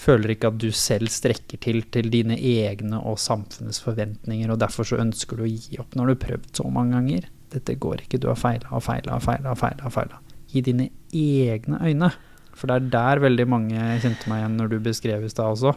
føler 0.00 0.34
ikke 0.34 0.50
at 0.50 0.58
du 0.60 0.68
selv 0.74 1.10
strekker 1.12 1.60
til 1.62 1.82
til 1.94 2.10
dine 2.12 2.36
egne 2.36 3.00
og 3.00 3.18
samfunnets 3.22 3.80
forventninger, 3.84 4.50
og 4.50 4.60
derfor 4.62 4.88
så 4.88 5.00
ønsker 5.02 5.38
du 5.38 5.46
å 5.46 5.50
gi 5.50 5.78
opp 5.82 5.94
når 5.94 6.06
du 6.06 6.14
har 6.14 6.22
prøvd 6.26 6.50
så 6.60 6.68
mange 6.72 6.96
ganger. 6.96 7.28
Dette 7.54 7.76
går 7.78 8.04
ikke, 8.04 8.20
du 8.22 8.28
har 8.30 8.38
feila 8.38 8.70
og 8.74 8.82
feila 8.82 9.16
og 9.16 9.22
feila 9.24 9.52
og 9.52 9.60
feila. 9.60 9.90
feila. 9.90 10.20
I 10.54 10.62
dine 10.62 10.88
egne 11.14 11.80
øyne. 11.82 12.10
For 12.54 12.70
det 12.70 12.76
er 12.76 12.90
der 12.92 13.22
veldig 13.24 13.46
mange 13.50 13.86
kjente 14.02 14.30
meg 14.30 14.42
igjen 14.42 14.58
når 14.60 14.70
du 14.70 14.76
beskrev 14.82 15.24
i 15.26 15.30
stad 15.30 15.56
også. 15.56 15.74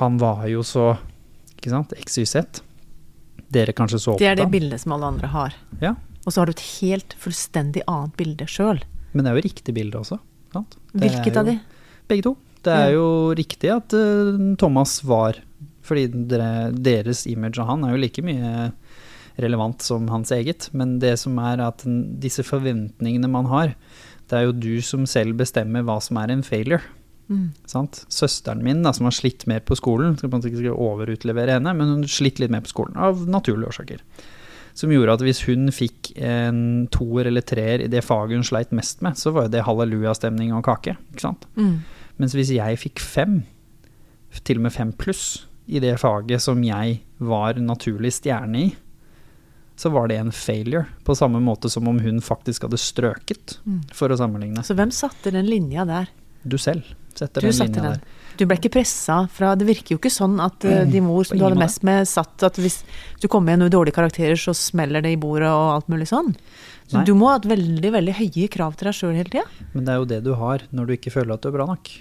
Han 0.00 0.16
var 0.20 0.46
jo 0.48 0.64
så 0.64 0.94
Ikke 1.58 1.70
sant? 1.70 1.92
XYZ. 1.94 2.62
Dere 3.52 3.74
kanskje 3.76 4.00
så 4.02 4.14
Det 4.18 4.26
er 4.26 4.38
det 4.40 4.48
bildet 4.50 4.80
som 4.82 4.96
alle 4.96 5.12
andre 5.12 5.28
har. 5.30 5.54
Ja. 5.78 5.92
Og 6.26 6.32
så 6.32 6.40
har 6.40 6.48
du 6.48 6.54
et 6.56 6.64
helt 6.80 7.14
fullstendig 7.20 7.84
annet 7.86 8.16
bilde 8.18 8.48
sjøl. 8.50 8.80
Men 9.12 9.24
det 9.24 9.30
er 9.30 9.38
jo 9.38 9.44
riktig 9.46 9.74
bilde 9.76 10.00
også. 10.00 10.18
Sant? 10.54 10.74
Hvilket 10.96 11.38
av 11.38 11.46
de? 11.46 11.54
Begge 12.10 12.26
to. 12.30 12.36
Det 12.62 12.72
er 12.72 12.92
jo 12.94 13.02
jo 13.02 13.34
riktig 13.38 13.72
at 13.74 13.94
uh, 13.96 14.38
Thomas 14.60 15.00
var 15.06 15.40
Fordi 15.82 16.06
dere, 16.30 16.70
deres 16.70 17.24
image 17.26 17.58
av 17.58 17.72
han 17.72 17.82
er 17.84 17.96
jo 17.96 18.02
like 18.04 18.22
mye 18.22 18.70
relevant 19.42 19.82
som 19.82 20.06
hans 20.12 20.30
eget. 20.34 20.68
Men 20.76 20.98
det 21.02 21.16
som 21.22 21.38
er 21.42 21.62
at 21.64 21.82
disse 22.22 22.44
forventningene 22.46 23.30
man 23.32 23.48
har, 23.50 23.72
det 24.30 24.38
er 24.38 24.46
jo 24.46 24.54
du 24.54 24.74
som 24.84 25.08
selv 25.08 25.40
bestemmer 25.40 25.82
hva 25.86 25.96
som 26.04 26.20
er 26.20 26.30
en 26.30 26.44
failure. 26.46 26.84
Mm. 27.32 27.48
Sant? 27.66 28.04
Søsteren 28.12 28.62
min, 28.62 28.84
da, 28.84 28.92
som 28.94 29.08
har 29.08 29.16
slitt 29.16 29.46
mer 29.50 29.64
på 29.66 29.76
skolen, 29.78 30.14
skal 30.18 30.30
på 30.30 30.36
en 30.36 30.44
måte 30.44 30.52
ikke 30.52 30.76
overutlevere 30.76 31.56
henne, 31.56 31.74
men 31.78 31.94
hun 31.96 32.06
slitt 32.10 32.38
litt 32.42 32.52
mer 32.52 32.62
på 32.62 32.74
skolen, 32.74 32.98
av 33.00 33.24
naturlige 33.30 33.72
årsaker. 33.72 34.04
Som 34.74 34.90
gjorde 34.94 35.12
at 35.18 35.20
hvis 35.24 35.42
hun 35.46 35.68
fikk 35.74 36.12
en 36.16 36.88
toer 36.94 37.26
eller 37.28 37.44
treer 37.44 37.82
i 37.84 37.90
det 37.92 38.00
faget 38.04 38.38
hun 38.38 38.46
sleit 38.46 38.70
mest 38.72 39.02
med, 39.04 39.18
så 39.20 39.32
var 39.34 39.46
jo 39.46 39.52
det 39.52 39.64
hallelujastemning 39.66 40.52
og 40.56 40.64
kake. 40.64 40.96
ikke 41.12 41.20
sant? 41.26 41.44
Mm. 41.56 41.82
Mens 42.18 42.32
hvis 42.36 42.52
jeg 42.54 42.78
fikk 42.80 43.00
fem, 43.00 43.42
til 44.44 44.56
og 44.56 44.62
med 44.62 44.72
fem 44.72 44.92
pluss, 44.96 45.46
i 45.68 45.78
det 45.78 45.98
faget 46.00 46.40
som 46.42 46.62
jeg 46.64 47.00
var 47.22 47.54
naturlig 47.60 48.10
stjerne 48.16 48.64
i, 48.64 48.70
så 49.76 49.90
var 49.92 50.08
det 50.08 50.18
en 50.20 50.32
failure. 50.32 50.86
På 51.04 51.14
samme 51.16 51.40
måte 51.40 51.70
som 51.72 51.86
om 51.88 51.98
hun 52.00 52.20
faktisk 52.20 52.62
hadde 52.66 52.78
strøket, 52.80 53.58
Mm. 53.66 53.80
for 53.92 54.08
å 54.08 54.16
sammenligne. 54.18 54.62
Så 54.64 54.74
hvem 54.74 54.90
satte 54.90 55.30
den 55.32 55.46
linja 55.46 55.84
der? 55.86 56.08
Du 56.44 56.56
selv 56.58 56.82
setter 57.14 57.40
Du 57.40 57.48
den 57.50 57.58
linja 57.66 57.82
der. 57.82 58.00
Du 58.38 58.44
ble 58.48 58.56
ikke 58.58 58.72
pressa 58.78 59.22
fra 59.32 59.52
Det 59.58 59.66
virker 59.68 59.94
jo 59.94 60.00
ikke 60.00 60.12
sånn 60.12 60.38
at 60.42 60.64
eh, 60.68 60.84
de 60.88 61.02
mor 61.04 61.26
som 61.28 61.38
du 61.38 61.44
hadde 61.44 61.60
mest 61.60 61.84
med, 61.86 62.08
satt 62.08 62.46
at 62.46 62.60
hvis 62.60 62.80
du 63.22 63.28
kommer 63.28 63.52
med 63.52 63.64
noen 63.64 63.74
dårlige 63.74 63.98
karakterer, 63.98 64.38
så 64.40 64.54
smeller 64.56 65.04
det 65.04 65.14
i 65.14 65.20
bordet 65.20 65.50
og 65.50 65.66
alt 65.76 65.90
mulig 65.92 66.08
sånn. 66.10 66.32
Så 66.88 67.00
Nei. 67.00 67.04
du 67.08 67.14
må 67.16 67.30
ha 67.30 67.36
et 67.40 67.48
veldig, 67.48 67.92
veldig 67.94 68.14
høye 68.18 68.48
krav 68.52 68.78
til 68.78 68.90
deg 68.90 68.96
sjøl 68.98 69.14
hele 69.16 69.32
tida. 69.32 69.44
Men 69.72 69.86
det 69.86 69.94
er 69.94 70.00
jo 70.00 70.08
det 70.10 70.22
du 70.26 70.32
har 70.40 70.64
når 70.72 70.88
du 70.88 70.96
ikke 70.98 71.14
føler 71.14 71.36
at 71.36 71.44
du 71.44 71.52
er 71.52 71.56
bra 71.60 71.68
nok. 71.70 71.92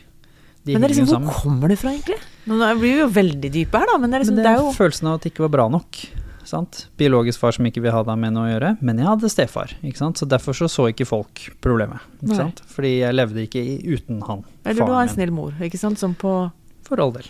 De 0.62 0.76
Men 0.76 0.84
det 0.84 0.92
er 0.92 0.98
liksom, 1.00 1.24
hvor 1.26 1.38
kommer 1.42 1.72
det 1.72 1.80
fra, 1.82 1.94
egentlig? 1.96 2.20
Nå 2.46 2.58
blir 2.78 2.82
vi 2.84 2.98
jo 3.00 3.08
veldig 3.16 3.50
dype 3.54 3.80
her, 3.82 3.90
da, 3.90 3.96
men 3.98 4.12
det 4.12 4.18
er, 4.20 4.26
liksom, 4.26 4.38
Men 4.38 4.46
det 4.46 4.52
er 4.52 4.60
jo 4.62 4.74
følelsen 4.76 5.10
av 5.10 5.18
at 5.18 5.24
det 5.24 5.32
ikke 5.32 5.46
var 5.48 5.54
bra 5.56 5.66
nok. 5.74 6.02
Sant? 6.48 6.86
Biologisk 7.00 7.42
far 7.42 7.56
som 7.56 7.68
ikke 7.68 7.84
vil 7.84 7.94
ha 7.96 8.04
deg 8.08 8.20
med 8.22 8.36
noe 8.36 8.48
å 8.48 8.52
gjøre, 8.54 8.74
men 8.82 9.02
jeg 9.02 9.10
hadde 9.10 9.32
stefar. 9.32 9.76
Ikke 9.82 10.02
sant? 10.02 10.22
Så 10.22 10.28
derfor 10.30 10.58
så, 10.58 10.70
så 10.72 10.88
ikke 10.92 11.08
folk 11.10 11.48
problemet. 11.64 12.04
Ikke 12.22 12.40
sant? 12.40 12.64
Fordi 12.72 12.96
jeg 13.02 13.18
levde 13.18 13.46
ikke 13.46 13.62
i, 13.62 13.78
uten 13.92 14.24
han. 14.28 14.46
Eller 14.66 14.86
du 14.86 14.94
har 14.94 15.06
en 15.06 15.14
snill 15.14 15.34
mor, 15.36 15.56
ikke 15.62 15.80
sant, 15.82 16.02
som 16.02 16.18
på 16.18 16.36
For 16.88 17.00
all 17.00 17.14
del. 17.16 17.30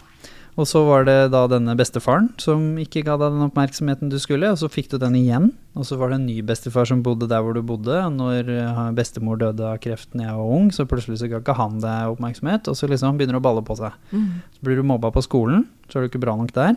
Og 0.60 0.68
så 0.68 0.82
var 0.84 1.06
det 1.08 1.32
da 1.32 1.46
denne 1.48 1.74
bestefaren 1.80 2.28
som 2.42 2.74
ikke 2.82 3.06
ga 3.08 3.16
deg 3.20 3.36
den 3.36 3.46
oppmerksomheten 3.46 4.12
du 4.12 4.18
skulle, 4.20 4.50
og 4.52 4.60
så 4.60 4.68
fikk 4.72 4.90
du 4.92 4.98
den 5.00 5.16
igjen. 5.20 5.52
Og 5.80 5.88
så 5.88 5.96
var 6.00 6.12
det 6.12 6.20
en 6.20 6.28
ny 6.28 6.42
bestefar 6.46 6.90
som 6.90 7.04
bodde 7.06 7.30
der 7.32 7.44
hvor 7.44 7.56
du 7.56 7.62
bodde. 7.64 7.96
Og 7.96 8.18
når 8.18 8.52
eh, 8.52 8.82
bestemor 8.98 9.40
døde 9.40 9.64
av 9.64 9.80
kreft 9.84 10.12
da 10.12 10.28
jeg 10.28 10.38
var 10.38 10.56
ung, 10.58 10.68
så 10.76 10.88
plutselig 10.90 11.22
så 11.22 11.32
ga 11.32 11.40
ikke 11.40 11.56
han 11.56 11.80
deg 11.84 12.16
oppmerksomhet, 12.18 12.68
og 12.68 12.78
så 12.78 12.90
liksom 12.92 13.20
begynner 13.20 13.40
det 13.40 13.44
å 13.44 13.48
balle 13.48 13.64
på 13.66 13.80
seg. 13.80 13.96
mm. 14.12 14.32
Så 14.58 14.68
blir 14.68 14.82
du 14.82 14.88
mobba 14.88 15.14
på 15.16 15.24
skolen, 15.24 15.66
så 15.88 16.00
er 16.00 16.04
du 16.04 16.12
ikke 16.12 16.24
bra 16.26 16.36
nok 16.40 16.52
der. 16.58 16.76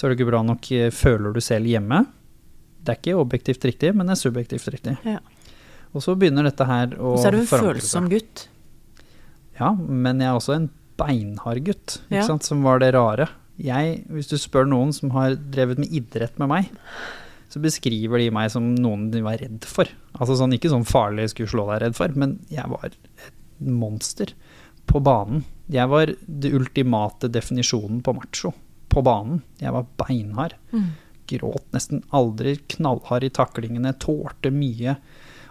Så 0.00 0.06
er 0.08 0.14
du 0.14 0.16
ikke 0.16 0.30
bra 0.30 0.40
nok, 0.40 0.64
eh, 0.72 0.88
føler 0.88 1.34
du 1.36 1.42
selv 1.44 1.68
hjemme. 1.68 2.06
Det 2.80 2.94
er 2.94 2.96
ikke 3.02 3.20
objektivt 3.20 3.66
riktig, 3.68 3.90
men 3.92 4.08
det 4.08 4.14
er 4.16 4.22
subjektivt 4.22 4.70
riktig. 4.72 4.94
Ja. 5.04 5.18
Og 5.92 6.00
så 6.00 6.14
begynner 6.16 6.46
dette 6.48 6.64
her 6.64 6.94
å 6.96 7.10
Og 7.12 7.18
så 7.20 7.28
er 7.28 7.36
du 7.36 7.42
en 7.42 7.50
følsom 7.50 8.08
gutt. 8.08 8.46
Ja, 9.58 9.74
men 9.76 10.22
jeg 10.22 10.30
er 10.30 10.38
også 10.38 10.54
en 10.56 10.70
beinhard 10.96 11.60
gutt, 11.66 11.98
ikke 12.08 12.22
Ja. 12.22 12.26
sant, 12.26 12.42
som 12.48 12.62
var 12.62 12.78
det 12.80 12.94
rare. 12.94 13.28
Jeg, 13.58 14.06
hvis 14.08 14.28
du 14.30 14.36
spør 14.40 14.66
noen 14.66 14.94
som 14.94 15.10
har 15.10 15.34
drevet 15.36 15.76
med 15.78 15.92
idrett 15.92 16.38
med 16.38 16.48
meg, 16.48 16.70
så 17.50 17.60
beskriver 17.60 18.16
de 18.16 18.30
meg 18.30 18.50
som 18.50 18.74
noen 18.74 19.10
de 19.10 19.20
var 19.20 19.36
redd 19.36 19.66
for. 19.66 19.84
Altså 20.16 20.38
sånn, 20.38 20.54
ikke 20.56 20.70
sånn 20.70 20.86
farlig 20.86 21.28
skulle 21.28 21.48
slå 21.52 21.66
deg 21.68 21.82
redd 21.82 21.94
for, 21.98 22.08
men 22.16 22.38
jeg 22.48 22.64
var 22.70 22.86
et 22.86 22.96
monster 23.60 24.32
på 24.86 25.02
banen. 25.02 25.44
Jeg 25.68 25.86
var 25.88 26.06
det 26.06 26.54
ultimate 26.54 27.28
definisjonen 27.28 28.00
på 28.02 28.14
macho 28.16 28.54
på 28.90 29.02
banen. 29.06 29.40
Jeg 29.62 29.74
var 29.76 29.88
beinhard. 30.00 30.56
Mm. 30.74 30.90
Gråt 31.30 31.66
nesten 31.74 32.04
aldri, 32.16 32.56
knallhard 32.74 33.26
i 33.26 33.32
taklingene, 33.34 33.94
tålte 34.02 34.52
mye. 34.54 34.96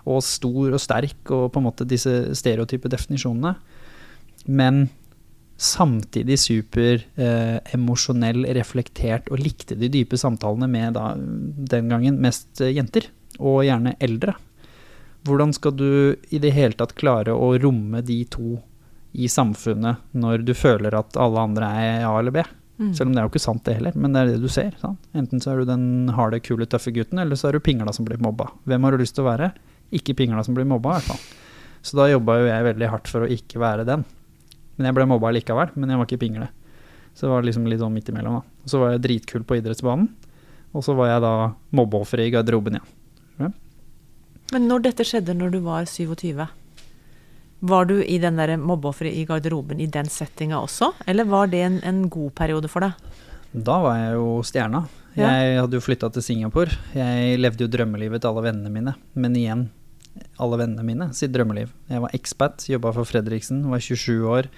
Og 0.10 0.24
stor 0.26 0.76
og 0.76 0.82
sterk, 0.82 1.20
og 1.36 1.52
på 1.54 1.62
en 1.62 1.68
måte 1.70 1.88
disse 1.88 2.36
stereotype 2.38 2.92
definisjonene. 2.92 3.56
Men 4.50 4.88
samtidig 5.60 6.40
super 6.40 7.02
eh, 7.20 7.58
reflektert, 8.56 9.28
og 9.30 9.42
likte 9.44 9.76
de 9.76 9.90
dype 9.92 10.18
samtalene 10.18 10.70
med 10.72 10.96
da, 10.96 11.14
den 11.16 11.92
gangen 11.92 12.22
mest 12.24 12.62
eh, 12.64 12.72
jenter, 12.76 13.10
og 13.40 13.66
gjerne 13.68 13.96
eldre. 14.00 14.36
Hvordan 15.28 15.52
skal 15.54 15.76
du 15.76 16.16
i 16.32 16.40
det 16.40 16.54
hele 16.56 16.78
tatt 16.80 16.96
klare 16.96 17.36
å 17.36 17.52
romme 17.60 18.02
de 18.02 18.24
to 18.32 18.60
i 19.12 19.28
samfunnet 19.28 20.14
når 20.16 20.46
du 20.48 20.54
føler 20.56 20.96
at 20.96 21.18
alle 21.20 21.44
andre 21.50 21.70
er 21.82 22.08
A 22.08 22.14
eller 22.22 22.36
B? 22.36 22.44
Mm. 22.80 22.94
Selv 22.96 23.10
om 23.10 23.16
det 23.16 23.20
er 23.22 23.28
jo 23.28 23.32
ikke 23.34 23.44
sant 23.44 23.64
det 23.68 23.76
heller, 23.76 23.96
men 24.00 24.14
det 24.16 24.22
er 24.22 24.30
det 24.32 24.42
du 24.44 24.48
ser. 24.52 24.72
Sant? 24.80 25.02
Enten 25.18 25.42
så 25.44 25.52
er 25.52 25.60
du 25.60 25.68
den 25.68 26.14
harde, 26.16 26.40
kule, 26.44 26.68
tøffe 26.70 26.94
gutten, 26.96 27.20
eller 27.20 27.40
så 27.40 27.50
er 27.50 27.58
du 27.58 27.64
pingla 27.64 27.92
som 27.96 28.08
blir 28.08 28.22
mobba. 28.24 28.48
Hvem 28.70 28.88
har 28.88 28.96
du 28.96 29.04
lyst 29.04 29.18
til 29.18 29.26
å 29.26 29.30
være? 29.30 29.52
Ikke 30.00 30.16
pingla 30.16 30.46
som 30.48 30.56
blir 30.56 30.68
mobba, 30.70 30.96
i 30.96 31.00
hvert 31.00 31.12
fall. 31.12 31.26
Så 31.84 32.00
da 32.00 32.08
jobba 32.12 32.38
jo 32.40 32.48
jeg 32.48 32.68
veldig 32.70 32.90
hardt 32.94 33.12
for 33.12 33.26
å 33.26 33.32
ikke 33.36 33.60
være 33.62 33.88
den. 33.88 34.06
Men 34.80 34.90
jeg 34.90 34.96
ble 34.96 35.10
mobba 35.12 35.34
likevel, 35.36 35.74
men 35.76 35.92
jeg 35.92 36.00
var 36.00 36.08
ikke 36.08 36.22
pingle. 36.24 36.48
Så 37.12 37.28
det 37.28 37.34
var 37.34 37.44
liksom 37.44 37.68
litt 37.68 37.82
sånn 37.84 37.96
midt 37.96 38.12
imellom, 38.14 38.40
da. 38.40 38.64
Og 38.64 38.72
så 38.72 38.80
var 38.80 38.96
jeg 38.96 39.04
dritkul 39.04 39.44
på 39.48 39.60
idrettsbanen, 39.60 40.08
og 40.72 40.86
så 40.86 40.96
var 40.96 41.12
jeg 41.12 41.26
da 41.26 41.34
mobbeoffer 41.76 42.24
i 42.24 42.32
garderoben 42.32 42.80
igjen. 42.80 42.96
Men 44.50 44.66
når 44.66 44.88
dette 44.88 45.06
skjedde 45.06 45.36
når 45.38 45.52
du 45.54 45.60
var 45.66 45.86
27, 45.86 46.48
var 47.60 47.90
du 47.90 47.98
i 48.04 48.18
den 48.22 48.40
der 48.40 48.56
mobbeofferet 48.58 49.16
i 49.16 49.26
garderoben 49.28 49.82
i 49.84 49.90
den 49.92 50.08
settinga 50.12 50.62
også, 50.64 50.94
eller 51.08 51.28
var 51.28 51.52
det 51.52 51.64
en, 51.66 51.80
en 51.84 52.06
god 52.12 52.32
periode 52.38 52.72
for 52.72 52.86
deg? 52.86 52.96
Da 53.52 53.80
var 53.84 53.98
jeg 53.98 54.16
jo 54.16 54.40
stjerna. 54.46 54.84
Ja. 55.18 55.32
Jeg 55.34 55.60
hadde 55.64 55.80
jo 55.80 55.84
flytta 55.84 56.10
til 56.14 56.24
Singapore. 56.24 56.76
Jeg 56.96 57.40
levde 57.42 57.66
jo 57.66 57.72
drømmelivet 57.72 58.22
til 58.22 58.30
alle 58.30 58.46
vennene 58.46 58.72
mine. 58.72 58.94
Men 59.20 59.36
igjen, 59.36 59.64
alle 60.40 60.60
vennene 60.62 60.86
mine 60.86 61.10
sitt 61.18 61.34
drømmeliv. 61.34 61.72
Jeg 61.90 62.04
var 62.04 62.14
ekspat, 62.16 62.68
jobba 62.70 62.94
for 62.96 63.10
Fredriksen, 63.10 63.64
var 63.72 63.82
27 63.84 64.30
år. 64.30 64.50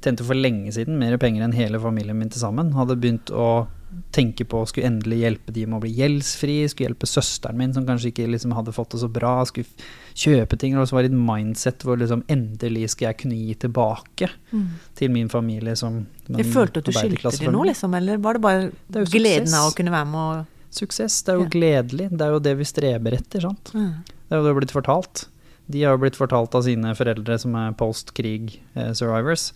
Tjente 0.00 0.24
for 0.26 0.36
lenge 0.36 0.72
siden 0.74 0.98
mer 1.00 1.16
penger 1.20 1.44
enn 1.46 1.56
hele 1.56 1.80
familien 1.80 2.18
min 2.18 2.32
til 2.32 2.42
sammen. 2.42 2.74
Hadde 2.76 2.98
begynt 3.00 3.32
å 3.32 3.68
tenke 4.14 4.44
på 4.48 4.60
skulle 4.68 4.86
endelig 4.90 5.18
hjelpe 5.22 5.52
de 5.54 5.64
med 5.66 5.78
å 5.78 5.82
bli 5.84 5.90
gjeldsfri. 5.96 6.56
Skulle 6.70 6.90
hjelpe 6.90 7.08
søsteren 7.10 7.58
min 7.58 7.74
som 7.74 7.86
kanskje 7.88 8.12
ikke 8.12 8.28
liksom 8.30 8.54
hadde 8.56 8.74
fått 8.76 8.94
det 8.94 9.00
så 9.02 9.08
bra. 9.12 9.32
Skulle 9.48 9.66
kjøpe 10.14 10.58
ting. 10.60 10.76
Og 10.78 10.88
så 10.88 10.96
var 10.96 11.06
det 11.06 11.12
et 11.12 11.18
mindset 11.18 11.82
hvor 11.86 11.98
liksom 12.00 12.22
endelig 12.30 12.90
skal 12.94 13.10
jeg 13.10 13.20
kunne 13.24 13.38
gi 13.40 13.54
tilbake 13.66 14.30
til 14.98 15.10
min 15.14 15.28
familie 15.32 15.76
som 15.78 16.04
Jeg 16.28 16.46
følte 16.52 16.82
at 16.82 16.86
du 16.86 16.92
skilte 16.94 17.34
dem 17.38 17.52
nå, 17.54 17.64
liksom, 17.70 17.94
eller 17.98 18.18
var 18.22 18.38
det 18.38 18.42
bare 18.44 18.70
Det 18.88 19.06
gleden 19.10 19.54
av 19.54 19.70
å 19.70 19.76
kunne 19.76 19.94
være 19.94 20.10
med 20.12 20.24
og 20.40 20.56
Suksess, 20.70 21.24
det 21.26 21.32
er 21.32 21.38
jo 21.40 21.42
Ja. 21.48 21.50
gledelig. 21.50 22.04
Det 22.14 22.22
er 22.22 22.30
jo 22.30 22.38
det 22.38 22.52
vi 22.56 22.64
streber 22.64 23.12
etter, 23.16 23.40
sant. 23.42 23.72
Mm. 23.74 24.04
Det 24.06 24.30
er 24.30 24.38
jo 24.38 24.44
det 24.46 24.52
blitt 24.60 24.70
fortalt. 24.70 25.24
De 25.68 25.82
har 25.82 25.96
jo 25.96 25.98
blitt 26.04 26.14
fortalt 26.14 26.54
av 26.54 26.62
sine 26.62 26.94
foreldre 26.94 27.38
som 27.42 27.56
er 27.58 27.72
post-krig-survivors. 27.72 29.52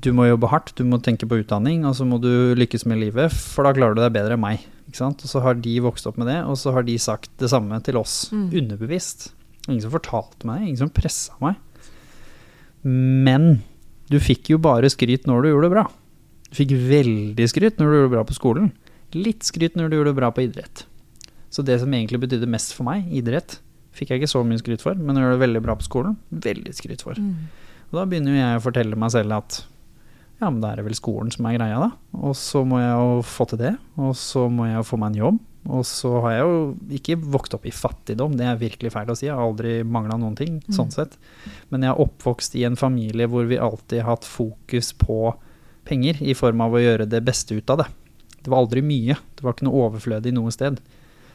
Du 0.00 0.10
må 0.12 0.26
jobbe 0.26 0.48
hardt, 0.50 0.72
du 0.76 0.82
må 0.84 0.98
tenke 1.02 1.26
på 1.30 1.38
utdanning, 1.42 1.84
og 1.86 1.94
så 1.94 2.04
må 2.08 2.18
du 2.20 2.54
lykkes 2.58 2.84
med 2.90 2.98
livet, 2.98 3.32
for 3.32 3.64
da 3.64 3.72
klarer 3.76 3.94
du 3.94 4.02
deg 4.02 4.12
bedre 4.16 4.34
enn 4.34 4.42
meg. 4.42 4.64
Og 5.00 5.22
så 5.26 5.40
har 5.42 5.54
de 5.54 5.74
vokst 5.80 6.06
opp 6.10 6.18
med 6.20 6.28
det, 6.28 6.40
og 6.44 6.58
så 6.60 6.72
har 6.74 6.82
de 6.86 6.96
sagt 7.00 7.30
det 7.40 7.48
samme 7.50 7.78
til 7.86 7.96
oss, 7.96 8.28
Mm. 8.32 8.50
underbevisst. 8.52 9.30
Ingen 9.68 9.80
som 9.82 9.90
fortalte 9.94 10.44
meg 10.44 10.60
det, 10.60 10.66
ingen 10.68 10.82
som 10.82 10.90
pressa 10.90 11.32
meg. 11.40 11.56
Men 12.84 13.62
du 14.10 14.18
fikk 14.20 14.50
jo 14.52 14.58
bare 14.60 14.90
skryt 14.92 15.24
når 15.30 15.42
du 15.46 15.48
gjorde 15.52 15.68
det 15.70 15.74
bra. 15.76 15.84
Du 16.50 16.58
fikk 16.58 16.74
veldig 16.90 17.46
skryt 17.50 17.78
når 17.80 17.86
du 17.86 17.94
gjorde 17.96 18.08
det 18.10 18.16
bra 18.16 18.24
på 18.28 18.36
skolen. 18.36 18.72
Litt 19.14 19.46
skryt 19.46 19.76
når 19.78 19.88
du 19.90 19.96
gjorde 19.96 20.12
det 20.12 20.18
bra 20.20 20.30
på 20.34 20.44
idrett. 20.44 20.84
Så 21.54 21.64
det 21.64 21.78
som 21.80 21.92
egentlig 21.94 22.20
betydde 22.20 22.50
mest 22.50 22.74
for 22.74 22.84
meg, 22.84 23.06
idrett, 23.14 23.58
fikk 23.94 24.10
jeg 24.10 24.20
ikke 24.22 24.32
så 24.34 24.42
mye 24.44 24.58
skryt 24.60 24.82
for, 24.82 24.94
men 24.98 25.14
når 25.14 25.22
jeg 25.22 25.28
gjør 25.30 25.36
det 25.38 25.44
veldig 25.48 25.62
bra 25.62 25.76
på 25.78 25.86
skolen, 25.86 26.16
veldig 26.34 26.74
skryt 26.74 27.04
for. 27.06 27.14
Mm. 27.14 27.46
Og 27.92 27.98
da 28.00 28.04
begynner 28.10 28.34
jo 28.34 28.40
jeg 28.42 28.58
å 28.58 28.64
fortelle 28.64 28.98
meg 28.98 29.12
selv 29.14 29.36
at 29.38 29.60
ja, 30.44 30.50
men 30.52 30.60
da 30.62 30.70
er 30.72 30.76
det 30.80 30.84
vel 30.86 30.94
skolen 30.98 31.32
som 31.34 31.46
er 31.48 31.56
greia, 31.58 31.80
da. 31.80 31.90
Og 32.20 32.36
så 32.38 32.62
må 32.68 32.78
jeg 32.82 32.92
jo 32.92 33.22
få 33.26 33.46
til 33.50 33.58
det, 33.64 33.74
og 33.98 34.14
så 34.20 34.46
må 34.52 34.68
jeg 34.68 34.76
jo 34.78 34.86
få 34.92 34.98
meg 35.00 35.12
en 35.14 35.20
jobb. 35.22 35.40
Og 35.64 35.80
så 35.88 36.10
har 36.20 36.34
jeg 36.34 36.44
jo 36.44 36.56
ikke 36.98 37.16
vokst 37.32 37.54
opp 37.56 37.64
i 37.64 37.72
fattigdom, 37.72 38.34
det 38.36 38.44
er 38.44 38.58
virkelig 38.60 38.92
feil 38.92 39.08
å 39.08 39.16
si. 39.16 39.26
Jeg 39.30 39.34
har 39.34 39.40
aldri 39.46 39.78
mangla 39.82 40.18
noen 40.20 40.36
ting, 40.36 40.60
Mm. 40.60 40.74
sånn 40.76 40.92
sett. 40.92 41.16
Men 41.70 41.80
jeg 41.82 41.90
er 41.94 42.04
oppvokst 42.04 42.54
i 42.60 42.64
en 42.68 42.76
familie 42.76 43.26
hvor 43.26 43.46
vi 43.48 43.56
alltid 43.56 44.02
har 44.02 44.16
hatt 44.16 44.24
fokus 44.28 44.92
på 44.92 45.34
penger, 45.86 46.20
i 46.20 46.34
form 46.34 46.60
av 46.60 46.72
å 46.72 46.82
gjøre 46.84 47.08
det 47.08 47.24
beste 47.24 47.56
ut 47.56 47.70
av 47.70 47.78
det. 47.78 47.86
Det 48.42 48.50
var 48.52 48.60
aldri 48.66 48.82
mye. 48.84 49.16
Det 49.36 49.42
var 49.42 49.54
ikke 49.54 49.64
noe 49.64 49.88
overflødig 49.88 50.32
noe 50.36 50.52
sted. 50.52 50.80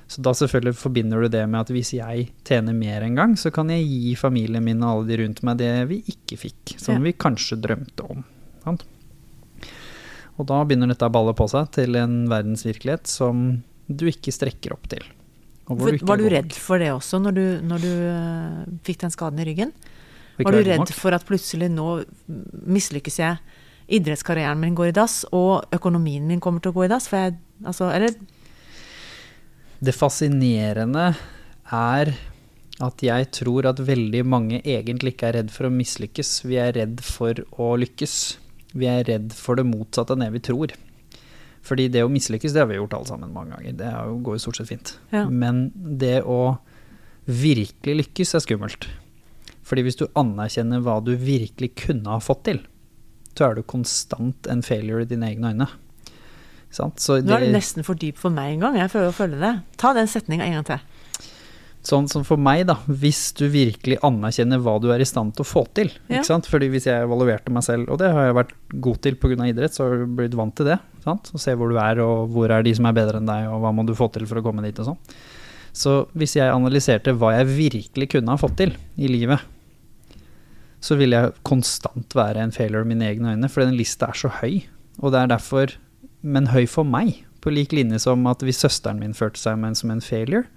Så 0.07 0.21
da 0.25 0.31
selvfølgelig 0.33 0.75
forbinder 0.77 1.21
du 1.21 1.27
det 1.29 1.47
med 1.49 1.61
at 1.61 1.67
hvis 1.73 1.91
jeg 1.97 2.29
tjener 2.45 2.73
mer 2.73 3.01
en 3.05 3.15
gang, 3.15 3.33
så 3.37 3.51
kan 3.53 3.69
jeg 3.69 3.85
gi 3.85 4.15
familien 4.15 4.63
min 4.63 4.81
og 4.83 4.89
alle 5.05 5.07
de 5.07 5.17
rundt 5.23 5.41
meg 5.45 5.57
det 5.57 5.87
vi 5.89 5.99
ikke 6.09 6.37
fikk, 6.37 6.79
som 6.79 6.95
Ja. 6.95 6.99
vi 7.01 7.13
kanskje 7.13 7.59
drømte 7.61 8.09
om. 8.09 8.23
Sant? 8.63 8.83
Og 10.39 10.47
da 10.47 10.62
begynner 10.63 10.91
dette 10.91 11.08
å 11.08 11.13
balle 11.13 11.36
på 11.36 11.47
seg 11.52 11.71
til 11.75 11.97
en 11.99 12.21
verdensvirkelighet 12.32 13.10
som 13.12 13.60
du 13.89 14.06
ikke 14.08 14.32
strekker 14.34 14.75
opp 14.75 14.88
til. 14.91 15.04
ikke 15.69 16.08
var 16.08 16.21
du 16.21 16.30
redd 16.32 16.56
for 16.56 16.82
det 16.82 16.93
også, 16.93 17.19
når 17.21 17.36
du, 17.36 17.45
når 17.65 17.84
du 17.84 17.89
uh, 17.91 18.62
fikk 18.88 19.04
den 19.04 19.13
skaden 19.13 19.41
i 19.43 19.47
ryggen? 19.49 19.73
Var 20.39 20.56
du 20.56 20.62
redd 20.63 20.93
for 20.95 21.15
at 21.15 21.25
plutselig 21.28 21.67
nå 21.73 21.99
mislykkes 22.71 23.19
jeg, 23.19 23.41
idrettskarrieren 23.99 24.62
min 24.62 24.78
går 24.78 24.93
i 24.93 24.95
dass, 24.95 25.21
og 25.36 25.67
økonomien 25.75 26.23
min 26.30 26.39
kommer 26.39 26.63
til 26.63 26.71
å 26.71 26.78
gå 26.78 26.88
i 26.88 26.91
dass? 26.91 27.10
For 27.12 27.19
jeg, 27.19 27.36
altså, 27.65 27.89
eller 27.91 28.15
Det 29.84 29.95
fascinerende 29.95 31.12
er 31.75 32.13
at 32.80 33.04
jeg 33.04 33.28
tror 33.36 33.67
at 33.73 33.82
veldig 33.84 34.21
mange 34.23 34.62
egentlig 34.63 35.17
ikke 35.17 35.34
er 35.34 35.41
redd 35.41 35.52
for 35.52 35.67
å 35.67 35.73
mislykkes. 35.73 36.38
Vi 36.47 36.60
er 36.62 36.78
redd 36.78 37.02
for 37.04 37.41
å 37.60 37.73
lykkes. 37.80 38.15
Vi 38.73 38.86
er 38.89 39.03
redd 39.08 39.34
for 39.34 39.55
det 39.58 39.65
motsatte 39.65 40.13
enn 40.13 40.23
det 40.25 40.32
vi 40.36 40.39
tror. 40.45 40.73
Fordi 41.65 41.88
det 41.91 42.03
å 42.05 42.10
mislykkes, 42.12 42.53
det 42.53 42.62
har 42.63 42.69
vi 42.69 42.77
gjort 42.77 42.93
alle 42.95 43.10
sammen 43.10 43.34
mange 43.34 43.55
ganger. 43.58 43.73
Det 43.79 43.91
går 44.23 44.38
jo 44.38 44.43
stort 44.45 44.60
sett 44.62 44.69
fint. 44.69 44.93
Ja. 45.12 45.25
Men 45.29 45.71
det 45.75 46.21
å 46.23 46.58
virkelig 47.29 47.97
lykkes 48.03 48.36
er 48.38 48.43
skummelt. 48.45 48.88
Fordi 49.67 49.84
hvis 49.86 49.99
du 49.99 50.08
anerkjenner 50.17 50.82
hva 50.82 50.97
du 51.03 51.12
virkelig 51.19 51.73
kunne 51.86 52.10
ha 52.10 52.21
fått 52.23 52.45
til, 52.47 52.62
så 53.38 53.49
er 53.51 53.55
du 53.60 53.63
konstant 53.63 54.47
en 54.51 54.63
failure 54.65 55.03
i 55.05 55.10
dine 55.10 55.27
egne 55.29 55.51
øyne. 55.53 55.67
Sant? 56.73 56.99
Så 57.01 57.19
Nå 57.23 57.34
er 57.36 57.39
det 57.39 57.51
det- 57.51 57.55
nesten 57.60 57.84
for 57.86 57.95
dypt 57.95 58.17
for 58.17 58.29
meg 58.29 58.53
en 58.53 58.60
gang. 58.60 58.75
Jeg 58.77 58.89
prøver 58.91 59.10
å 59.10 59.15
følge 59.19 59.39
det. 59.39 59.53
Ta 59.77 59.93
den 59.93 60.08
setninga 60.08 60.43
en 60.45 60.53
gang 60.53 60.65
til. 60.65 60.79
Sånn 61.85 62.09
som 62.11 62.25
for 62.27 62.41
meg, 62.41 62.65
da, 62.67 62.75
hvis 62.87 63.29
du 63.39 63.45
virkelig 63.51 64.01
anerkjenner 64.03 64.59
hva 64.59 64.75
du 64.83 64.89
er 64.91 64.99
i 64.99 65.07
stand 65.07 65.31
til 65.35 65.45
å 65.45 65.47
få 65.47 65.63
til. 65.77 65.87
Ja. 66.09 66.19
Ikke 66.19 66.27
sant? 66.27 66.49
Fordi 66.51 66.67
hvis 66.73 66.89
jeg 66.89 67.05
evaluerte 67.05 67.53
meg 67.55 67.63
selv, 67.63 67.87
og 67.87 68.01
det 68.01 68.09
har 68.15 68.27
jeg 68.27 68.35
vært 68.35 68.51
god 68.83 68.99
til 69.05 69.15
pga. 69.21 69.37
idrett, 69.47 69.75
så 69.75 69.85
har 69.85 70.01
du 70.01 70.17
blitt 70.19 70.35
vant 70.35 70.55
til 70.55 70.67
det. 70.67 70.79
Sant? 71.05 71.31
Å 71.31 71.39
se 71.39 71.55
hvor 71.55 71.71
du 71.71 71.79
er, 71.79 72.01
og 72.03 72.33
hvor 72.35 72.51
er 72.51 72.65
de 72.67 72.73
som 72.75 72.89
er 72.89 72.97
bedre 72.97 73.21
enn 73.21 73.29
deg, 73.29 73.47
og 73.47 73.63
hva 73.63 73.71
må 73.75 73.87
du 73.87 73.95
få 73.95 74.09
til 74.11 74.27
for 74.27 74.41
å 74.41 74.43
komme 74.43 74.65
dit 74.65 74.83
og 74.83 74.91
sånn. 74.91 74.99
Så 75.79 75.95
hvis 76.17 76.35
jeg 76.35 76.51
analyserte 76.51 77.15
hva 77.15 77.31
jeg 77.37 77.47
virkelig 77.53 78.09
kunne 78.17 78.35
ha 78.35 78.41
fått 78.41 78.57
til 78.59 78.75
i 78.99 79.07
livet, 79.07 79.39
så 80.83 80.95
vil 80.99 81.15
jeg 81.15 81.33
konstant 81.47 82.15
være 82.15 82.43
en 82.43 82.55
failure 82.55 82.83
i 82.83 82.91
mine 82.91 83.07
egne 83.07 83.35
øyne, 83.35 83.49
for 83.51 83.63
den 83.63 83.77
lista 83.79 84.11
er 84.11 84.19
så 84.19 84.31
høy. 84.41 84.65
Og 84.99 85.13
det 85.15 85.23
er 85.23 85.31
derfor, 85.31 85.73
men 86.21 86.51
høy 86.51 86.65
for 86.67 86.87
meg, 86.87 87.21
på 87.39 87.51
lik 87.55 87.71
linje 87.71 88.01
som 88.03 88.25
at 88.27 88.43
hvis 88.43 88.59
søsteren 88.65 88.99
min 88.99 89.15
følte 89.15 89.39
seg 89.39 89.59
med 89.59 89.79
som 89.79 89.91
en 89.93 90.03
failure, 90.03 90.47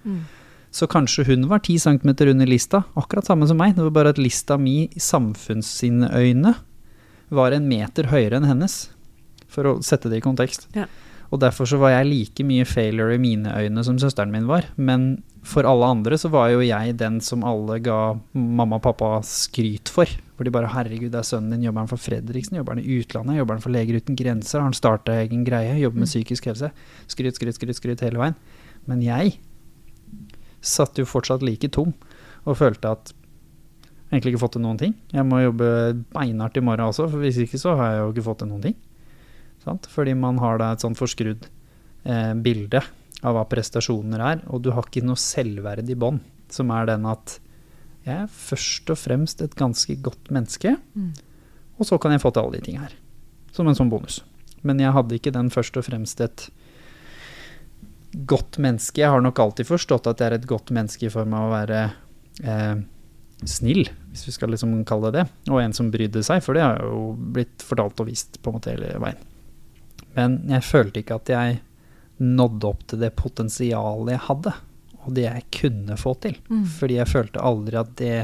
så 0.73 0.87
kanskje 0.89 1.27
hun 1.27 1.47
var 1.51 1.61
10 1.61 1.79
cm 1.85 2.09
under 2.33 2.49
lista, 2.49 2.83
akkurat 2.97 3.27
samme 3.29 3.47
som 3.47 3.59
meg. 3.61 3.75
Det 3.77 3.85
var 3.85 3.93
bare 3.93 4.13
at 4.15 4.21
lista 4.21 4.57
mi 4.57 4.87
i 4.89 5.01
samfunns 5.01 5.69
sine 5.69 6.09
øyne 6.17 6.55
var 7.33 7.53
en 7.53 7.67
meter 7.69 8.09
høyere 8.09 8.39
enn 8.39 8.49
hennes, 8.49 8.87
for 9.49 9.69
å 9.69 9.73
sette 9.85 10.09
det 10.09 10.21
i 10.21 10.25
kontekst. 10.25 10.65
Ja. 10.73 10.87
Og 11.33 11.39
derfor 11.41 11.65
så 11.69 11.79
var 11.81 11.95
jeg 11.95 12.09
like 12.09 12.45
mye 12.45 12.65
failure 12.65 13.15
i 13.15 13.21
mine 13.21 13.53
øyne 13.57 13.83
som 13.85 13.97
søsteren 14.01 14.33
min 14.33 14.49
var. 14.49 14.67
Men 14.77 15.23
for 15.45 15.65
alle 15.65 15.87
andre 15.95 16.17
så 16.21 16.29
var 16.33 16.51
jo 16.53 16.61
jeg 16.61 16.97
den 16.99 17.17
som 17.25 17.45
alle 17.47 17.79
ga 17.81 18.15
mamma 18.33 18.77
og 18.77 18.85
pappa 18.85 19.15
skryt 19.25 19.89
for. 19.89 20.09
For 20.37 20.45
de 20.45 20.53
bare 20.53 20.69
'herregud, 20.69 21.11
det 21.11 21.21
er 21.21 21.29
sønnen 21.29 21.53
din, 21.53 21.65
jobber 21.65 21.81
han 21.81 21.89
for 21.89 22.01
Fredriksen, 22.01 22.57
jobber 22.57 22.75
han 22.75 22.83
i 22.83 22.99
utlandet, 22.99 23.37
jobber 23.37 23.57
han 23.57 23.61
for 23.61 23.73
Leger 23.73 23.97
uten 23.97 24.15
grenser, 24.15 24.59
har 24.59 24.69
han 24.69 24.77
starta 24.77 25.17
egen 25.21 25.43
greie, 25.43 25.79
jobber 25.81 25.99
med 25.99 26.09
psykisk 26.09 26.45
helse'. 26.45 26.71
Skryt, 27.07 27.35
skryt, 27.35 27.55
skryt, 27.57 27.77
skryt 27.77 28.01
hele 28.01 28.17
veien. 28.17 28.35
Men 28.87 29.01
jeg 29.01 29.37
satt 30.63 30.97
jo 31.01 31.05
fortsatt 31.09 31.43
like 31.45 31.67
tom 31.75 31.91
og 32.47 32.57
følte 32.59 32.91
at 32.95 33.11
jeg 33.13 34.19
egentlig 34.19 34.33
ikke 34.35 34.43
fått 34.43 34.55
til 34.57 34.61
noen 34.63 34.77
ting. 34.79 34.91
Jeg 35.11 35.25
må 35.25 35.39
jobbe 35.41 35.67
beinhardt 36.13 36.57
i 36.59 36.63
morgen 36.63 36.85
også, 36.85 37.07
for 37.09 37.23
hvis 37.23 37.39
ikke 37.41 37.57
så 37.57 37.73
har 37.79 37.93
jeg 37.95 38.01
jo 38.03 38.11
ikke 38.13 38.25
fått 38.27 38.41
til 38.43 38.49
noen 38.51 38.61
ting. 38.67 38.75
Sant? 39.63 39.87
Fordi 39.89 40.13
man 40.19 40.37
har 40.43 40.59
da 40.61 40.67
et 40.75 40.83
sånn 40.83 40.97
forskrudd 40.99 41.47
eh, 42.05 42.33
bilde 42.45 42.81
av 43.23 43.33
hva 43.37 43.45
prestasjoner 43.49 44.21
er, 44.21 44.43
og 44.53 44.61
du 44.65 44.69
har 44.75 44.85
ikke 44.85 45.01
noe 45.07 45.17
selvverd 45.17 45.89
i 45.89 45.97
bånd, 45.97 46.21
som 46.53 46.69
er 46.75 46.91
den 46.91 47.07
at 47.09 47.39
jeg 48.03 48.25
er 48.25 48.27
først 48.35 48.91
og 48.91 48.99
fremst 48.99 49.41
et 49.41 49.55
ganske 49.57 49.95
godt 50.03 50.29
menneske, 50.35 50.75
Mm. 50.93 51.13
og 51.79 51.87
så 51.87 51.97
kan 51.97 52.11
jeg 52.11 52.21
få 52.21 52.33
til 52.35 52.43
alle 52.43 52.59
de 52.59 52.65
ting 52.67 52.77
her. 52.83 52.91
Som 53.55 53.67
en 53.71 53.75
sånn 53.79 53.89
bonus. 53.89 54.21
Men 54.61 54.77
jeg 54.83 54.93
hadde 54.93 55.15
ikke 55.17 55.31
den 55.33 55.49
først 55.49 55.77
og 55.79 55.87
fremst 55.87 56.21
et 56.21 56.49
godt 58.13 58.59
menneske. 58.61 59.01
Jeg 59.01 59.11
har 59.13 59.21
nok 59.23 59.39
alltid 59.41 59.69
forstått 59.69 60.07
at 60.11 60.21
jeg 60.21 60.31
er 60.31 60.37
et 60.37 60.49
godt 60.49 60.73
menneske 60.75 61.07
i 61.07 61.13
form 61.13 61.33
av 61.37 61.47
å 61.47 61.53
være 61.53 61.83
eh, 62.43 62.75
snill, 63.49 63.87
hvis 64.11 64.27
vi 64.27 64.35
skal 64.35 64.53
liksom 64.53 64.75
kalle 64.89 65.11
det 65.11 65.23
det. 65.23 65.51
Og 65.51 65.61
en 65.61 65.75
som 65.75 65.91
brydde 65.93 66.23
seg, 66.25 66.43
for 66.45 66.57
det 66.57 66.65
har 66.65 66.83
jo 66.85 67.13
blitt 67.35 67.65
fortalt 67.65 67.99
og 68.03 68.09
vist 68.11 68.39
på 68.41 68.51
en 68.51 68.59
måte 68.59 68.73
hele 68.73 68.93
veien. 69.01 69.23
Men 70.13 70.37
jeg 70.51 70.67
følte 70.67 71.01
ikke 71.01 71.17
at 71.17 71.33
jeg 71.33 71.59
nådde 72.23 72.69
opp 72.69 72.85
til 72.87 73.01
det 73.01 73.15
potensialet 73.17 74.13
jeg 74.13 74.25
hadde, 74.27 74.53
og 75.03 75.17
det 75.17 75.25
jeg 75.25 75.45
kunne 75.57 75.97
få 75.99 76.13
til. 76.23 76.37
Mm. 76.47 76.63
Fordi 76.77 76.99
jeg 76.99 77.11
følte 77.11 77.43
aldri 77.43 77.79
at 77.81 77.93
det 77.99 78.15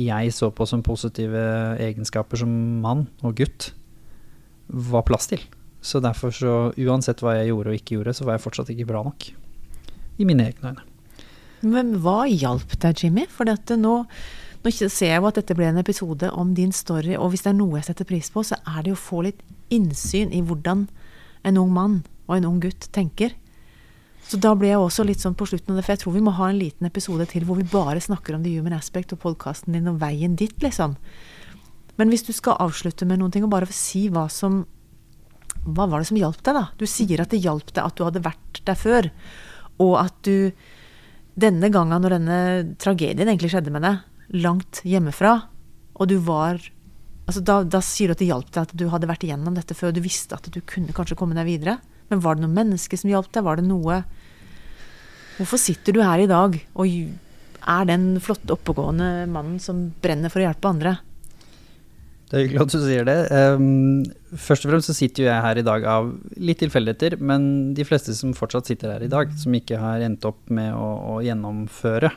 jeg 0.00 0.32
så 0.32 0.48
på 0.54 0.64
som 0.68 0.84
positive 0.86 1.42
egenskaper 1.82 2.40
som 2.40 2.52
mann 2.80 3.08
og 3.26 3.36
gutt, 3.42 3.72
var 4.70 5.04
plass 5.04 5.28
til. 5.28 5.42
Så 5.80 6.00
derfor 6.04 6.34
så, 6.34 6.54
uansett 6.76 7.22
hva 7.24 7.38
jeg 7.38 7.50
gjorde 7.50 7.72
og 7.72 7.78
ikke 7.78 7.96
gjorde, 7.96 8.14
så 8.16 8.26
var 8.26 8.36
jeg 8.36 8.44
fortsatt 8.44 8.72
ikke 8.74 8.88
bra 8.90 9.02
nok. 9.06 9.30
I 10.20 10.26
mine 10.28 10.50
egne 10.50 10.74
øyne. 10.74 10.86
Men 11.60 11.94
hva 12.00 12.24
hjalp 12.28 12.76
deg, 12.80 13.02
Jimmy? 13.02 13.26
For 13.28 13.48
nå, 13.48 13.56
nå 13.80 14.72
ser 14.72 15.10
jeg 15.10 15.20
jo 15.20 15.28
at 15.28 15.40
dette 15.40 15.56
ble 15.56 15.68
en 15.68 15.80
episode 15.80 16.30
om 16.32 16.54
din 16.56 16.72
story, 16.72 17.14
og 17.16 17.32
hvis 17.32 17.44
det 17.44 17.52
er 17.52 17.58
noe 17.58 17.78
jeg 17.78 17.90
setter 17.90 18.08
pris 18.08 18.28
på, 18.32 18.44
så 18.44 18.60
er 18.64 18.82
det 18.84 18.92
jo 18.92 18.98
å 18.98 19.04
få 19.08 19.24
litt 19.28 19.44
innsyn 19.72 20.32
i 20.36 20.42
hvordan 20.44 20.86
en 21.48 21.60
ung 21.60 21.72
mann 21.72 22.00
og 22.28 22.36
en 22.36 22.48
ung 22.48 22.60
gutt 22.62 22.88
tenker. 22.92 23.32
Så 24.30 24.38
da 24.40 24.52
ble 24.54 24.68
jeg 24.70 24.80
også 24.80 25.04
litt 25.08 25.22
sånn 25.22 25.36
på 25.36 25.48
slutten 25.48 25.72
av 25.72 25.80
det, 25.80 25.84
for 25.86 25.96
jeg 25.96 26.02
tror 26.04 26.14
vi 26.14 26.24
må 26.24 26.34
ha 26.36 26.50
en 26.50 26.60
liten 26.60 26.86
episode 26.86 27.24
til 27.32 27.46
hvor 27.48 27.58
vi 27.58 27.66
bare 27.66 28.02
snakker 28.04 28.36
om 28.36 28.44
the 28.44 28.52
human 28.52 28.76
aspect 28.76 29.14
og 29.16 29.22
podkasten 29.24 29.74
din 29.74 29.88
og 29.90 30.00
veien 30.02 30.36
dit, 30.38 30.54
liksom. 30.62 30.94
Men 31.98 32.12
hvis 32.12 32.24
du 32.28 32.30
skal 32.36 32.60
avslutte 32.62 33.08
med 33.08 33.20
noen 33.20 33.32
ting, 33.34 33.44
og 33.44 33.52
bare 33.52 33.68
si 33.74 34.06
hva 34.12 34.28
som 34.32 34.62
Hva 35.66 35.86
var 35.90 36.00
det 36.00 36.08
som 36.08 36.18
hjalp 36.18 36.40
deg, 36.46 36.56
da? 36.56 36.66
Du 36.80 36.86
sier 36.88 37.20
at 37.22 37.32
det 37.32 37.42
hjalp 37.44 37.72
deg 37.74 37.84
at 37.84 37.96
du 37.98 38.04
hadde 38.06 38.24
vært 38.24 38.60
der 38.66 38.78
før, 38.78 39.10
og 39.80 39.94
at 40.00 40.16
du 40.26 40.50
denne 41.40 41.70
gangen 41.72 42.02
når 42.02 42.16
denne 42.16 42.40
tragedien 42.80 43.28
egentlig 43.28 43.52
skjedde 43.52 43.72
med 43.72 43.84
deg, 43.86 44.02
langt 44.40 44.82
hjemmefra, 44.86 45.36
og 46.00 46.10
du 46.10 46.16
var 46.24 46.60
altså 47.28 47.42
da, 47.46 47.60
da 47.62 47.80
sier 47.84 48.10
du 48.10 48.16
at 48.16 48.22
det 48.22 48.30
hjalp 48.30 48.50
deg 48.50 48.62
at 48.64 48.74
du 48.76 48.88
hadde 48.90 49.08
vært 49.10 49.24
igjennom 49.26 49.56
dette 49.56 49.76
før, 49.76 49.94
du 49.94 50.02
visste 50.04 50.36
at 50.36 50.48
du 50.50 50.60
kunne 50.66 50.94
kanskje 50.96 51.18
komme 51.18 51.36
deg 51.38 51.46
videre. 51.46 51.78
Men 52.10 52.22
var 52.24 52.36
det 52.36 52.42
noe 52.42 52.56
menneske 52.56 52.98
som 52.98 53.10
hjalp 53.12 53.30
deg? 53.30 53.46
Var 53.46 53.60
det 53.60 53.68
noe 53.68 54.02
Hvorfor 55.40 55.60
sitter 55.62 55.94
du 55.96 56.02
her 56.04 56.20
i 56.20 56.28
dag 56.28 56.56
og 56.74 56.96
er 57.70 57.86
den 57.88 58.18
flotte, 58.20 58.52
oppegående 58.52 59.28
mannen 59.30 59.60
som 59.62 59.86
brenner 60.02 60.32
for 60.32 60.42
å 60.42 60.44
hjelpe 60.44 60.68
andre? 60.68 60.98
Det 62.30 62.38
er 62.38 62.44
hyggelig 62.44 62.60
at 62.62 62.74
du 62.74 62.82
sier 62.84 63.06
det. 63.08 63.16
Um, 63.34 64.02
først 64.38 64.62
og 64.62 64.70
fremst 64.70 64.90
så 64.92 64.94
sitter 64.94 65.24
jo 65.24 65.30
jeg 65.32 65.42
her 65.42 65.58
i 65.58 65.64
dag 65.66 65.86
av 65.90 66.12
litt 66.38 66.60
tilfeldigheter, 66.62 67.16
men 67.18 67.72
de 67.74 67.86
fleste 67.86 68.14
som 68.14 68.36
fortsatt 68.38 68.70
sitter 68.70 68.92
her 68.94 69.02
i 69.02 69.10
dag, 69.10 69.32
som 69.34 69.56
ikke 69.58 69.80
har 69.82 70.04
endt 70.06 70.28
opp 70.28 70.38
med 70.54 70.70
å, 70.78 70.90
å 71.10 71.20
gjennomføre, 71.26 72.12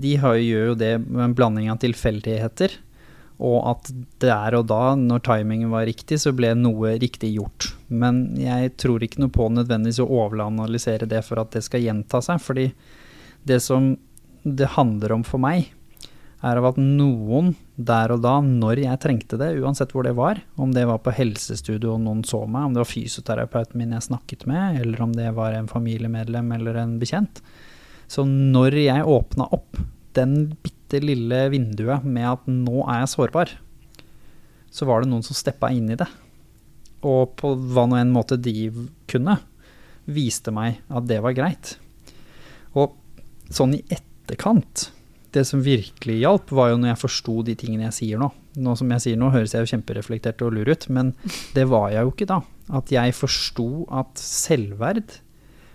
de 0.00 0.14
har, 0.22 0.38
gjør 0.40 0.72
jo 0.72 0.78
det 0.80 0.94
med 1.04 1.26
en 1.26 1.36
blanding 1.36 1.68
av 1.68 1.82
tilfeldigheter, 1.82 2.78
og 3.42 3.58
at 3.74 3.90
der 4.22 4.56
og 4.56 4.70
da, 4.70 4.94
når 4.96 5.20
timingen 5.26 5.72
var 5.72 5.84
riktig, 5.88 6.20
så 6.22 6.32
ble 6.36 6.54
noe 6.56 6.94
riktig 7.02 7.34
gjort. 7.34 7.72
Men 7.92 8.24
jeg 8.40 8.72
tror 8.80 9.04
ikke 9.04 9.20
noe 9.20 9.34
på 9.34 9.50
nødvendigvis 9.52 10.00
å 10.00 10.08
overanalysere 10.22 11.08
det 11.10 11.20
for 11.26 11.42
at 11.42 11.52
det 11.52 11.64
skal 11.66 11.84
gjenta 11.84 12.22
seg, 12.24 12.40
fordi 12.40 12.70
det 13.48 13.60
som 13.60 13.92
det 14.42 14.72
handler 14.78 15.18
om 15.18 15.26
for 15.26 15.42
meg, 15.42 15.74
er 16.42 16.58
av 16.58 16.66
at 16.72 16.78
noen 16.80 17.52
der 17.78 18.12
og 18.14 18.22
da, 18.24 18.34
når 18.42 18.82
jeg 18.82 19.00
trengte 19.02 19.38
det, 19.38 19.52
uansett 19.62 19.92
hvor 19.94 20.06
det 20.06 20.14
var, 20.18 20.40
om 20.58 20.72
det 20.74 20.84
var 20.90 20.98
på 21.04 21.14
helsestudio 21.14 21.94
og 21.94 22.02
noen 22.02 22.24
så 22.26 22.42
meg, 22.46 22.66
om 22.66 22.74
det 22.74 22.82
var 22.82 22.90
fysioterapeuten 22.90 23.78
min 23.78 23.94
jeg 23.94 24.08
snakket 24.08 24.46
med, 24.50 24.80
eller 24.82 25.04
om 25.04 25.14
det 25.14 25.28
var 25.36 25.54
en 25.54 25.70
familiemedlem 25.70 26.50
eller 26.58 26.80
en 26.82 26.96
bekjent. 27.02 27.42
Så 28.10 28.26
når 28.26 28.76
jeg 28.82 29.06
åpna 29.08 29.46
opp 29.54 29.78
den 30.18 30.56
bitte 30.64 31.00
lille 31.00 31.46
vinduet 31.52 32.04
med 32.04 32.26
at 32.34 32.50
nå 32.50 32.82
er 32.84 33.04
jeg 33.04 33.12
sårbar, 33.14 33.54
så 34.72 34.88
var 34.88 35.02
det 35.02 35.12
noen 35.12 35.24
som 35.24 35.36
steppa 35.36 35.70
inn 35.72 35.92
i 35.92 35.98
det. 36.00 36.08
Og 37.06 37.36
på 37.38 37.54
hva 37.54 37.86
nå 37.86 37.98
enn 38.00 38.12
måte 38.14 38.38
de 38.40 38.70
kunne, 39.10 39.38
viste 40.10 40.50
meg 40.54 40.80
at 40.90 41.06
det 41.06 41.20
var 41.22 41.36
greit. 41.36 41.76
Og 42.74 42.96
sånn 43.52 43.76
i 43.78 43.84
etterkant 43.92 44.88
Det 45.32 45.46
som 45.48 45.62
virkelig 45.64 46.18
hjalp, 46.20 46.50
var 46.52 46.70
jo 46.72 46.76
når 46.82 46.90
jeg 46.92 47.00
forsto 47.00 47.34
de 47.46 47.54
tingene 47.56 47.86
jeg 47.88 47.96
sier 47.96 48.20
nå. 48.20 48.28
Nå 48.60 48.74
som 48.76 48.90
jeg 48.92 49.00
sier 49.06 49.16
nå, 49.20 49.30
høres 49.32 49.54
jeg 49.56 49.64
jo 49.64 49.70
kjempereflektert 49.76 50.42
og 50.44 50.52
lur 50.58 50.68
ut, 50.68 50.88
men 50.92 51.14
det 51.56 51.64
var 51.70 51.90
jeg 51.94 52.04
jo 52.04 52.12
ikke 52.12 52.28
da. 52.28 52.40
At 52.72 52.92
jeg 52.92 53.14
forsto 53.16 53.68
at 53.90 54.20
selvverd 54.20 55.16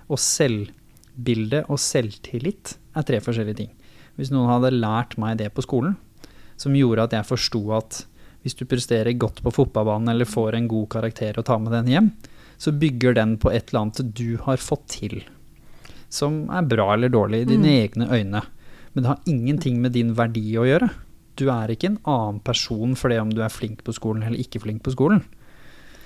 og 0.07 0.19
selvbilde 0.21 1.63
og 1.67 1.79
selvtillit 1.81 2.75
er 2.97 3.07
tre 3.07 3.19
forskjellige 3.23 3.59
ting. 3.63 3.71
Hvis 4.17 4.31
noen 4.33 4.49
hadde 4.49 4.73
lært 4.77 5.17
meg 5.21 5.37
det 5.41 5.49
på 5.53 5.65
skolen, 5.65 5.97
som 6.57 6.73
gjorde 6.77 7.05
at 7.09 7.13
jeg 7.17 7.27
forsto 7.29 7.61
at 7.77 8.03
hvis 8.45 8.55
du 8.57 8.63
presterer 8.69 9.17
godt 9.19 9.41
på 9.43 9.51
fotballbanen 9.53 10.09
eller 10.13 10.29
får 10.29 10.55
en 10.57 10.69
god 10.71 10.87
karakter 10.93 11.37
og 11.37 11.45
tar 11.49 11.59
med 11.61 11.73
den 11.75 11.89
hjem, 11.91 12.11
så 12.57 12.71
bygger 12.73 13.17
den 13.17 13.35
på 13.41 13.51
et 13.53 13.69
eller 13.69 13.83
annet 13.87 14.13
du 14.17 14.37
har 14.45 14.57
fått 14.61 14.85
til. 14.95 15.19
Som 16.09 16.45
er 16.53 16.65
bra 16.65 16.93
eller 16.95 17.11
dårlig 17.13 17.43
i 17.43 17.49
dine 17.51 17.67
Mm. 17.67 17.81
egne 17.83 18.07
øyne. 18.13 18.41
Men 18.97 19.05
det 19.05 19.11
har 19.13 19.19
ingenting 19.29 19.77
med 19.83 19.93
din 19.93 20.15
verdi 20.17 20.41
å 20.57 20.65
gjøre. 20.65 20.89
Du 21.37 21.43
er 21.53 21.69
ikke 21.69 21.91
en 21.91 21.99
annen 22.09 22.39
person 22.41 22.95
for 22.97 23.13
det 23.13 23.19
om 23.21 23.29
du 23.29 23.43
er 23.45 23.53
flink 23.53 23.83
på 23.85 23.93
skolen 23.93 24.23
eller 24.25 24.41
ikke 24.41 24.57
flink 24.63 24.81
på 24.87 24.93
skolen. 24.95 25.21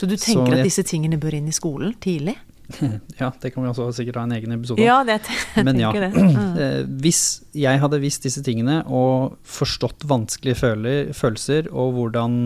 Så 0.01 0.09
du 0.09 0.17
tenker 0.17 0.43
Så 0.43 0.47
jeg- 0.51 0.59
at 0.59 0.67
disse 0.67 0.83
tingene 0.83 1.19
bør 1.21 1.37
inn 1.39 1.47
i 1.47 1.55
skolen 1.55 1.95
tidlig? 2.03 2.35
Ja, 3.19 3.29
det 3.41 3.53
kan 3.53 3.63
vi 3.63 3.69
også 3.69 3.89
sikkert 3.95 4.15
ha 4.19 4.23
en 4.23 4.31
egen 4.35 4.51
episode 4.55 4.79
om. 4.79 4.85
Ja, 4.85 5.03
det 5.07 5.21
jeg 5.55 5.65
Men 5.65 5.79
ja, 5.79 5.91
det. 5.91 6.11
Mm. 6.19 6.57
eh, 6.59 6.83
hvis 7.03 7.43
jeg 7.55 7.79
hadde 7.79 7.99
visst 8.03 8.23
disse 8.27 8.43
tingene 8.43 8.81
og 8.87 9.37
forstått 9.43 10.03
vanskelige 10.07 10.55
følelser 11.13 11.67
og 11.71 11.93
hvordan 11.95 12.37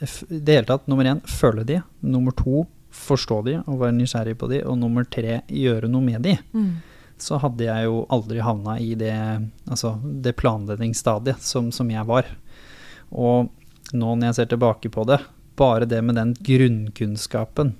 I 0.00 0.06
det 0.40 0.54
hele 0.54 0.66
tatt, 0.68 0.86
nummer 0.88 1.04
én, 1.04 1.20
føle 1.28 1.64
de. 1.68 1.82
Nummer 2.02 2.32
to, 2.32 2.62
forstå 2.90 3.42
de 3.44 3.58
og 3.66 3.80
være 3.82 3.92
nysgjerrig 3.98 4.36
på 4.40 4.48
de. 4.48 4.62
Og 4.64 4.78
nummer 4.80 5.04
tre, 5.04 5.42
gjøre 5.48 5.88
noe 5.92 6.00
med 6.00 6.22
de. 6.24 6.38
Mm. 6.56 6.70
Så 7.20 7.38
hadde 7.42 7.66
jeg 7.66 7.86
jo 7.86 8.04
aldri 8.12 8.40
havna 8.44 8.78
i 8.80 8.94
det, 8.98 9.14
altså, 9.68 9.96
det 10.02 10.36
planleggingsstadiet 10.40 11.42
som, 11.44 11.68
som 11.74 11.90
jeg 11.92 12.06
var. 12.08 12.28
Og 13.10 13.50
nå 13.92 14.14
når 14.14 14.30
jeg 14.30 14.38
ser 14.38 14.50
tilbake 14.52 14.92
på 14.92 15.04
det, 15.08 15.20
bare 15.60 15.88
det 15.88 16.00
med 16.06 16.16
den 16.16 16.32
grunnkunnskapen 16.46 17.74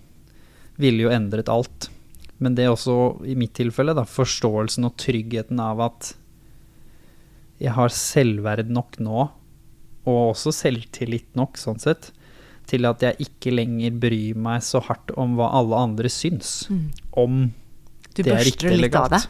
ville 0.80 1.07
jo 1.07 1.12
endret 1.12 1.51
alt. 1.53 1.88
Men 2.41 2.57
det 2.57 2.64
er 2.64 2.72
også, 2.72 2.97
i 3.28 3.36
mitt 3.36 3.53
tilfelle, 3.57 3.95
da, 3.97 4.07
forståelsen 4.09 4.88
og 4.88 4.97
tryggheten 5.01 5.61
av 5.61 5.82
at 5.84 6.14
jeg 7.61 7.74
har 7.76 7.93
selvverd 7.93 8.70
nok 8.72 8.97
nå, 9.05 9.26
og 10.09 10.20
også 10.30 10.53
selvtillit 10.57 11.36
nok, 11.36 11.61
sånn 11.61 11.80
sett, 11.82 12.09
til 12.70 12.86
at 12.88 13.03
jeg 13.05 13.26
ikke 13.26 13.53
lenger 13.53 13.99
bryr 14.01 14.38
meg 14.38 14.64
så 14.64 14.80
hardt 14.86 15.12
om 15.20 15.34
hva 15.36 15.51
alle 15.59 15.82
andre 15.88 16.11
syns. 16.12 16.62
Mm. 16.72 16.86
Om 17.20 17.41
Du 18.14 18.22
det 18.22 18.32
er 18.32 18.40
børster 18.40 18.76
litt 18.76 18.96
av 18.98 19.11
det? 19.12 19.20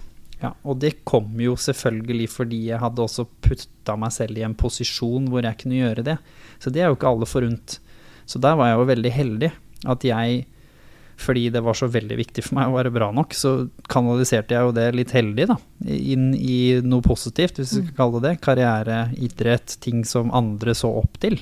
Ja, 0.41 0.55
og 0.64 0.78
det 0.81 1.03
kom 1.09 1.35
jo 1.43 1.53
selvfølgelig 1.61 2.31
fordi 2.33 2.61
jeg 2.70 2.81
hadde 2.81 3.05
også 3.05 3.26
putta 3.45 3.97
meg 4.01 4.14
selv 4.14 4.39
i 4.41 4.45
en 4.47 4.57
posisjon 4.57 5.28
hvor 5.28 5.45
jeg 5.45 5.59
kunne 5.61 5.83
gjøre 5.83 6.05
det. 6.07 6.16
Så 6.62 6.72
det 6.72 6.81
er 6.81 6.89
jo 6.89 6.97
ikke 6.97 7.11
alle 7.11 7.28
forunt. 7.28 7.76
Så 8.24 8.41
der 8.41 8.57
var 8.57 8.70
jeg 8.70 8.81
jo 8.81 8.89
veldig 8.89 9.12
heldig 9.12 9.51
at 9.91 10.07
jeg, 10.07 10.47
fordi 11.20 11.51
det 11.53 11.61
var 11.64 11.76
så 11.76 11.91
veldig 11.93 12.16
viktig 12.20 12.45
for 12.47 12.57
meg 12.57 12.70
å 12.70 12.78
være 12.78 12.93
bra 12.95 13.11
nok, 13.12 13.37
så 13.37 13.53
kanaliserte 13.93 14.57
jeg 14.57 14.64
jo 14.64 14.74
det 14.76 14.87
litt 14.97 15.12
heldig, 15.12 15.47
da. 15.51 15.57
Inn 15.85 16.31
i 16.37 16.81
noe 16.85 17.05
positivt, 17.05 17.61
hvis 17.61 17.74
vi 17.76 17.83
skal 17.85 17.97
kalle 17.99 18.20
det 18.20 18.31
det. 18.31 18.41
Karriere, 18.45 19.01
idrett, 19.20 19.76
ting 19.85 20.07
som 20.09 20.33
andre 20.37 20.76
så 20.76 20.93
opp 21.03 21.20
til. 21.20 21.37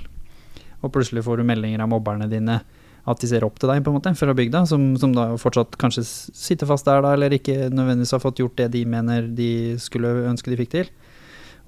Og 0.83 0.91
plutselig 0.95 1.23
får 1.27 1.39
du 1.39 1.47
meldinger 1.47 1.83
av 1.85 1.91
mobberne 1.95 2.27
dine 2.31 2.61
at 3.09 3.23
de 3.23 3.29
ser 3.31 3.47
opp 3.47 3.57
til 3.61 3.71
deg, 3.71 3.83
på 3.85 3.93
en 3.93 3.99
måte, 3.99 4.13
fra 4.19 4.35
bygda, 4.37 4.65
som, 4.69 4.91
som 5.01 5.15
da 5.17 5.31
fortsatt 5.41 5.79
kanskje 5.81 6.05
sitter 6.07 6.69
fast 6.69 6.89
der, 6.89 7.01
da, 7.05 7.15
eller 7.17 7.35
ikke 7.37 7.71
nødvendigvis 7.73 8.13
har 8.17 8.23
fått 8.25 8.43
gjort 8.43 8.59
det 8.61 8.71
de 8.75 8.83
mener 8.89 9.31
de 9.39 9.51
skulle 9.81 10.11
ønske 10.29 10.53
de 10.53 10.59
fikk 10.61 10.75
til. 10.75 10.91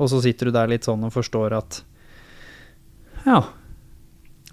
Og 0.01 0.11
så 0.13 0.21
sitter 0.25 0.49
du 0.49 0.57
der 0.57 0.71
litt 0.71 0.89
sånn 0.89 1.03
og 1.07 1.15
forstår 1.15 1.57
at 1.57 1.81
ja, 3.27 3.41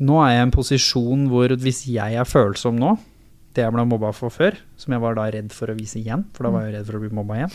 nå 0.03 0.17
er 0.21 0.33
jeg 0.33 0.39
i 0.39 0.45
en 0.45 0.55
posisjon 0.55 1.27
hvor 1.31 1.53
hvis 1.59 1.85
jeg 1.89 2.17
er 2.19 2.27
følsom 2.27 2.79
nå, 2.79 2.95
det 3.55 3.63
jeg 3.63 3.73
ble 3.73 3.87
mobba 3.89 4.11
for 4.13 4.33
før, 4.33 4.57
som 4.77 4.93
jeg 4.93 5.01
var 5.01 5.17
da 5.17 5.27
redd 5.33 5.53
for 5.55 5.71
å 5.71 5.77
vise 5.77 5.97
igjen, 6.01 6.27
for 6.35 6.45
da 6.45 6.53
var 6.53 6.67
jeg 6.67 6.77
redd 6.77 6.89
for 6.89 6.99
å 6.99 7.03
bli 7.03 7.13
mobba 7.17 7.39
igjen, 7.39 7.53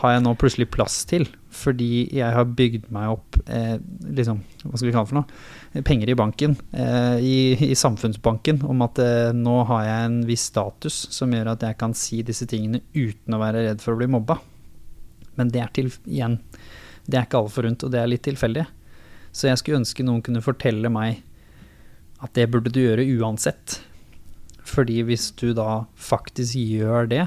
har 0.00 0.14
jeg 0.14 0.22
nå 0.24 0.32
plutselig 0.38 0.66
plass 0.74 0.96
til, 1.06 1.26
fordi 1.54 2.08
jeg 2.16 2.34
har 2.34 2.48
bygd 2.58 2.88
meg 2.94 3.12
opp 3.12 3.36
eh, 3.46 3.76
liksom, 4.16 4.40
hva 4.64 4.74
skal 4.74 4.88
vi 4.88 4.94
kalle 4.96 5.10
for 5.10 5.20
noe, 5.20 5.82
penger 5.86 6.10
i 6.10 6.16
banken, 6.18 6.56
eh, 6.74 7.18
i, 7.22 7.36
i 7.68 7.76
samfunnsbanken, 7.78 8.64
om 8.66 8.82
at 8.86 8.98
eh, 9.02 9.30
nå 9.36 9.60
har 9.70 9.84
jeg 9.86 10.08
en 10.08 10.16
viss 10.26 10.48
status 10.50 11.04
som 11.14 11.34
gjør 11.34 11.52
at 11.52 11.66
jeg 11.68 11.78
kan 11.78 11.94
si 11.98 12.24
disse 12.26 12.48
tingene 12.50 12.82
uten 12.96 13.36
å 13.36 13.42
være 13.42 13.68
redd 13.68 13.84
for 13.84 13.94
å 13.94 14.00
bli 14.02 14.10
mobba. 14.10 14.40
Men 15.38 15.52
det 15.54 15.62
er 15.62 15.70
til, 15.74 15.92
igjen, 16.10 16.40
det 17.06 17.20
er 17.20 17.28
ikke 17.28 17.44
alle 17.44 17.54
forunt, 17.54 17.86
og 17.86 17.94
det 17.94 18.02
er 18.02 18.10
litt 18.10 18.26
tilfeldig. 18.26 18.66
Så 19.34 19.48
jeg 19.48 19.60
skulle 19.60 19.82
ønske 19.82 20.06
noen 20.06 20.22
kunne 20.26 20.42
fortelle 20.42 20.90
meg 20.90 21.22
at 22.22 22.34
det 22.38 22.48
burde 22.50 22.72
du 22.74 22.82
gjøre 22.82 23.06
uansett. 23.20 23.78
Fordi 24.64 25.02
hvis 25.06 25.30
du 25.38 25.52
da 25.54 25.84
faktisk 26.00 26.56
gjør 26.58 27.10
det, 27.10 27.24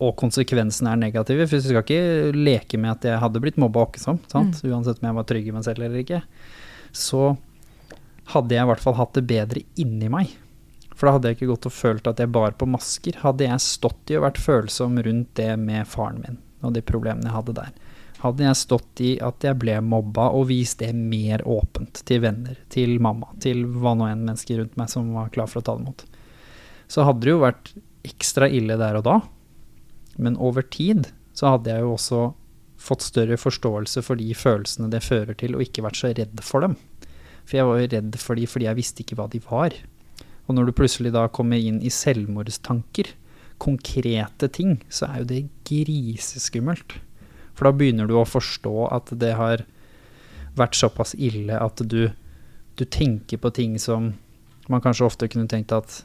og 0.00 0.16
konsekvensene 0.20 0.94
er 0.94 1.00
negative 1.00 1.46
For 1.46 1.60
du 1.60 1.68
skal 1.68 1.84
ikke 1.84 2.34
leke 2.36 2.80
med 2.80 2.94
at 2.94 3.06
jeg 3.08 3.20
hadde 3.22 3.42
blitt 3.42 3.60
mobba 3.60 3.84
åkkesom, 3.84 4.20
mm. 4.32 4.52
uansett 4.72 5.00
om 5.02 5.08
jeg 5.10 5.18
var 5.18 5.28
trygg 5.28 5.48
i 5.50 5.54
meg 5.54 5.66
selv 5.66 5.84
eller 5.86 6.02
ikke. 6.02 6.22
Så 6.96 7.34
hadde 8.32 8.56
jeg 8.56 8.64
i 8.64 8.70
hvert 8.70 8.84
fall 8.84 8.96
hatt 8.98 9.16
det 9.18 9.26
bedre 9.28 9.64
inni 9.80 10.08
meg. 10.12 10.32
For 10.94 11.08
da 11.08 11.16
hadde 11.16 11.30
jeg 11.30 11.38
ikke 11.38 11.50
gått 11.52 11.68
og 11.70 11.74
følt 11.74 12.08
at 12.10 12.20
jeg 12.20 12.32
bar 12.32 12.56
på 12.60 12.68
masker. 12.68 13.20
Hadde 13.22 13.46
jeg 13.46 13.64
stått 13.64 14.12
i 14.12 14.18
og 14.18 14.26
vært 14.26 14.40
følsom 14.40 14.98
rundt 15.04 15.30
det 15.40 15.52
med 15.60 15.88
faren 15.88 16.22
min 16.24 16.40
og 16.60 16.74
de 16.76 16.82
problemene 16.84 17.24
jeg 17.24 17.32
hadde 17.32 17.56
der. 17.56 17.70
Hadde 18.20 18.44
jeg 18.44 18.58
stått 18.60 19.00
i 19.00 19.14
at 19.24 19.44
jeg 19.46 19.56
ble 19.62 19.78
mobba 19.80 20.26
og 20.36 20.50
vist 20.50 20.82
det 20.82 20.90
mer 20.92 21.40
åpent 21.48 22.02
til 22.04 22.20
venner, 22.26 22.58
til 22.72 22.98
mamma, 23.00 23.30
til 23.40 23.62
hva 23.80 23.94
nå 23.96 24.10
enn 24.10 24.26
mennesker 24.26 24.60
rundt 24.60 24.76
meg 24.76 24.90
som 24.92 25.08
var 25.16 25.30
klar 25.32 25.48
for 25.48 25.62
å 25.62 25.64
ta 25.64 25.76
det 25.78 25.86
imot, 25.86 26.04
så 26.90 27.06
hadde 27.08 27.24
det 27.24 27.32
jo 27.32 27.40
vært 27.40 27.72
ekstra 28.04 28.48
ille 28.52 28.76
der 28.80 28.98
og 29.00 29.06
da. 29.08 29.16
Men 30.16 30.38
over 30.38 30.62
tid 30.66 31.10
så 31.36 31.54
hadde 31.54 31.72
jeg 31.72 31.84
jo 31.84 31.94
også 31.94 32.20
fått 32.80 33.04
større 33.04 33.36
forståelse 33.40 34.02
for 34.04 34.18
de 34.20 34.32
følelsene 34.34 34.88
det 34.92 35.02
fører 35.04 35.36
til, 35.38 35.54
og 35.56 35.64
ikke 35.64 35.84
vært 35.84 36.00
så 36.00 36.12
redd 36.16 36.40
for 36.44 36.64
dem. 36.64 36.76
For 37.44 37.58
jeg 37.58 37.68
var 37.68 37.80
jo 37.80 37.90
redd 37.94 38.18
for 38.20 38.40
de 38.40 38.46
fordi 38.48 38.68
jeg 38.68 38.78
visste 38.78 39.04
ikke 39.04 39.18
hva 39.20 39.28
de 39.30 39.42
var. 39.44 39.76
Og 40.48 40.56
når 40.56 40.70
du 40.70 40.76
plutselig 40.80 41.12
da 41.14 41.28
kommer 41.30 41.60
inn 41.60 41.80
i 41.84 41.92
selvmordstanker, 41.92 43.12
konkrete 43.60 44.48
ting, 44.48 44.78
så 44.88 45.10
er 45.10 45.20
jo 45.20 45.28
det 45.28 45.40
griseskummelt. 45.68 46.96
For 47.52 47.68
da 47.68 47.76
begynner 47.76 48.08
du 48.08 48.16
å 48.16 48.24
forstå 48.24 48.88
at 48.88 49.12
det 49.20 49.34
har 49.36 49.66
vært 50.56 50.78
såpass 50.78 51.12
ille 51.14 51.58
at 51.60 51.82
du, 51.84 52.08
du 52.80 52.84
tenker 52.88 53.38
på 53.38 53.52
ting 53.54 53.76
som 53.78 54.14
man 54.70 54.82
kanskje 54.82 55.06
ofte 55.06 55.28
kunne 55.30 55.50
tenkt 55.50 55.74
at 55.76 56.00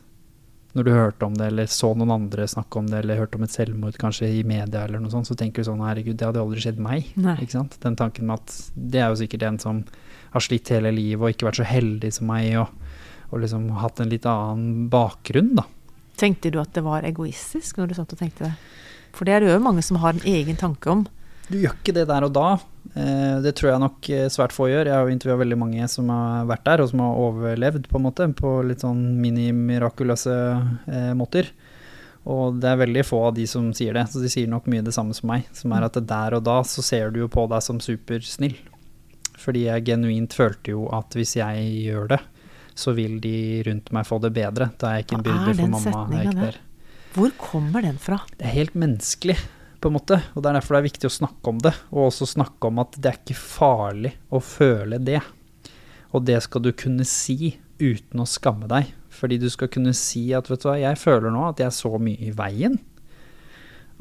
når 0.76 0.84
du 0.84 0.92
hørte 0.92 1.28
om 1.28 1.36
det, 1.38 1.48
eller 1.52 1.70
så 1.72 1.94
noen 1.96 2.12
andre 2.12 2.46
snakke 2.52 2.82
om 2.82 2.88
det, 2.92 3.00
eller 3.00 3.22
hørte 3.22 3.40
om 3.40 3.46
et 3.46 3.54
selvmord 3.54 3.96
kanskje 4.00 4.28
i 4.28 4.42
media, 4.48 4.84
eller 4.84 5.00
noe 5.00 5.14
sånt, 5.14 5.30
så 5.30 5.38
tenker 5.40 5.64
du 5.64 5.70
sånn 5.70 5.84
herregud, 5.86 6.18
det 6.20 6.28
hadde 6.28 6.42
aldri 6.42 6.64
skjedd 6.66 6.82
meg. 6.84 7.08
Ikke 7.40 7.56
sant? 7.56 7.78
Den 7.84 7.96
tanken 8.00 8.28
med 8.28 8.42
at 8.44 8.58
det 8.76 9.00
er 9.00 9.14
jo 9.14 9.22
sikkert 9.22 9.48
en 9.48 9.60
som 9.64 9.82
har 10.36 10.44
slitt 10.44 10.72
hele 10.74 10.92
livet 10.92 11.24
og 11.24 11.32
ikke 11.32 11.48
vært 11.48 11.62
så 11.62 11.70
heldig 11.70 12.12
som 12.18 12.28
meg, 12.28 12.50
og, 12.60 13.00
og 13.32 13.46
liksom 13.46 13.70
hatt 13.80 14.04
en 14.04 14.12
litt 14.12 14.28
annen 14.28 14.90
bakgrunn, 14.92 15.54
da. 15.62 15.68
Tenkte 16.20 16.52
du 16.52 16.60
at 16.62 16.76
det 16.76 16.84
var 16.84 17.08
egoistisk 17.08 17.80
når 17.80 17.92
du 17.92 17.98
satt 17.98 18.14
og 18.16 18.20
tenkte 18.20 18.50
det? 18.50 18.54
For 19.16 19.28
det 19.28 19.36
er 19.36 19.44
det 19.44 19.54
jo 19.54 19.64
mange 19.64 19.84
som 19.84 20.00
har 20.04 20.16
en 20.16 20.28
egen 20.28 20.60
tanke 20.60 20.92
om. 20.92 21.06
Du 21.48 21.58
gjør 21.60 21.76
ikke 21.78 21.96
det 21.96 22.08
der 22.12 22.28
og 22.28 22.36
da. 22.36 22.50
Eh, 22.96 23.38
det 23.44 23.52
tror 23.58 23.74
jeg 23.74 23.84
nok 23.84 24.10
eh, 24.16 24.26
svært 24.32 24.56
få 24.56 24.70
gjør. 24.72 24.88
Jeg 24.88 24.96
har 24.96 25.08
jo 25.08 25.16
intervjua 25.16 25.42
veldig 25.42 25.58
mange 25.60 25.88
som 25.92 26.10
har 26.14 26.46
vært 26.48 26.66
der, 26.68 26.84
og 26.84 26.92
som 26.92 27.02
har 27.04 27.22
overlevd, 27.26 27.90
på 27.92 28.00
en 28.00 28.06
måte, 28.08 28.28
på 28.40 28.58
litt 28.68 28.86
sånn 28.86 29.02
mini-mirakuløse 29.20 30.36
eh, 30.88 31.10
måter. 31.18 31.52
Og 32.26 32.56
det 32.62 32.72
er 32.72 32.80
veldig 32.82 33.04
få 33.06 33.20
av 33.28 33.36
de 33.38 33.44
som 33.50 33.68
sier 33.76 33.98
det, 33.98 34.08
så 34.10 34.24
de 34.24 34.32
sier 34.32 34.48
nok 34.50 34.70
mye 34.72 34.86
det 34.86 34.96
samme 34.96 35.14
som 35.14 35.28
meg. 35.30 35.50
Som 35.54 35.76
er 35.76 35.86
at 35.86 36.00
der 36.00 36.38
og 36.38 36.46
da 36.48 36.62
så 36.66 36.82
ser 36.86 37.12
du 37.14 37.22
jo 37.26 37.32
på 37.32 37.46
deg 37.52 37.62
som 37.62 37.82
supersnill. 37.84 38.56
Fordi 39.36 39.68
jeg 39.68 39.84
genuint 39.92 40.34
følte 40.34 40.74
jo 40.74 40.88
at 40.96 41.14
hvis 41.14 41.36
jeg 41.38 41.68
gjør 41.84 42.16
det, 42.16 42.22
så 42.76 42.96
vil 42.96 43.20
de 43.24 43.62
rundt 43.68 43.92
meg 43.96 44.08
få 44.08 44.18
det 44.24 44.32
bedre. 44.36 44.72
Da 44.80 44.90
er 44.90 45.02
jeg 45.02 45.06
ikke 45.06 45.20
en 45.20 45.28
byrde 45.28 45.58
for 45.60 45.76
mamma. 45.76 45.84
Hva 45.84 45.92
er 45.92 46.08
setningen 46.08 46.32
ikke 46.32 46.40
der? 46.40 46.58
der. 46.58 47.12
Hvor 47.16 47.36
kommer 47.40 47.86
den 47.86 48.00
fra? 48.02 48.18
Det 48.36 48.48
er 48.48 48.56
helt 48.56 48.74
menneskelig, 48.76 49.38
på 49.86 49.92
en 49.92 49.98
måte. 50.00 50.18
Og 50.34 50.42
det 50.42 50.50
er 50.50 50.58
derfor 50.58 50.76
det 50.76 50.82
er 50.82 50.90
viktig 50.90 51.10
å 51.12 51.16
snakke 51.20 51.52
om 51.54 51.62
det. 51.62 51.76
Og 51.94 52.08
også 52.10 52.28
snakke 52.34 52.72
om 52.72 52.82
at 52.82 52.98
det 52.98 53.12
er 53.12 53.22
ikke 53.22 53.38
farlig 53.38 54.16
å 54.34 54.42
føle 54.42 54.98
det. 55.06 55.22
Og 56.16 56.26
det 56.26 56.42
skal 56.46 56.66
du 56.66 56.72
kunne 56.74 57.06
si 57.08 57.54
uten 57.78 58.24
å 58.24 58.28
skamme 58.30 58.70
deg. 58.72 58.90
Fordi 59.16 59.38
du 59.40 59.48
skal 59.54 59.70
kunne 59.72 59.94
si 59.96 60.28
at 60.36 60.50
vet 60.52 60.64
du 60.64 60.70
hva, 60.72 60.78
jeg 60.82 61.00
føler 61.00 61.32
nå 61.32 61.46
at 61.48 61.62
jeg 61.62 61.70
er 61.70 61.76
så 61.78 61.92
mye 62.02 62.20
i 62.26 62.34
veien. 62.36 62.80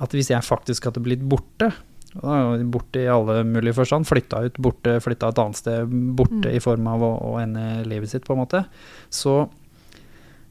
At 0.03 0.14
hvis 0.16 0.32
jeg 0.32 0.43
faktisk 0.43 0.89
hadde 0.89 1.03
blitt 1.05 1.22
borte, 1.30 1.68
borte 2.14 3.03
i 3.03 3.11
alle 3.11 3.41
mulige 3.47 3.76
forstand, 3.76 4.07
flytta 4.07 4.45
ut, 4.47 4.59
borte, 4.62 4.97
flytta 5.03 5.30
et 5.30 5.39
annet 5.43 5.59
sted, 5.59 5.95
borte 6.18 6.49
Mm. 6.49 6.55
i 6.57 6.61
form 6.62 6.87
av 6.91 7.03
å, 7.03 7.12
å 7.35 7.39
ende 7.43 7.85
livet 7.91 8.11
sitt, 8.11 8.24
på 8.26 8.35
en 8.35 8.43
måte, 8.43 8.64
så 9.11 9.49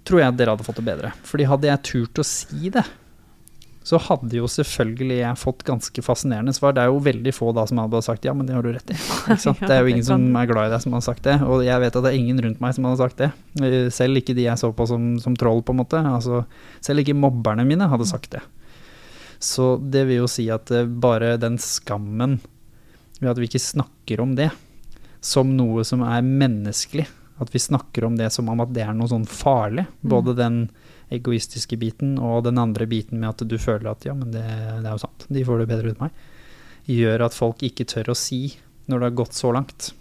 tror 0.03 0.19
jeg 0.19 0.37
dere 0.37 0.55
hadde 0.55 0.67
fått 0.67 0.79
det 0.79 0.87
bedre. 0.87 1.11
Fordi 1.23 1.47
hadde 1.47 1.67
jeg 1.69 1.83
turt 1.87 2.19
å 2.19 2.25
si 2.27 2.69
det, 2.69 2.83
så 3.83 3.99
hadde 3.99 4.37
jo 4.37 4.47
selvfølgelig 4.47 5.17
jeg 5.19 5.39
fått 5.41 5.63
ganske 5.67 6.03
fascinerende 6.05 6.53
svar. 6.55 6.71
Det 6.75 6.85
er 6.85 6.91
jo 6.91 7.01
veldig 7.03 7.33
få 7.35 7.51
da 7.55 7.65
som 7.67 7.81
hadde 7.81 7.99
sagt 8.05 8.23
ja, 8.23 8.31
men 8.35 8.47
det 8.47 8.55
har 8.55 8.63
du 8.63 8.71
rett 8.71 8.93
i. 8.93 8.97
Det 9.59 9.69
er 9.75 9.81
jo 9.83 9.91
ingen 9.91 10.05
som 10.07 10.23
er 10.39 10.47
glad 10.47 10.69
i 10.69 10.73
deg 10.73 10.83
som 10.85 10.95
har 10.95 11.03
sagt 11.03 11.25
det, 11.27 11.35
og 11.43 11.65
jeg 11.65 11.83
vet 11.83 11.97
at 11.99 12.05
det 12.05 12.13
er 12.13 12.19
ingen 12.19 12.39
rundt 12.45 12.61
meg 12.63 12.75
som 12.77 12.87
hadde 12.87 13.01
sagt 13.01 13.19
det. 13.19 13.29
Eh, 13.59 13.89
Selv 13.91 14.21
ikke 14.21 14.35
de 14.37 14.47
jeg 14.47 14.59
så 14.61 14.71
på 14.75 14.87
som, 14.87 15.13
som 15.19 15.35
troll, 15.39 15.59
på 15.67 15.75
en 15.75 15.81
måte. 15.83 15.99
Altså, 15.99 16.45
selv 16.83 17.03
ikke 17.03 17.17
mobberne 17.17 17.65
mine 17.67 17.89
hadde 17.91 18.07
sagt 18.07 18.31
det. 18.37 18.43
Så 19.43 19.73
det 19.91 20.05
vil 20.07 20.21
jo 20.21 20.29
si 20.31 20.47
at 20.53 20.71
eh, 20.71 20.87
bare 20.87 21.35
den 21.41 21.59
skammen 21.59 22.39
ved 23.19 23.33
at 23.33 23.41
vi 23.41 23.49
ikke 23.51 23.63
snakker 23.63 24.23
om 24.23 24.37
det 24.39 24.49
som 25.23 25.51
noe 25.57 25.83
som 25.87 26.03
er 26.07 26.23
menneskelig, 26.23 27.05
at 27.43 27.51
vi 27.51 27.59
snakker 27.59 28.07
om 28.07 28.15
det 28.19 28.29
som 28.35 28.47
om 28.51 28.63
at 28.63 28.71
det 28.75 28.83
er 28.85 28.95
noe 28.95 29.11
sånn 29.11 29.27
farlig, 29.27 29.85
både 30.03 30.35
den 30.39 30.57
egoistiske 31.13 31.77
biten 31.79 32.15
og 32.21 32.43
den 32.47 32.61
andre 32.61 32.87
biten 32.89 33.21
med 33.21 33.31
at 33.31 33.43
du 33.47 33.57
føler 33.61 33.91
at 33.91 34.07
ja, 34.07 34.15
men 34.17 34.31
det, 34.33 34.43
det 34.43 34.87
er 34.87 34.95
jo 34.95 35.03
sant, 35.03 35.27
de 35.29 35.45
får 35.47 35.63
det 35.63 35.69
bedre 35.71 35.93
uten 35.93 36.07
meg, 36.07 36.23
gjør 36.89 37.27
at 37.27 37.37
folk 37.37 37.63
ikke 37.65 37.87
tør 37.89 38.11
å 38.13 38.17
si 38.17 38.41
når 38.91 38.99
det 38.99 39.09
har 39.09 39.19
gått 39.21 39.37
så 39.37 39.53
langt. 39.55 39.93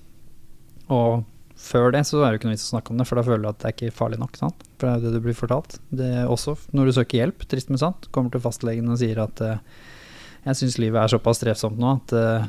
Og 0.93 1.23
før 1.63 1.93
det 1.95 2.03
så 2.09 2.19
er 2.19 2.33
det 2.33 2.35
jo 2.35 2.41
ikke 2.41 2.51
noe 2.51 2.57
vits 2.57 2.67
å 2.67 2.75
snakke 2.75 2.93
om 2.93 2.99
det, 2.99 3.07
for 3.07 3.21
da 3.21 3.27
føler 3.27 3.45
du 3.45 3.51
at 3.53 3.61
det 3.63 3.69
er 3.69 3.77
ikke 3.77 3.95
farlig 3.95 4.19
nok. 4.19 4.39
Sant? 4.41 4.65
For 4.81 4.89
det 4.89 4.93
er 4.93 4.99
jo 4.99 5.05
det 5.05 5.21
du 5.21 5.27
blir 5.29 5.39
fortalt. 5.39 5.79
Det 5.95 6.09
er 6.23 6.31
også 6.31 6.57
når 6.75 6.89
du 6.89 6.95
søker 6.99 7.21
hjelp, 7.21 7.47
trist 7.51 7.71
men 7.71 7.81
sant, 7.83 8.09
kommer 8.15 8.35
til 8.35 8.43
fastlegen 8.43 8.91
og 8.91 8.99
sier 9.03 9.23
at 9.23 9.45
uh, 9.47 9.61
jeg 10.43 10.59
syns 10.59 10.79
livet 10.83 10.99
er 10.99 11.13
såpass 11.13 11.39
strevsomt 11.39 11.79
nå 11.79 11.93
at 12.01 12.13
eh, 12.19 12.47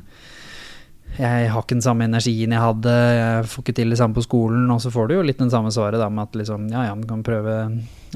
jeg 1.14 1.49
har 1.53 1.61
ikke 1.61 1.76
den 1.76 1.86
samme 1.86 2.07
energien 2.07 2.53
jeg 2.55 2.64
hadde, 2.64 2.93
jeg 3.18 3.49
får 3.51 3.64
ikke 3.64 3.76
til 3.78 3.93
det 3.93 3.99
samme 3.99 4.18
på 4.18 4.24
skolen, 4.26 4.66
og 4.74 4.82
så 4.82 4.89
får 4.93 5.09
du 5.09 5.16
jo 5.18 5.26
litt 5.28 5.41
den 5.41 5.51
samme 5.53 5.70
svaret 5.74 6.01
da 6.01 6.09
med 6.09 6.26
at 6.26 6.39
liksom, 6.39 6.66
ja 6.74 6.88
ja, 6.88 6.95
du 6.97 7.05
kan 7.09 7.22
prøve 7.26 7.57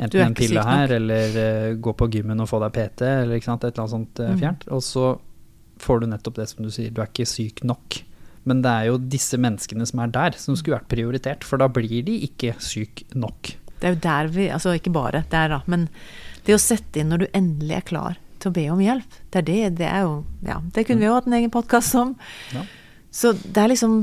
enten 0.02 0.24
en 0.24 0.38
pille 0.38 0.64
her, 0.66 0.94
eller 0.98 1.38
uh, 1.38 1.78
gå 1.82 1.94
på 2.00 2.10
gymmen 2.16 2.42
og 2.42 2.50
få 2.50 2.62
deg 2.66 2.74
PT, 2.74 3.06
eller 3.24 3.46
sant, 3.46 3.64
et 3.66 3.74
eller 3.74 3.86
annet 3.86 3.96
sånt 3.96 4.24
eh, 4.26 4.36
Mm. 4.38 4.60
Og 4.76 4.84
så 4.86 5.06
får 5.82 6.02
du 6.02 6.08
nettopp 6.12 6.36
det 6.38 6.46
som 6.52 6.66
du 6.66 6.70
sier, 6.74 6.92
du 6.94 7.02
er 7.02 7.10
ikke 7.10 7.26
syk 7.30 7.64
nok. 7.66 8.00
Men 8.48 8.62
det 8.64 8.72
er 8.72 8.90
jo 8.90 9.00
disse 9.02 9.38
menneskene 9.42 9.86
som 9.90 10.02
er 10.04 10.12
der, 10.14 10.38
som 10.40 10.56
skulle 10.58 10.78
vært 10.78 10.92
prioritert, 10.92 11.46
for 11.48 11.62
da 11.62 11.68
blir 11.72 12.06
de 12.08 12.20
ikke 12.28 12.54
syk 12.64 13.04
nok. 13.18 13.54
Det 13.78 13.90
er 13.90 13.94
jo 13.94 14.00
der 14.02 14.30
vi 14.34 14.48
Altså 14.50 14.74
ikke 14.78 14.94
bare 14.94 15.26
der, 15.30 15.52
da, 15.54 15.60
men 15.70 15.88
det 16.48 16.56
å 16.56 16.62
sette 16.62 17.02
inn 17.02 17.12
når 17.12 17.26
du 17.26 17.28
endelig 17.36 17.78
er 17.78 17.86
klar 17.90 18.18
til 18.42 18.52
å 18.52 18.56
be 18.56 18.66
om 18.72 18.82
hjelp, 18.82 19.20
det 19.34 19.42
er 19.42 19.48
det. 19.50 19.62
Det 19.82 19.90
er 19.90 20.06
jo 20.06 20.14
Ja, 20.48 20.62
det 20.74 20.86
kunne 20.88 21.04
vi 21.04 21.10
jo 21.10 21.18
hatt 21.18 21.28
en 21.30 21.38
egen 21.38 21.54
podkast 21.54 21.98
om. 22.00 22.16
Ja. 22.56 22.64
Så 23.14 23.34
det 23.34 23.62
er 23.62 23.72
liksom 23.72 24.00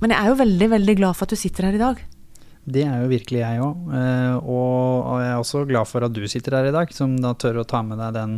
Men 0.00 0.14
jeg 0.14 0.20
er 0.20 0.30
jo 0.32 0.40
veldig, 0.40 0.68
veldig 0.72 0.96
glad 0.96 1.16
for 1.16 1.28
at 1.28 1.34
du 1.34 1.40
sitter 1.40 1.68
her 1.68 1.76
i 1.76 1.82
dag. 1.82 1.98
Det 2.70 2.84
er 2.86 3.02
jo 3.02 3.10
virkelig 3.10 3.40
jeg 3.42 3.60
òg. 3.64 3.90
Og 4.44 5.10
og 5.10 5.20
jeg 5.20 5.32
er 5.32 5.42
også 5.42 5.66
glad 5.68 5.88
for 5.90 6.06
at 6.06 6.14
du 6.14 6.22
sitter 6.28 6.56
her 6.56 6.70
i 6.70 6.72
dag, 6.74 6.92
som 6.94 7.18
da 7.20 7.34
tør 7.34 7.60
å 7.62 7.68
ta 7.68 7.82
med 7.84 8.00
deg 8.00 8.16
den 8.16 8.34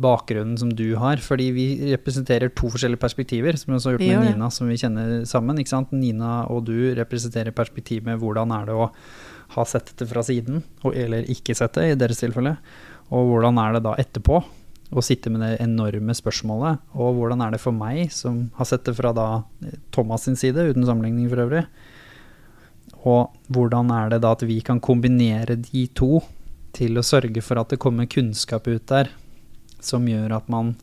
bakgrunnen 0.00 0.56
som 0.58 0.72
du 0.74 0.96
har. 1.00 1.20
Fordi 1.22 1.50
vi 1.54 1.66
representerer 1.92 2.52
to 2.56 2.70
forskjellige 2.72 3.02
perspektiver, 3.02 3.58
som 3.60 3.72
vi 3.72 3.78
også 3.78 3.92
har 3.92 3.98
gjort 3.98 4.08
med. 4.08 4.32
Nina, 4.32 4.50
som 4.50 4.68
vi 4.70 4.78
kjenner 4.80 5.14
sammen. 5.28 5.60
ikke 5.60 5.74
sant? 5.74 5.92
Nina 5.92 6.46
og 6.50 6.64
du 6.68 6.76
representerer 6.96 7.54
perspektiv 7.56 8.04
med 8.08 8.20
hvordan 8.22 8.52
er 8.56 8.68
det 8.70 8.76
å 8.78 8.90
ha 9.54 9.64
sett 9.68 9.92
det 10.00 10.08
fra 10.10 10.22
siden, 10.24 10.62
og, 10.82 10.94
eller 10.96 11.28
ikke 11.30 11.54
sett 11.54 11.76
det, 11.76 11.90
i 11.92 11.98
deres 11.98 12.22
tilfelle. 12.22 12.56
Og 13.14 13.28
hvordan 13.30 13.60
er 13.60 13.76
det 13.76 13.84
da 13.84 13.96
etterpå 14.00 14.40
å 14.94 15.02
sitte 15.02 15.30
med 15.32 15.42
det 15.42 15.56
enorme 15.64 16.14
spørsmålet. 16.14 16.82
Og 16.94 17.18
hvordan 17.18 17.42
er 17.42 17.54
det 17.54 17.62
for 17.62 17.74
meg, 17.74 18.12
som 18.14 18.46
har 18.58 18.68
sett 18.70 18.86
det 18.86 18.94
fra 18.98 19.10
da 19.16 19.28
Thomas 19.94 20.26
sin 20.28 20.38
side, 20.38 20.70
uten 20.70 20.86
sammenligning 20.86 21.26
for 21.32 21.42
øvrig. 21.44 21.64
Og 23.04 23.34
hvordan 23.52 23.90
er 23.92 24.14
det 24.14 24.22
da 24.24 24.32
at 24.36 24.44
vi 24.46 24.60
kan 24.64 24.80
kombinere 24.82 25.58
de 25.60 25.86
to 25.98 26.22
til 26.74 26.98
å 26.98 27.06
sørge 27.06 27.42
for 27.44 27.60
at 27.60 27.74
det 27.74 27.80
kommer 27.82 28.10
kunnskap 28.10 28.66
ut 28.70 28.86
der 28.90 29.10
som 29.84 30.06
gjør 30.08 30.38
at 30.38 30.50
man 30.52 30.74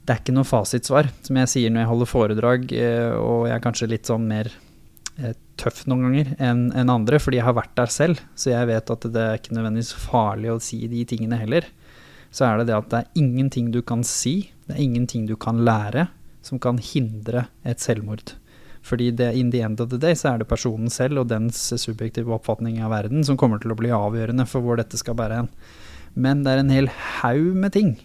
Det 0.00 0.14
er 0.14 0.20
ikke 0.22 0.32
noe 0.34 0.48
fasitsvar, 0.48 1.06
som 1.22 1.36
jeg 1.38 1.48
sier 1.52 1.70
når 1.70 1.84
jeg 1.84 1.88
holder 1.90 2.08
foredrag, 2.08 2.62
eh, 2.74 3.12
og 3.14 3.44
jeg 3.46 3.54
er 3.54 3.62
kanskje 3.62 3.88
litt 3.92 4.08
sånn 4.08 4.24
mer 4.26 4.48
eh, 5.20 5.36
tøff 5.60 5.84
noen 5.86 6.06
ganger 6.08 6.32
enn 6.40 6.90
andre, 6.90 7.20
fordi 7.22 7.38
jeg 7.38 7.46
har 7.46 7.54
vært 7.54 7.76
der 7.78 7.92
selv, 7.94 8.22
så 8.34 8.50
jeg 8.50 8.70
vet 8.72 8.90
at 8.90 9.06
det 9.14 9.22
er 9.22 9.38
ikke 9.38 9.54
nødvendigvis 9.54 9.92
farlig 10.08 10.50
å 10.50 10.58
si 10.64 10.80
de 10.90 11.04
tingene 11.06 11.38
heller. 11.38 11.68
Så 12.30 12.46
er 12.46 12.60
det 12.60 12.70
det 12.70 12.76
at 12.78 12.90
det 12.92 13.00
er 13.00 13.22
ingenting 13.22 13.70
du 13.74 13.80
kan 13.82 14.04
si, 14.06 14.52
det 14.66 14.76
er 14.76 14.84
ingenting 14.84 15.26
du 15.26 15.34
kan 15.36 15.64
lære, 15.66 16.08
som 16.46 16.60
kan 16.62 16.78
hindre 16.78 17.48
et 17.66 17.82
selvmord. 17.82 18.36
Fordi 18.82 19.10
det, 19.12 19.34
in 19.36 19.50
the 19.52 19.60
end 19.60 19.80
of 19.80 19.90
the 19.90 19.98
day 20.00 20.16
så 20.16 20.32
er 20.32 20.40
det 20.40 20.48
personen 20.48 20.88
selv 20.90 21.20
og 21.20 21.28
dens 21.28 21.58
subjektive 21.82 22.32
oppfatning 22.32 22.80
av 22.80 22.94
verden 22.94 23.24
som 23.26 23.36
kommer 23.36 23.60
til 23.60 23.74
å 23.74 23.78
bli 23.78 23.92
avgjørende 23.92 24.46
for 24.48 24.64
hvor 24.64 24.80
dette 24.80 24.98
skal 25.00 25.18
bære 25.18 25.42
hen. 25.42 25.50
Men 26.14 26.44
det 26.44 26.54
er 26.54 26.62
en 26.62 26.72
hel 26.72 26.88
haug 27.20 27.52
med 27.60 27.74
ting 27.76 27.98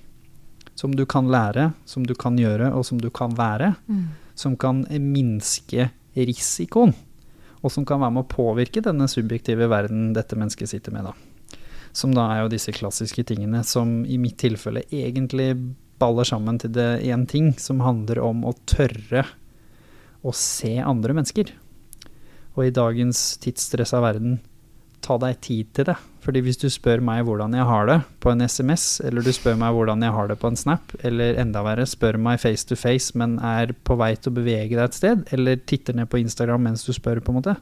som 0.75 0.91
du 0.91 1.05
kan 1.07 1.29
lære, 1.31 1.71
som 1.87 2.03
du 2.03 2.13
kan 2.19 2.35
gjøre 2.37 2.73
og 2.75 2.83
som 2.85 2.99
du 2.99 3.07
kan 3.09 3.33
være, 3.37 3.73
som 4.35 4.57
kan 4.59 4.83
minske 4.99 5.87
risikoen, 6.15 6.91
og 7.63 7.71
som 7.71 7.87
kan 7.87 8.03
være 8.03 8.17
med 8.17 8.25
å 8.25 8.33
påvirke 8.35 8.83
denne 8.83 9.07
subjektive 9.07 9.69
verden 9.71 10.11
dette 10.13 10.35
mennesket 10.35 10.73
sitter 10.73 10.91
med, 10.95 11.07
da. 11.07 11.34
Som 11.95 12.11
da 12.15 12.27
er 12.33 12.43
jo 12.43 12.51
disse 12.51 12.73
klassiske 12.75 13.23
tingene 13.27 13.63
som 13.63 14.01
i 14.03 14.19
mitt 14.19 14.37
tilfelle 14.41 14.83
egentlig 14.91 15.53
baller 16.01 16.27
sammen 16.27 16.59
til 16.59 16.73
det 16.75 16.89
én 17.07 17.23
ting, 17.29 17.53
som 17.55 17.83
handler 17.85 18.19
om 18.19 18.43
å 18.43 18.51
tørre 18.67 19.23
å 20.25 20.33
se 20.35 20.73
andre 20.81 21.15
mennesker. 21.15 21.53
Og 22.55 22.67
i 22.67 22.73
dagens 22.75 23.37
tidsstressa 23.43 24.01
verden, 24.03 24.39
ta 25.05 25.17
deg 25.21 25.39
tid 25.43 25.71
til 25.77 25.87
det. 25.91 25.95
Fordi 26.25 26.41
hvis 26.41 26.57
du 26.57 26.65
spør 26.73 27.03
meg 27.05 27.21
hvordan 27.27 27.53
jeg 27.53 27.67
har 27.69 27.89
det 27.89 27.97
på 28.23 28.31
en 28.31 28.41
SMS, 28.41 28.85
eller 29.05 29.25
du 29.25 29.29
spør 29.35 29.57
meg 29.61 29.75
hvordan 29.75 30.01
jeg 30.01 30.15
har 30.15 30.31
det 30.31 30.37
på 30.41 30.49
en 30.49 30.57
Snap, 30.57 30.95
eller 31.05 31.37
enda 31.41 31.61
verre, 31.65 31.85
spør 31.89 32.17
meg 32.17 32.41
face 32.41 32.65
to 32.65 32.77
face, 32.79 33.13
men 33.17 33.37
er 33.37 33.75
på 33.85 33.97
vei 33.99 34.15
til 34.17 34.33
å 34.33 34.37
bevege 34.39 34.73
deg 34.73 34.83
et 34.87 34.97
sted, 34.97 35.25
eller 35.35 35.61
titter 35.69 35.97
ned 35.99 36.09
på 36.09 36.23
Instagram 36.23 36.65
mens 36.65 36.87
du 36.87 36.93
spør, 36.95 37.21
på 37.21 37.33
en 37.33 37.39
måte, 37.39 37.55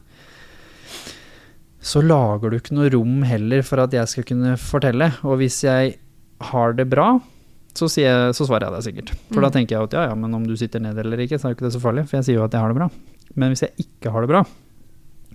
så 1.84 2.00
lager 2.00 2.48
du 2.50 2.56
ikke 2.58 2.74
noe 2.78 2.88
rom 2.94 3.22
heller 3.28 3.60
for 3.66 3.82
at 3.84 3.92
jeg 3.92 4.08
skal 4.08 4.24
kunne 4.30 4.54
fortelle. 4.60 5.10
Og 5.28 5.36
hvis 5.42 5.58
jeg 5.66 5.98
har 6.50 6.72
det 6.78 6.86
bra, 6.88 7.10
så, 7.76 7.88
jeg, 8.00 8.32
så 8.38 8.46
svarer 8.48 8.68
jeg 8.70 8.74
deg 8.78 8.84
sikkert. 8.88 9.10
For 9.34 9.42
da 9.44 9.50
Mm. 9.50 9.54
tenker 9.58 9.76
jeg 9.76 9.88
at 9.90 9.96
ja, 9.98 10.02
ja, 10.08 10.14
men 10.16 10.32
om 10.38 10.44
du 10.48 10.54
sitter 10.56 10.80
ned 10.80 10.96
eller 11.02 11.20
ikke, 11.24 11.36
så 11.38 11.48
er 11.48 11.52
jo 11.52 11.58
ikke 11.58 11.66
det 11.68 11.74
så 11.76 11.82
farlig, 11.82 12.06
for 12.08 12.16
jeg 12.20 12.24
sier 12.30 12.38
jo 12.40 12.44
at 12.46 12.54
jeg 12.56 12.62
har 12.64 12.72
det 12.72 12.78
bra. 12.78 12.88
Men 13.36 13.50
hvis 13.52 13.64
jeg 13.66 13.74
ikke 13.84 14.12
har 14.14 14.24
det 14.24 14.30
bra, 14.32 14.44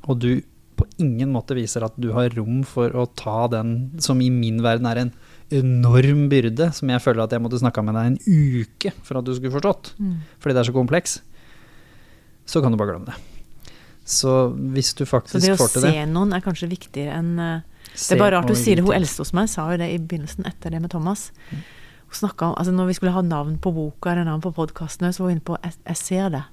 og 0.07 0.19
du 0.23 0.31
på 0.79 0.85
ingen 1.03 1.33
måte 1.35 1.51
viser 1.57 1.83
at 1.83 1.97
du 1.99 2.13
har 2.15 2.31
rom 2.37 2.61
for 2.63 2.89
å 2.95 3.03
ta 3.19 3.49
den 3.51 3.91
som 3.99 4.21
i 4.23 4.29
min 4.31 4.61
verden 4.63 4.87
er 4.87 5.01
en 5.01 5.09
enorm 5.51 6.29
byrde, 6.31 6.69
som 6.73 6.87
jeg 6.93 7.03
føler 7.03 7.25
at 7.25 7.33
jeg 7.35 7.43
måtte 7.43 7.59
snakka 7.59 7.83
med 7.83 7.97
deg 7.99 8.13
en 8.13 8.19
uke 8.63 8.93
for 9.03 9.19
at 9.19 9.27
du 9.27 9.33
skulle 9.35 9.51
forstått, 9.51 9.91
fordi 10.39 10.55
det 10.55 10.61
er 10.63 10.69
så 10.71 10.75
kompleks, 10.77 11.17
så 12.47 12.63
kan 12.63 12.71
du 12.71 12.79
bare 12.79 12.95
glemme 12.95 13.11
det. 13.11 13.19
Så 14.09 14.35
hvis 14.73 14.95
du 14.97 15.03
faktisk 15.05 15.37
får 15.37 15.43
til 15.43 15.49
det 15.49 15.53
å 15.53 15.81
det 15.81 15.89
å 15.89 15.93
se 15.93 16.05
noen 16.09 16.31
er 16.33 16.41
kanskje 16.41 16.69
viktigere 16.71 17.17
enn 17.19 17.33
eh, 17.43 17.65
Det 17.93 18.15
er 18.15 18.21
bare 18.21 18.39
rart 18.39 18.49
du 18.49 18.55
sier 18.57 18.79
det. 18.79 18.85
Hun 18.87 18.95
eldste 18.95 19.21
hos 19.21 19.35
meg 19.37 19.51
sa 19.51 19.67
jo 19.69 19.77
det 19.81 19.89
i 19.93 19.99
begynnelsen 20.01 20.47
etter 20.49 20.73
det 20.73 20.79
med 20.81 20.89
Thomas. 20.93 21.27
Mm. 21.51 21.59
Hun 22.09 22.17
snakket 22.17 22.45
om, 22.47 22.55
altså 22.57 22.73
Når 22.73 22.89
vi 22.89 22.95
skulle 22.97 23.13
ha 23.13 23.21
navn 23.25 23.59
på 23.61 23.73
boka 23.75 24.13
eller 24.13 24.25
navn 24.25 24.41
på 24.41 24.53
podkasten, 24.55 25.11
så 25.13 25.23
var 25.23 25.29
hun 25.29 25.37
inne 25.37 25.45
på 25.45 25.57
'jeg, 25.61 25.97
ser 25.97 26.29
det'. 26.29 26.47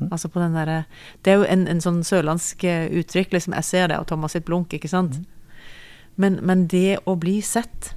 Mm. 0.00 0.08
Altså 0.12 0.28
på 0.28 0.40
den 0.40 0.54
der, 0.54 0.84
Det 1.22 1.32
er 1.32 1.36
jo 1.36 1.44
en, 1.44 1.68
en 1.68 1.80
sånn 1.80 2.02
sørlandsk 2.02 2.64
eh, 2.64 2.90
uttrykk, 2.90 3.32
liksom 3.32 3.54
'jeg 3.54 3.64
ser 3.64 3.86
det', 3.88 3.98
og 3.98 4.06
Thomas 4.06 4.32
sitt 4.32 4.44
blunk, 4.44 4.74
ikke 4.74 4.88
sant? 4.88 5.18
Mm. 5.18 5.26
Men, 6.16 6.38
men 6.42 6.66
det 6.66 6.98
å 7.06 7.14
bli 7.14 7.40
sett 7.40 7.94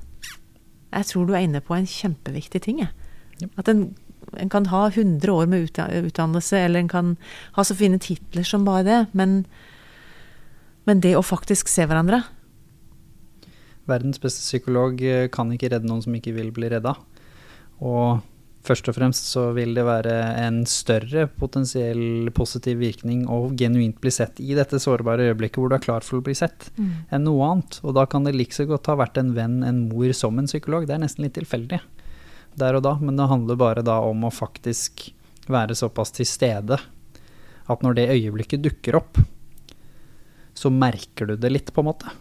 Jeg 0.93 1.05
tror 1.05 1.26
du 1.26 1.34
er 1.34 1.45
inne 1.45 1.62
på 1.62 1.76
en 1.76 1.86
kjempeviktig 1.86 2.62
ting, 2.62 2.80
jeg. 2.80 2.89
At 3.57 3.68
en, 3.70 3.95
en 4.38 4.52
kan 4.52 4.68
ha 4.72 4.88
100 4.90 5.32
år 5.34 5.50
med 5.50 5.70
utdannelse, 5.70 6.58
eller 6.58 6.84
en 6.84 6.92
kan 6.92 7.16
ha 7.58 7.64
så 7.66 7.78
fine 7.78 8.00
titler 8.02 8.46
som 8.48 8.66
bare 8.68 8.86
det, 8.88 9.00
men, 9.18 9.44
men 10.90 11.02
det 11.06 11.16
å 11.18 11.26
faktisk 11.26 11.72
se 11.72 11.88
hverandre 11.90 12.24
Verdens 13.90 14.22
beste 14.22 14.44
psykolog 14.44 15.00
eh, 15.02 15.28
kan 15.34 15.50
ikke 15.50 15.72
redde 15.74 15.90
noen 15.90 16.04
som 16.06 16.14
ikke 16.14 16.36
vil 16.36 16.52
bli 16.54 16.68
redda. 16.70 16.92
Og 17.82 18.20
først 18.68 18.90
og 18.92 18.96
fremst 18.98 19.30
så 19.32 19.48
vil 19.56 19.74
det 19.74 19.86
være 19.88 20.14
en 20.44 20.62
større 20.70 21.26
potensiell 21.40 22.30
positiv 22.36 22.82
virkning 22.84 23.24
å 23.32 23.48
genuint 23.58 23.98
bli 24.04 24.12
sett 24.14 24.42
i 24.44 24.54
dette 24.58 24.82
sårbare 24.84 25.30
øyeblikket 25.32 25.62
hvor 25.62 25.72
du 25.72 25.78
er 25.80 25.86
klar 25.86 26.06
for 26.06 26.20
å 26.20 26.26
bli 26.26 26.36
sett, 26.38 26.70
enn 26.78 27.26
noe 27.26 27.48
annet. 27.48 27.80
Og 27.82 27.96
da 27.98 28.06
kan 28.10 28.28
det 28.28 28.36
like 28.36 28.54
så 28.54 28.68
godt 28.70 28.92
ha 28.92 29.00
vært 29.00 29.18
en 29.22 29.34
venn, 29.38 29.62
en 29.66 29.88
mor, 29.90 30.12
som 30.14 30.38
en 30.38 30.50
psykolog. 30.50 30.86
Det 30.86 30.98
er 30.98 31.02
nesten 31.06 31.26
litt 31.26 31.38
tilfeldig 31.40 31.82
der 32.60 32.78
og 32.80 32.86
da, 32.86 32.95
men 33.01 33.18
det 33.20 33.30
handler 33.32 33.60
bare 33.60 33.86
da 33.86 33.99
om 34.05 34.28
å 34.28 34.34
faktisk 34.34 35.10
være 35.49 35.78
såpass 35.78 36.14
til 36.16 36.28
stede 36.30 36.78
at 37.70 37.84
når 37.86 37.97
det 37.97 38.10
øyeblikket 38.16 38.64
dukker 38.66 38.97
opp, 38.99 39.20
så 40.57 40.72
merker 40.74 41.30
du 41.30 41.38
det 41.39 41.51
litt, 41.53 41.72
på 41.74 41.84
en 41.84 41.89
måte. 41.91 42.12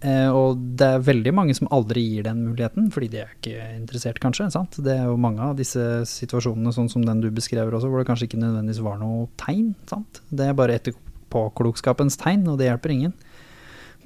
Eh, 0.00 0.28
og 0.32 0.60
det 0.80 0.86
er 0.86 1.02
veldig 1.04 1.32
mange 1.36 1.54
som 1.56 1.68
aldri 1.74 2.02
gir 2.06 2.24
den 2.24 2.44
muligheten, 2.46 2.88
fordi 2.92 3.10
de 3.12 3.22
er 3.22 3.32
ikke 3.34 3.66
interessert, 3.74 4.20
kanskje. 4.22 4.48
sant? 4.52 4.78
Det 4.84 4.94
er 4.94 5.08
jo 5.10 5.18
mange 5.20 5.44
av 5.44 5.58
disse 5.58 5.82
situasjonene, 6.08 6.72
sånn 6.76 6.88
som 6.92 7.04
den 7.04 7.20
du 7.24 7.28
beskrever 7.34 7.74
også, 7.76 7.90
hvor 7.90 8.00
det 8.00 8.08
kanskje 8.08 8.30
ikke 8.30 8.40
nødvendigvis 8.40 8.84
var 8.84 9.00
noe 9.00 9.28
tegn. 9.40 9.74
sant? 9.90 10.22
Det 10.30 10.46
er 10.46 10.56
bare 10.56 10.78
etterpåklokskapens 10.80 12.20
tegn, 12.20 12.46
og 12.48 12.60
det 12.60 12.70
hjelper 12.70 12.94
ingen. 12.96 13.16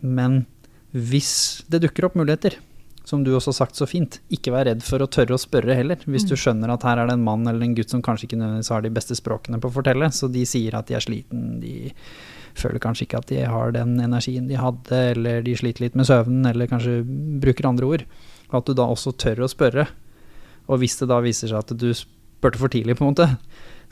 Men 0.03 0.45
hvis 0.95 1.65
det 1.71 1.83
dukker 1.85 2.09
opp 2.09 2.19
muligheter, 2.19 2.59
som 3.15 3.25
du 3.25 3.33
også 3.39 3.53
har 3.53 3.59
sagt 3.63 3.79
så 3.79 3.87
fint, 3.89 4.19
ikke 4.35 4.53
vær 4.55 4.67
redd 4.69 4.83
for 4.85 5.03
å 5.05 5.09
tørre 5.11 5.39
å 5.39 5.41
spørre 5.41 5.77
heller. 5.79 5.97
Hvis 6.05 6.27
Mm. 6.27 6.29
du 6.29 6.37
skjønner 6.37 6.73
at 6.75 6.83
her 6.87 6.99
er 6.99 7.07
det 7.09 7.15
en 7.15 7.25
mann 7.25 7.47
eller 7.47 7.63
en 7.65 7.75
gutt 7.79 7.91
som 7.91 8.03
kanskje 8.03 8.27
ikke 8.29 8.39
nødvendigvis 8.41 8.71
har 8.75 8.83
de 8.83 8.91
beste 8.91 9.15
språkene 9.17 9.61
på 9.63 9.71
å 9.71 9.77
fortelle, 9.79 10.11
så 10.13 10.31
de 10.31 10.45
sier 10.45 10.75
at 10.75 10.87
de 10.91 10.95
er 10.99 11.05
sliten, 11.05 11.61
de 11.61 11.93
føler 12.55 12.79
kanskje 12.79 13.07
ikke 13.07 13.19
at 13.19 13.27
de 13.33 13.41
har 13.51 13.73
den 13.75 13.97
energien 13.99 14.47
de 14.49 14.55
hadde, 14.59 14.93
eller 15.17 15.43
de 15.43 15.55
sliter 15.59 15.81
litt 15.87 15.97
med 15.99 16.07
søvnen, 16.07 16.47
eller 16.47 16.67
kanskje 16.71 17.03
bruker 17.41 17.67
andre 17.67 17.87
ord. 17.87 18.05
At 18.53 18.67
du 18.67 18.75
da 18.75 18.87
også 18.87 19.17
tør 19.19 19.43
å 19.43 19.51
spørre. 19.51 19.89
Og 20.69 20.79
hvis 20.79 20.99
det 21.01 21.09
da 21.11 21.21
viser 21.21 21.49
seg 21.51 21.59
at 21.59 21.75
du 21.77 21.89
spurte 21.93 22.61
for 22.61 22.69
tidlig, 22.69 22.97
på 22.97 23.03
en 23.07 23.15
måte, 23.15 23.39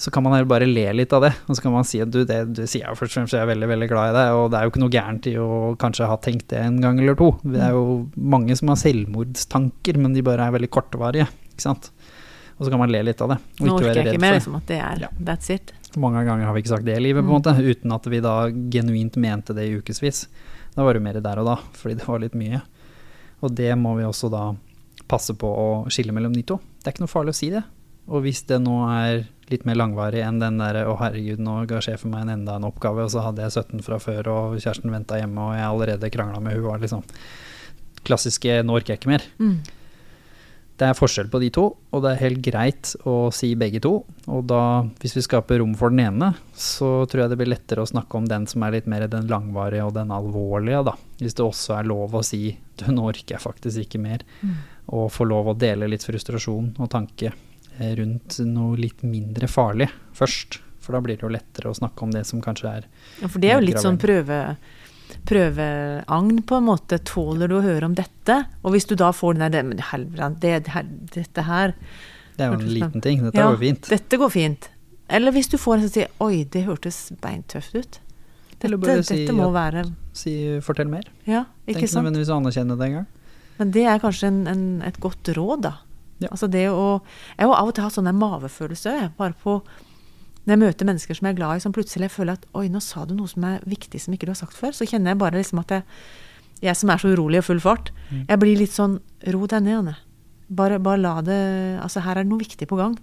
så 0.03 0.11
kan 0.11 0.25
man 0.27 0.35
bare 0.51 0.67
le 0.67 0.83
litt 0.99 1.13
av 1.15 1.23
det. 1.23 1.31
Og 1.47 1.55
så 1.55 1.63
kan 1.63 1.75
man 1.77 1.85
si 1.87 2.01
at 2.03 2.11
du, 2.11 2.25
det 2.27 2.41
du 2.57 2.63
sier 2.67 2.89
jeg 2.89 2.99
først 2.99 3.13
og 3.13 3.21
fremst, 3.21 3.35
jeg 3.37 3.45
er 3.45 3.51
veldig, 3.53 3.69
veldig 3.71 3.89
glad 3.93 4.11
i 4.11 4.17
deg, 4.17 4.31
og 4.35 4.49
det 4.51 4.59
er 4.59 4.65
jo 4.67 4.73
ikke 4.73 4.83
noe 4.83 4.95
gærent 4.97 5.29
i 5.31 5.35
å 5.39 5.49
kanskje 5.79 6.09
ha 6.11 6.17
tenkt 6.25 6.49
det 6.51 6.59
en 6.59 6.81
gang 6.83 6.99
eller 6.99 7.15
to. 7.21 7.29
Det 7.47 7.61
er 7.63 7.77
jo 7.77 7.85
mange 8.19 8.57
som 8.59 8.73
har 8.73 8.81
selvmordstanker, 8.83 10.01
men 10.03 10.17
de 10.17 10.25
bare 10.27 10.49
er 10.49 10.57
veldig 10.57 10.71
kortvarige, 10.75 11.29
ikke 11.53 11.67
sant. 11.69 11.93
Og 12.59 12.67
så 12.67 12.73
kan 12.75 12.83
man 12.83 12.91
le 12.93 13.01
litt 13.07 13.23
av 13.25 13.31
det, 13.33 13.39
og 13.61 13.67
Nå 13.69 13.77
orker 13.79 13.95
jeg 14.03 14.11
ikke 14.13 14.23
mer, 14.23 14.37
liksom, 14.41 14.57
at 14.59 14.67
det 14.71 14.81
er 14.83 15.01
Ja. 15.07 15.09
that's 15.23 15.51
it. 15.55 15.73
Mange 15.97 16.25
ganger 16.25 16.47
har 16.47 16.55
vi 16.55 16.63
ikke 16.63 16.75
sagt 16.75 16.85
det 16.89 16.97
i 16.97 17.01
livet, 17.05 17.23
på 17.25 17.29
en 17.29 17.35
Mm. 17.35 17.43
måte, 17.43 17.55
uten 17.63 17.93
at 17.95 18.05
vi 18.11 18.21
da 18.21 18.35
genuint 18.51 19.17
mente 19.17 19.55
det 19.55 19.69
i 19.69 19.77
ukevis. 19.79 20.27
Da 20.75 20.83
var 20.85 20.95
det 20.95 21.03
mer 21.03 21.21
der 21.21 21.39
og 21.39 21.47
da, 21.47 21.57
fordi 21.75 21.97
det 21.99 22.07
var 22.09 22.19
litt 22.19 22.35
mye. 22.35 22.63
Og 23.43 23.55
det 23.55 23.77
må 23.79 23.95
vi 23.97 24.03
også 24.05 24.31
da 24.31 24.55
passe 25.09 25.35
på 25.35 25.47
å 25.47 25.87
skille 25.91 26.13
mellom 26.13 26.33
de 26.33 26.43
to. 26.43 26.57
Det 26.83 26.87
er 26.89 26.93
ikke 26.93 27.05
noe 27.07 27.13
farlig 27.13 27.35
å 27.35 27.35
si 27.35 27.51
det. 27.51 27.63
Og 28.11 28.25
hvis 28.25 28.43
det 28.49 28.59
nå 28.63 28.79
er 28.91 29.27
litt 29.53 29.67
mer 29.69 29.79
langvarig 29.79 30.23
enn 30.25 30.41
den 30.41 30.59
derre 30.61 30.87
'å 30.89 30.97
herregud, 31.01 31.43
nå 31.43 31.67
ga 31.69 31.83
sjefen 31.85 32.11
meg 32.11 32.25
en 32.25 32.35
enda 32.39 32.57
en 32.57 32.71
oppgave', 32.71 33.05
og 33.05 33.13
så 33.13 33.23
hadde 33.27 33.45
jeg 33.45 33.53
17 33.53 33.85
fra 33.85 33.99
før, 33.99 34.33
og 34.33 34.57
kjæresten 34.57 34.91
venta 34.91 35.21
hjemme, 35.21 35.39
og 35.39 35.55
jeg 35.59 35.69
allerede 35.69 36.13
krangla 36.15 36.41
med 36.41 36.57
hun 36.57 36.71
var 36.71 36.81
liksom 36.81 37.05
klassiske 38.05 38.63
'nå 38.63 38.73
orker 38.73 38.95
jeg 38.95 39.01
ikke 39.01 39.13
mer'. 39.13 39.29
Mm. 39.39 39.61
Det 40.79 40.89
er 40.89 40.97
forskjell 40.99 41.29
på 41.31 41.39
de 41.39 41.51
to, 41.51 41.77
og 41.93 42.03
det 42.03 42.11
er 42.11 42.23
helt 42.25 42.41
greit 42.43 42.97
å 43.07 43.31
si 43.31 43.55
begge 43.55 43.79
to. 43.79 44.05
Og 44.27 44.47
da, 44.49 44.83
hvis 44.99 45.15
vi 45.15 45.23
skaper 45.23 45.61
rom 45.61 45.77
for 45.79 45.91
den 45.91 46.01
ene, 46.01 46.35
så 46.55 47.07
tror 47.07 47.23
jeg 47.23 47.31
det 47.31 47.39
blir 47.39 47.53
lettere 47.53 47.85
å 47.85 47.87
snakke 47.87 48.19
om 48.19 48.25
den 48.27 48.47
som 48.47 48.65
er 48.65 48.73
litt 48.73 48.89
mer 48.91 49.07
den 49.07 49.29
langvarige 49.29 49.85
og 49.85 49.95
den 49.95 50.11
alvorlige, 50.11 50.83
da. 50.83 50.97
Hvis 51.21 51.35
det 51.35 51.45
også 51.45 51.79
er 51.79 51.85
lov 51.85 52.17
å 52.17 52.25
si 52.25 52.57
du, 52.81 52.87
nå 52.91 53.05
orker 53.13 53.37
jeg 53.37 53.45
faktisk 53.45 53.85
ikke 53.85 54.01
mer. 54.01 54.25
Mm. 54.41 54.57
Og 54.97 55.13
få 55.13 55.29
lov 55.29 55.53
å 55.53 55.55
dele 55.55 55.87
litt 55.87 56.03
frustrasjon 56.03 56.75
og 56.81 56.91
tanke 56.91 57.31
rundt 57.99 58.39
noe 58.47 58.77
litt 58.81 59.03
mindre 59.07 59.49
farlig 59.51 59.89
først. 60.17 60.61
For 60.83 60.97
da 60.97 61.01
blir 61.05 61.19
det 61.19 61.23
jo 61.27 61.31
lettere 61.31 61.71
å 61.71 61.77
snakke 61.79 62.03
om 62.03 62.11
det 62.15 62.25
som 62.27 62.41
kanskje 62.43 62.71
er 62.71 62.87
Ja, 63.21 63.29
for 63.29 63.39
det 63.43 63.53
er 63.53 63.61
jo 63.61 63.67
litt 63.69 63.83
sånn 63.83 64.01
prøve, 64.03 64.39
prøveagn, 65.29 66.41
på 66.49 66.59
en 66.59 66.67
måte. 66.67 66.99
Tåler 67.07 67.51
du 67.51 67.59
å 67.61 67.63
høre 67.65 67.87
om 67.87 67.95
dette? 67.95 68.39
Og 68.63 68.75
hvis 68.75 68.89
du 68.91 68.97
da 68.99 69.13
får 69.15 69.39
den 69.39 69.55
der 69.55 69.67
Men 69.69 69.83
helvete, 69.93 70.41
det, 70.43 70.55
det, 70.67 70.85
dette 71.15 71.45
her 71.47 71.75
Det 72.37 72.47
er 72.47 72.51
jo 72.55 72.59
en 72.61 72.67
liten 72.67 73.05
ting. 73.05 73.23
Dette 73.29 73.39
Ja, 73.39 73.51
går 73.53 73.61
fint. 73.63 73.91
Dette 73.93 74.21
går 74.25 74.33
fint. 74.35 74.71
Eller 75.13 75.35
hvis 75.35 75.51
du 75.53 75.59
får 75.61 75.77
en 75.79 75.87
som 75.87 75.95
sier 75.95 76.11
Oi, 76.25 76.45
det 76.45 76.65
hørtes 76.67 77.13
beintøft 77.23 77.77
ut. 77.77 78.01
Dette, 78.59 78.77
bare 78.79 79.03
si 79.03 79.23
dette 79.25 79.35
må 79.35 79.51
være 79.55 79.87
Si 80.15 80.33
'fortell 80.63 80.91
mer'. 80.91 81.09
Ja, 81.27 81.47
Tenk 81.67 81.79
ikke 81.79 81.89
sant? 81.89 82.05
nødvendigvis 82.05 82.31
å 82.31 82.37
anerkjenne 82.43 82.77
det 82.79 82.87
engang. 82.91 83.07
Men 83.59 83.71
det 83.71 83.85
er 83.87 83.99
kanskje 84.03 84.29
en, 84.29 84.47
en, 84.47 84.65
et 84.83 84.99
godt 85.01 85.31
råd, 85.37 85.63
da. 85.63 85.73
Ja. 86.23 86.29
Altså 86.31 86.49
det 86.51 86.67
å 86.71 87.01
Jeg 87.39 87.47
har 87.49 87.55
av 87.59 87.69
og 87.69 87.75
til 87.75 87.85
hatt 87.85 87.95
sånn 87.97 88.11
mavefølelse, 88.19 89.13
bare 89.19 89.35
på 89.43 89.63
Når 90.47 90.53
jeg 90.57 90.59
møter 90.59 90.87
mennesker 90.89 91.15
som 91.15 91.27
jeg 91.29 91.35
er 91.35 91.39
glad 91.39 91.57
i, 91.57 91.61
som 91.61 91.73
plutselig 91.73 92.09
jeg 92.09 92.15
føler 92.17 92.33
at 92.39 92.47
Oi, 92.59 92.69
nå 92.69 92.81
sa 92.83 93.05
du 93.07 93.15
noe 93.15 93.29
som 93.31 93.45
er 93.45 93.61
viktig 93.67 94.01
som 94.01 94.15
ikke 94.15 94.27
du 94.27 94.33
har 94.35 94.41
sagt 94.41 94.57
før. 94.59 94.73
Så 94.75 94.87
kjenner 94.89 95.13
jeg 95.15 95.19
bare 95.19 95.39
liksom 95.39 95.61
at 95.63 95.69
jeg 95.71 95.83
Jeg 96.63 96.77
som 96.77 96.91
er 96.91 96.99
så 97.03 97.11
urolig 97.15 97.39
og 97.39 97.45
full 97.45 97.61
fart, 97.61 97.91
Mm. 98.13 98.27
jeg 98.29 98.39
blir 98.39 98.57
litt 98.59 98.71
sånn 98.75 99.01
Ro 99.33 99.47
deg 99.47 99.63
ned, 99.63 99.79
Anne. 99.79 99.97
Bare, 100.51 100.79
bare 100.79 100.99
la 101.01 101.21
det 101.23 101.81
Altså, 101.83 102.01
her 102.03 102.17
er 102.19 102.23
det 102.25 102.31
noe 102.31 102.39
viktig 102.39 102.69
på 102.69 102.77
gang. 102.77 102.99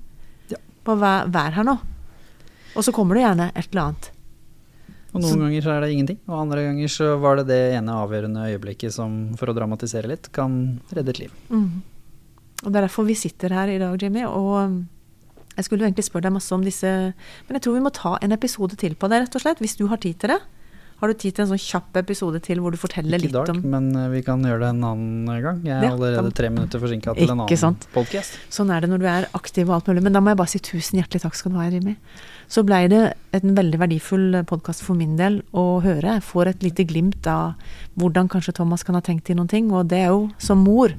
Ja. 0.49 0.57
Bare 0.85 0.97
vær, 0.99 1.27
vær 1.31 1.51
her 1.51 1.63
nå. 1.63 1.79
Og 2.75 2.83
så 2.83 2.91
kommer 2.93 3.15
det 3.15 3.23
gjerne 3.23 3.51
et 3.55 3.67
eller 3.71 3.81
annet. 3.81 4.11
Og 5.11 5.21
noen 5.23 5.39
ganger 5.41 5.61
så 5.65 5.71
er 5.73 5.81
det 5.81 5.89
ingenting, 5.95 6.19
og 6.29 6.35
andre 6.43 6.63
ganger 6.67 6.87
så 6.93 7.19
var 7.19 7.39
det 7.39 7.47
det 7.49 7.73
ene 7.73 7.89
avgjørende 7.97 8.43
øyeblikket 8.51 8.93
som, 8.93 9.15
for 9.39 9.49
å 9.49 9.55
dramatisere 9.57 10.05
litt, 10.11 10.31
kan 10.31 10.79
redde 10.93 11.09
et 11.09 11.19
liv. 11.23 11.31
Mm. 11.49 11.81
Og 12.65 12.71
det 12.71 12.75
er 12.81 12.87
derfor 12.87 13.07
vi 13.07 13.15
sitter 13.15 13.53
her 13.55 13.71
i 13.71 13.79
dag, 13.81 13.95
Jimmy. 14.01 14.25
Og 14.27 14.53
um, 14.65 14.77
jeg 15.55 15.65
skulle 15.67 15.87
egentlig 15.87 16.05
spørre 16.07 16.27
deg 16.27 16.35
masse 16.37 16.53
om 16.55 16.63
disse 16.63 16.87
Men 16.87 17.57
jeg 17.57 17.65
tror 17.65 17.75
vi 17.75 17.83
må 17.83 17.91
ta 17.95 18.17
en 18.23 18.35
episode 18.35 18.75
til 18.79 18.95
på 18.99 19.09
det, 19.11 19.23
rett 19.25 19.35
og 19.39 19.43
slett. 19.43 19.59
Hvis 19.63 19.77
du 19.79 19.87
har 19.91 19.97
tid 20.03 20.19
til 20.19 20.35
det. 20.35 20.39
Har 20.99 21.07
du 21.07 21.15
tid 21.15 21.31
til 21.31 21.45
en 21.45 21.47
sånn 21.53 21.61
kjapp 21.63 21.95
episode 22.01 22.41
til 22.43 22.59
hvor 22.59 22.73
du 22.75 22.77
forteller 22.79 23.21
litt 23.23 23.31
om 23.31 23.45
Ikke 23.45 23.53
i 23.55 23.61
dag, 23.61 23.67
men 23.71 23.85
eh, 23.95 24.09
vi 24.11 24.19
kan 24.27 24.41
gjøre 24.43 24.59
det 24.65 24.71
en 24.73 24.81
annen 24.83 25.29
gang. 25.45 25.61
Jeg 25.63 25.71
er 25.77 25.85
Ja, 25.85 25.91
allerede 25.95 26.25
da- 26.25 26.33
tre 26.35 26.49
minutter 26.51 26.81
forsinka 26.83 27.13
til 27.15 27.31
en 27.31 27.39
annen 27.45 27.77
podcast. 27.93 28.35
Sånn 28.51 28.67
er 28.75 28.81
det 28.83 28.89
når 28.91 28.99
du 28.99 29.05
er 29.07 29.27
aktiv 29.39 29.69
og 29.69 29.77
alt 29.77 29.87
mulig. 29.87 30.03
Men 30.03 30.17
da 30.17 30.19
må 30.19 30.33
jeg 30.33 30.39
bare 30.41 30.51
si 30.51 30.59
tusen 30.59 30.99
hjertelig 30.99 31.21
takk 31.23 31.35
skal 31.39 31.53
du 31.53 31.57
ha, 31.61 31.69
Jimmy. 31.71 31.95
Så 32.51 32.65
blei 32.67 32.81
det 32.91 33.13
en 33.31 33.55
veldig 33.55 33.79
verdifull 33.79 34.43
podkast 34.51 34.83
for 34.83 34.99
min 34.99 35.15
del 35.15 35.39
å 35.55 35.79
høre. 35.79 36.17
Jeg 36.19 36.25
får 36.27 36.47
et 36.51 36.67
lite 36.67 36.83
glimt 36.91 37.25
av 37.31 37.53
hvordan 37.95 38.27
kanskje 38.27 38.57
Thomas 38.59 38.83
kan 38.83 38.95
ha 38.99 39.01
tenkt 39.01 39.31
i 39.31 39.37
noen 39.39 39.47
ting. 39.47 39.71
Og 39.71 39.87
det 39.87 39.99
er 40.03 40.11
jo 40.11 40.27
som 40.37 40.65
mor, 40.67 40.91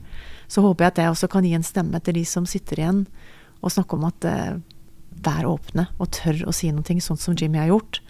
så 0.50 0.64
håper 0.64 0.84
jeg 0.84 0.94
at 0.94 1.00
jeg 1.02 1.14
også 1.14 1.30
kan 1.30 1.46
gi 1.46 1.54
en 1.56 1.66
stemme 1.66 2.00
til 2.02 2.18
de 2.18 2.26
som 2.26 2.48
sitter 2.48 2.82
igjen 2.82 3.04
og 3.60 3.72
snakke 3.72 3.96
om 3.96 4.06
at 4.08 4.26
eh, 4.26 4.58
vær 5.20 5.46
åpne 5.46 5.86
og 6.00 6.10
tør 6.16 6.46
å 6.48 6.54
si 6.54 6.70
noe, 6.74 7.02
sånn 7.04 7.20
som 7.20 7.36
Jimmy 7.38 7.60
har 7.60 7.70
gjort. 7.70 8.00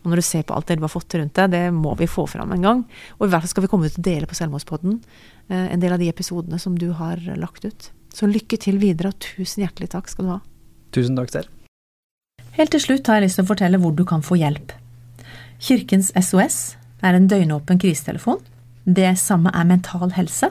Og 0.00 0.08
når 0.08 0.22
du 0.22 0.24
ser 0.24 0.46
på 0.48 0.56
alt 0.56 0.70
det 0.70 0.78
du 0.78 0.86
har 0.86 0.92
fått 0.92 1.14
rundt 1.18 1.36
deg, 1.36 1.50
det 1.52 1.64
må 1.76 1.92
vi 1.98 2.08
få 2.08 2.24
fram 2.30 2.54
en 2.54 2.64
gang. 2.64 2.82
Og 3.18 3.26
i 3.26 3.30
hvert 3.30 3.44
fall 3.44 3.52
skal 3.52 3.66
vi 3.66 3.72
komme 3.72 3.90
ut 3.90 3.98
og 3.98 4.06
dele 4.06 4.28
på 4.30 4.38
Selvmordspodden 4.38 4.96
eh, 5.50 5.66
en 5.74 5.82
del 5.82 5.96
av 5.96 6.00
de 6.00 6.08
episodene 6.08 6.60
som 6.62 6.78
du 6.78 6.88
har 6.96 7.20
lagt 7.36 7.66
ut. 7.68 7.90
Så 8.16 8.30
lykke 8.30 8.58
til 8.58 8.80
videre, 8.82 9.12
og 9.12 9.20
tusen 9.22 9.66
hjertelig 9.66 9.92
takk 9.92 10.08
skal 10.10 10.26
du 10.26 10.32
ha. 10.36 10.38
Tusen 10.96 11.18
takk 11.18 11.34
selv. 11.34 11.52
Helt 12.56 12.72
til 12.74 12.82
slutt 12.82 13.06
har 13.10 13.20
jeg 13.20 13.28
lyst 13.28 13.38
til 13.38 13.46
å 13.46 13.50
fortelle 13.52 13.78
hvor 13.82 13.92
du 13.94 14.06
kan 14.08 14.24
få 14.24 14.40
hjelp. 14.40 14.72
Kirkens 15.60 16.10
SOS 16.16 16.78
er 17.04 17.16
en 17.16 17.28
døgnåpen 17.30 17.78
krisetelefon. 17.80 18.40
Det 18.88 19.12
samme 19.20 19.52
er 19.54 19.68
Mental 19.68 20.10
Helse. 20.16 20.50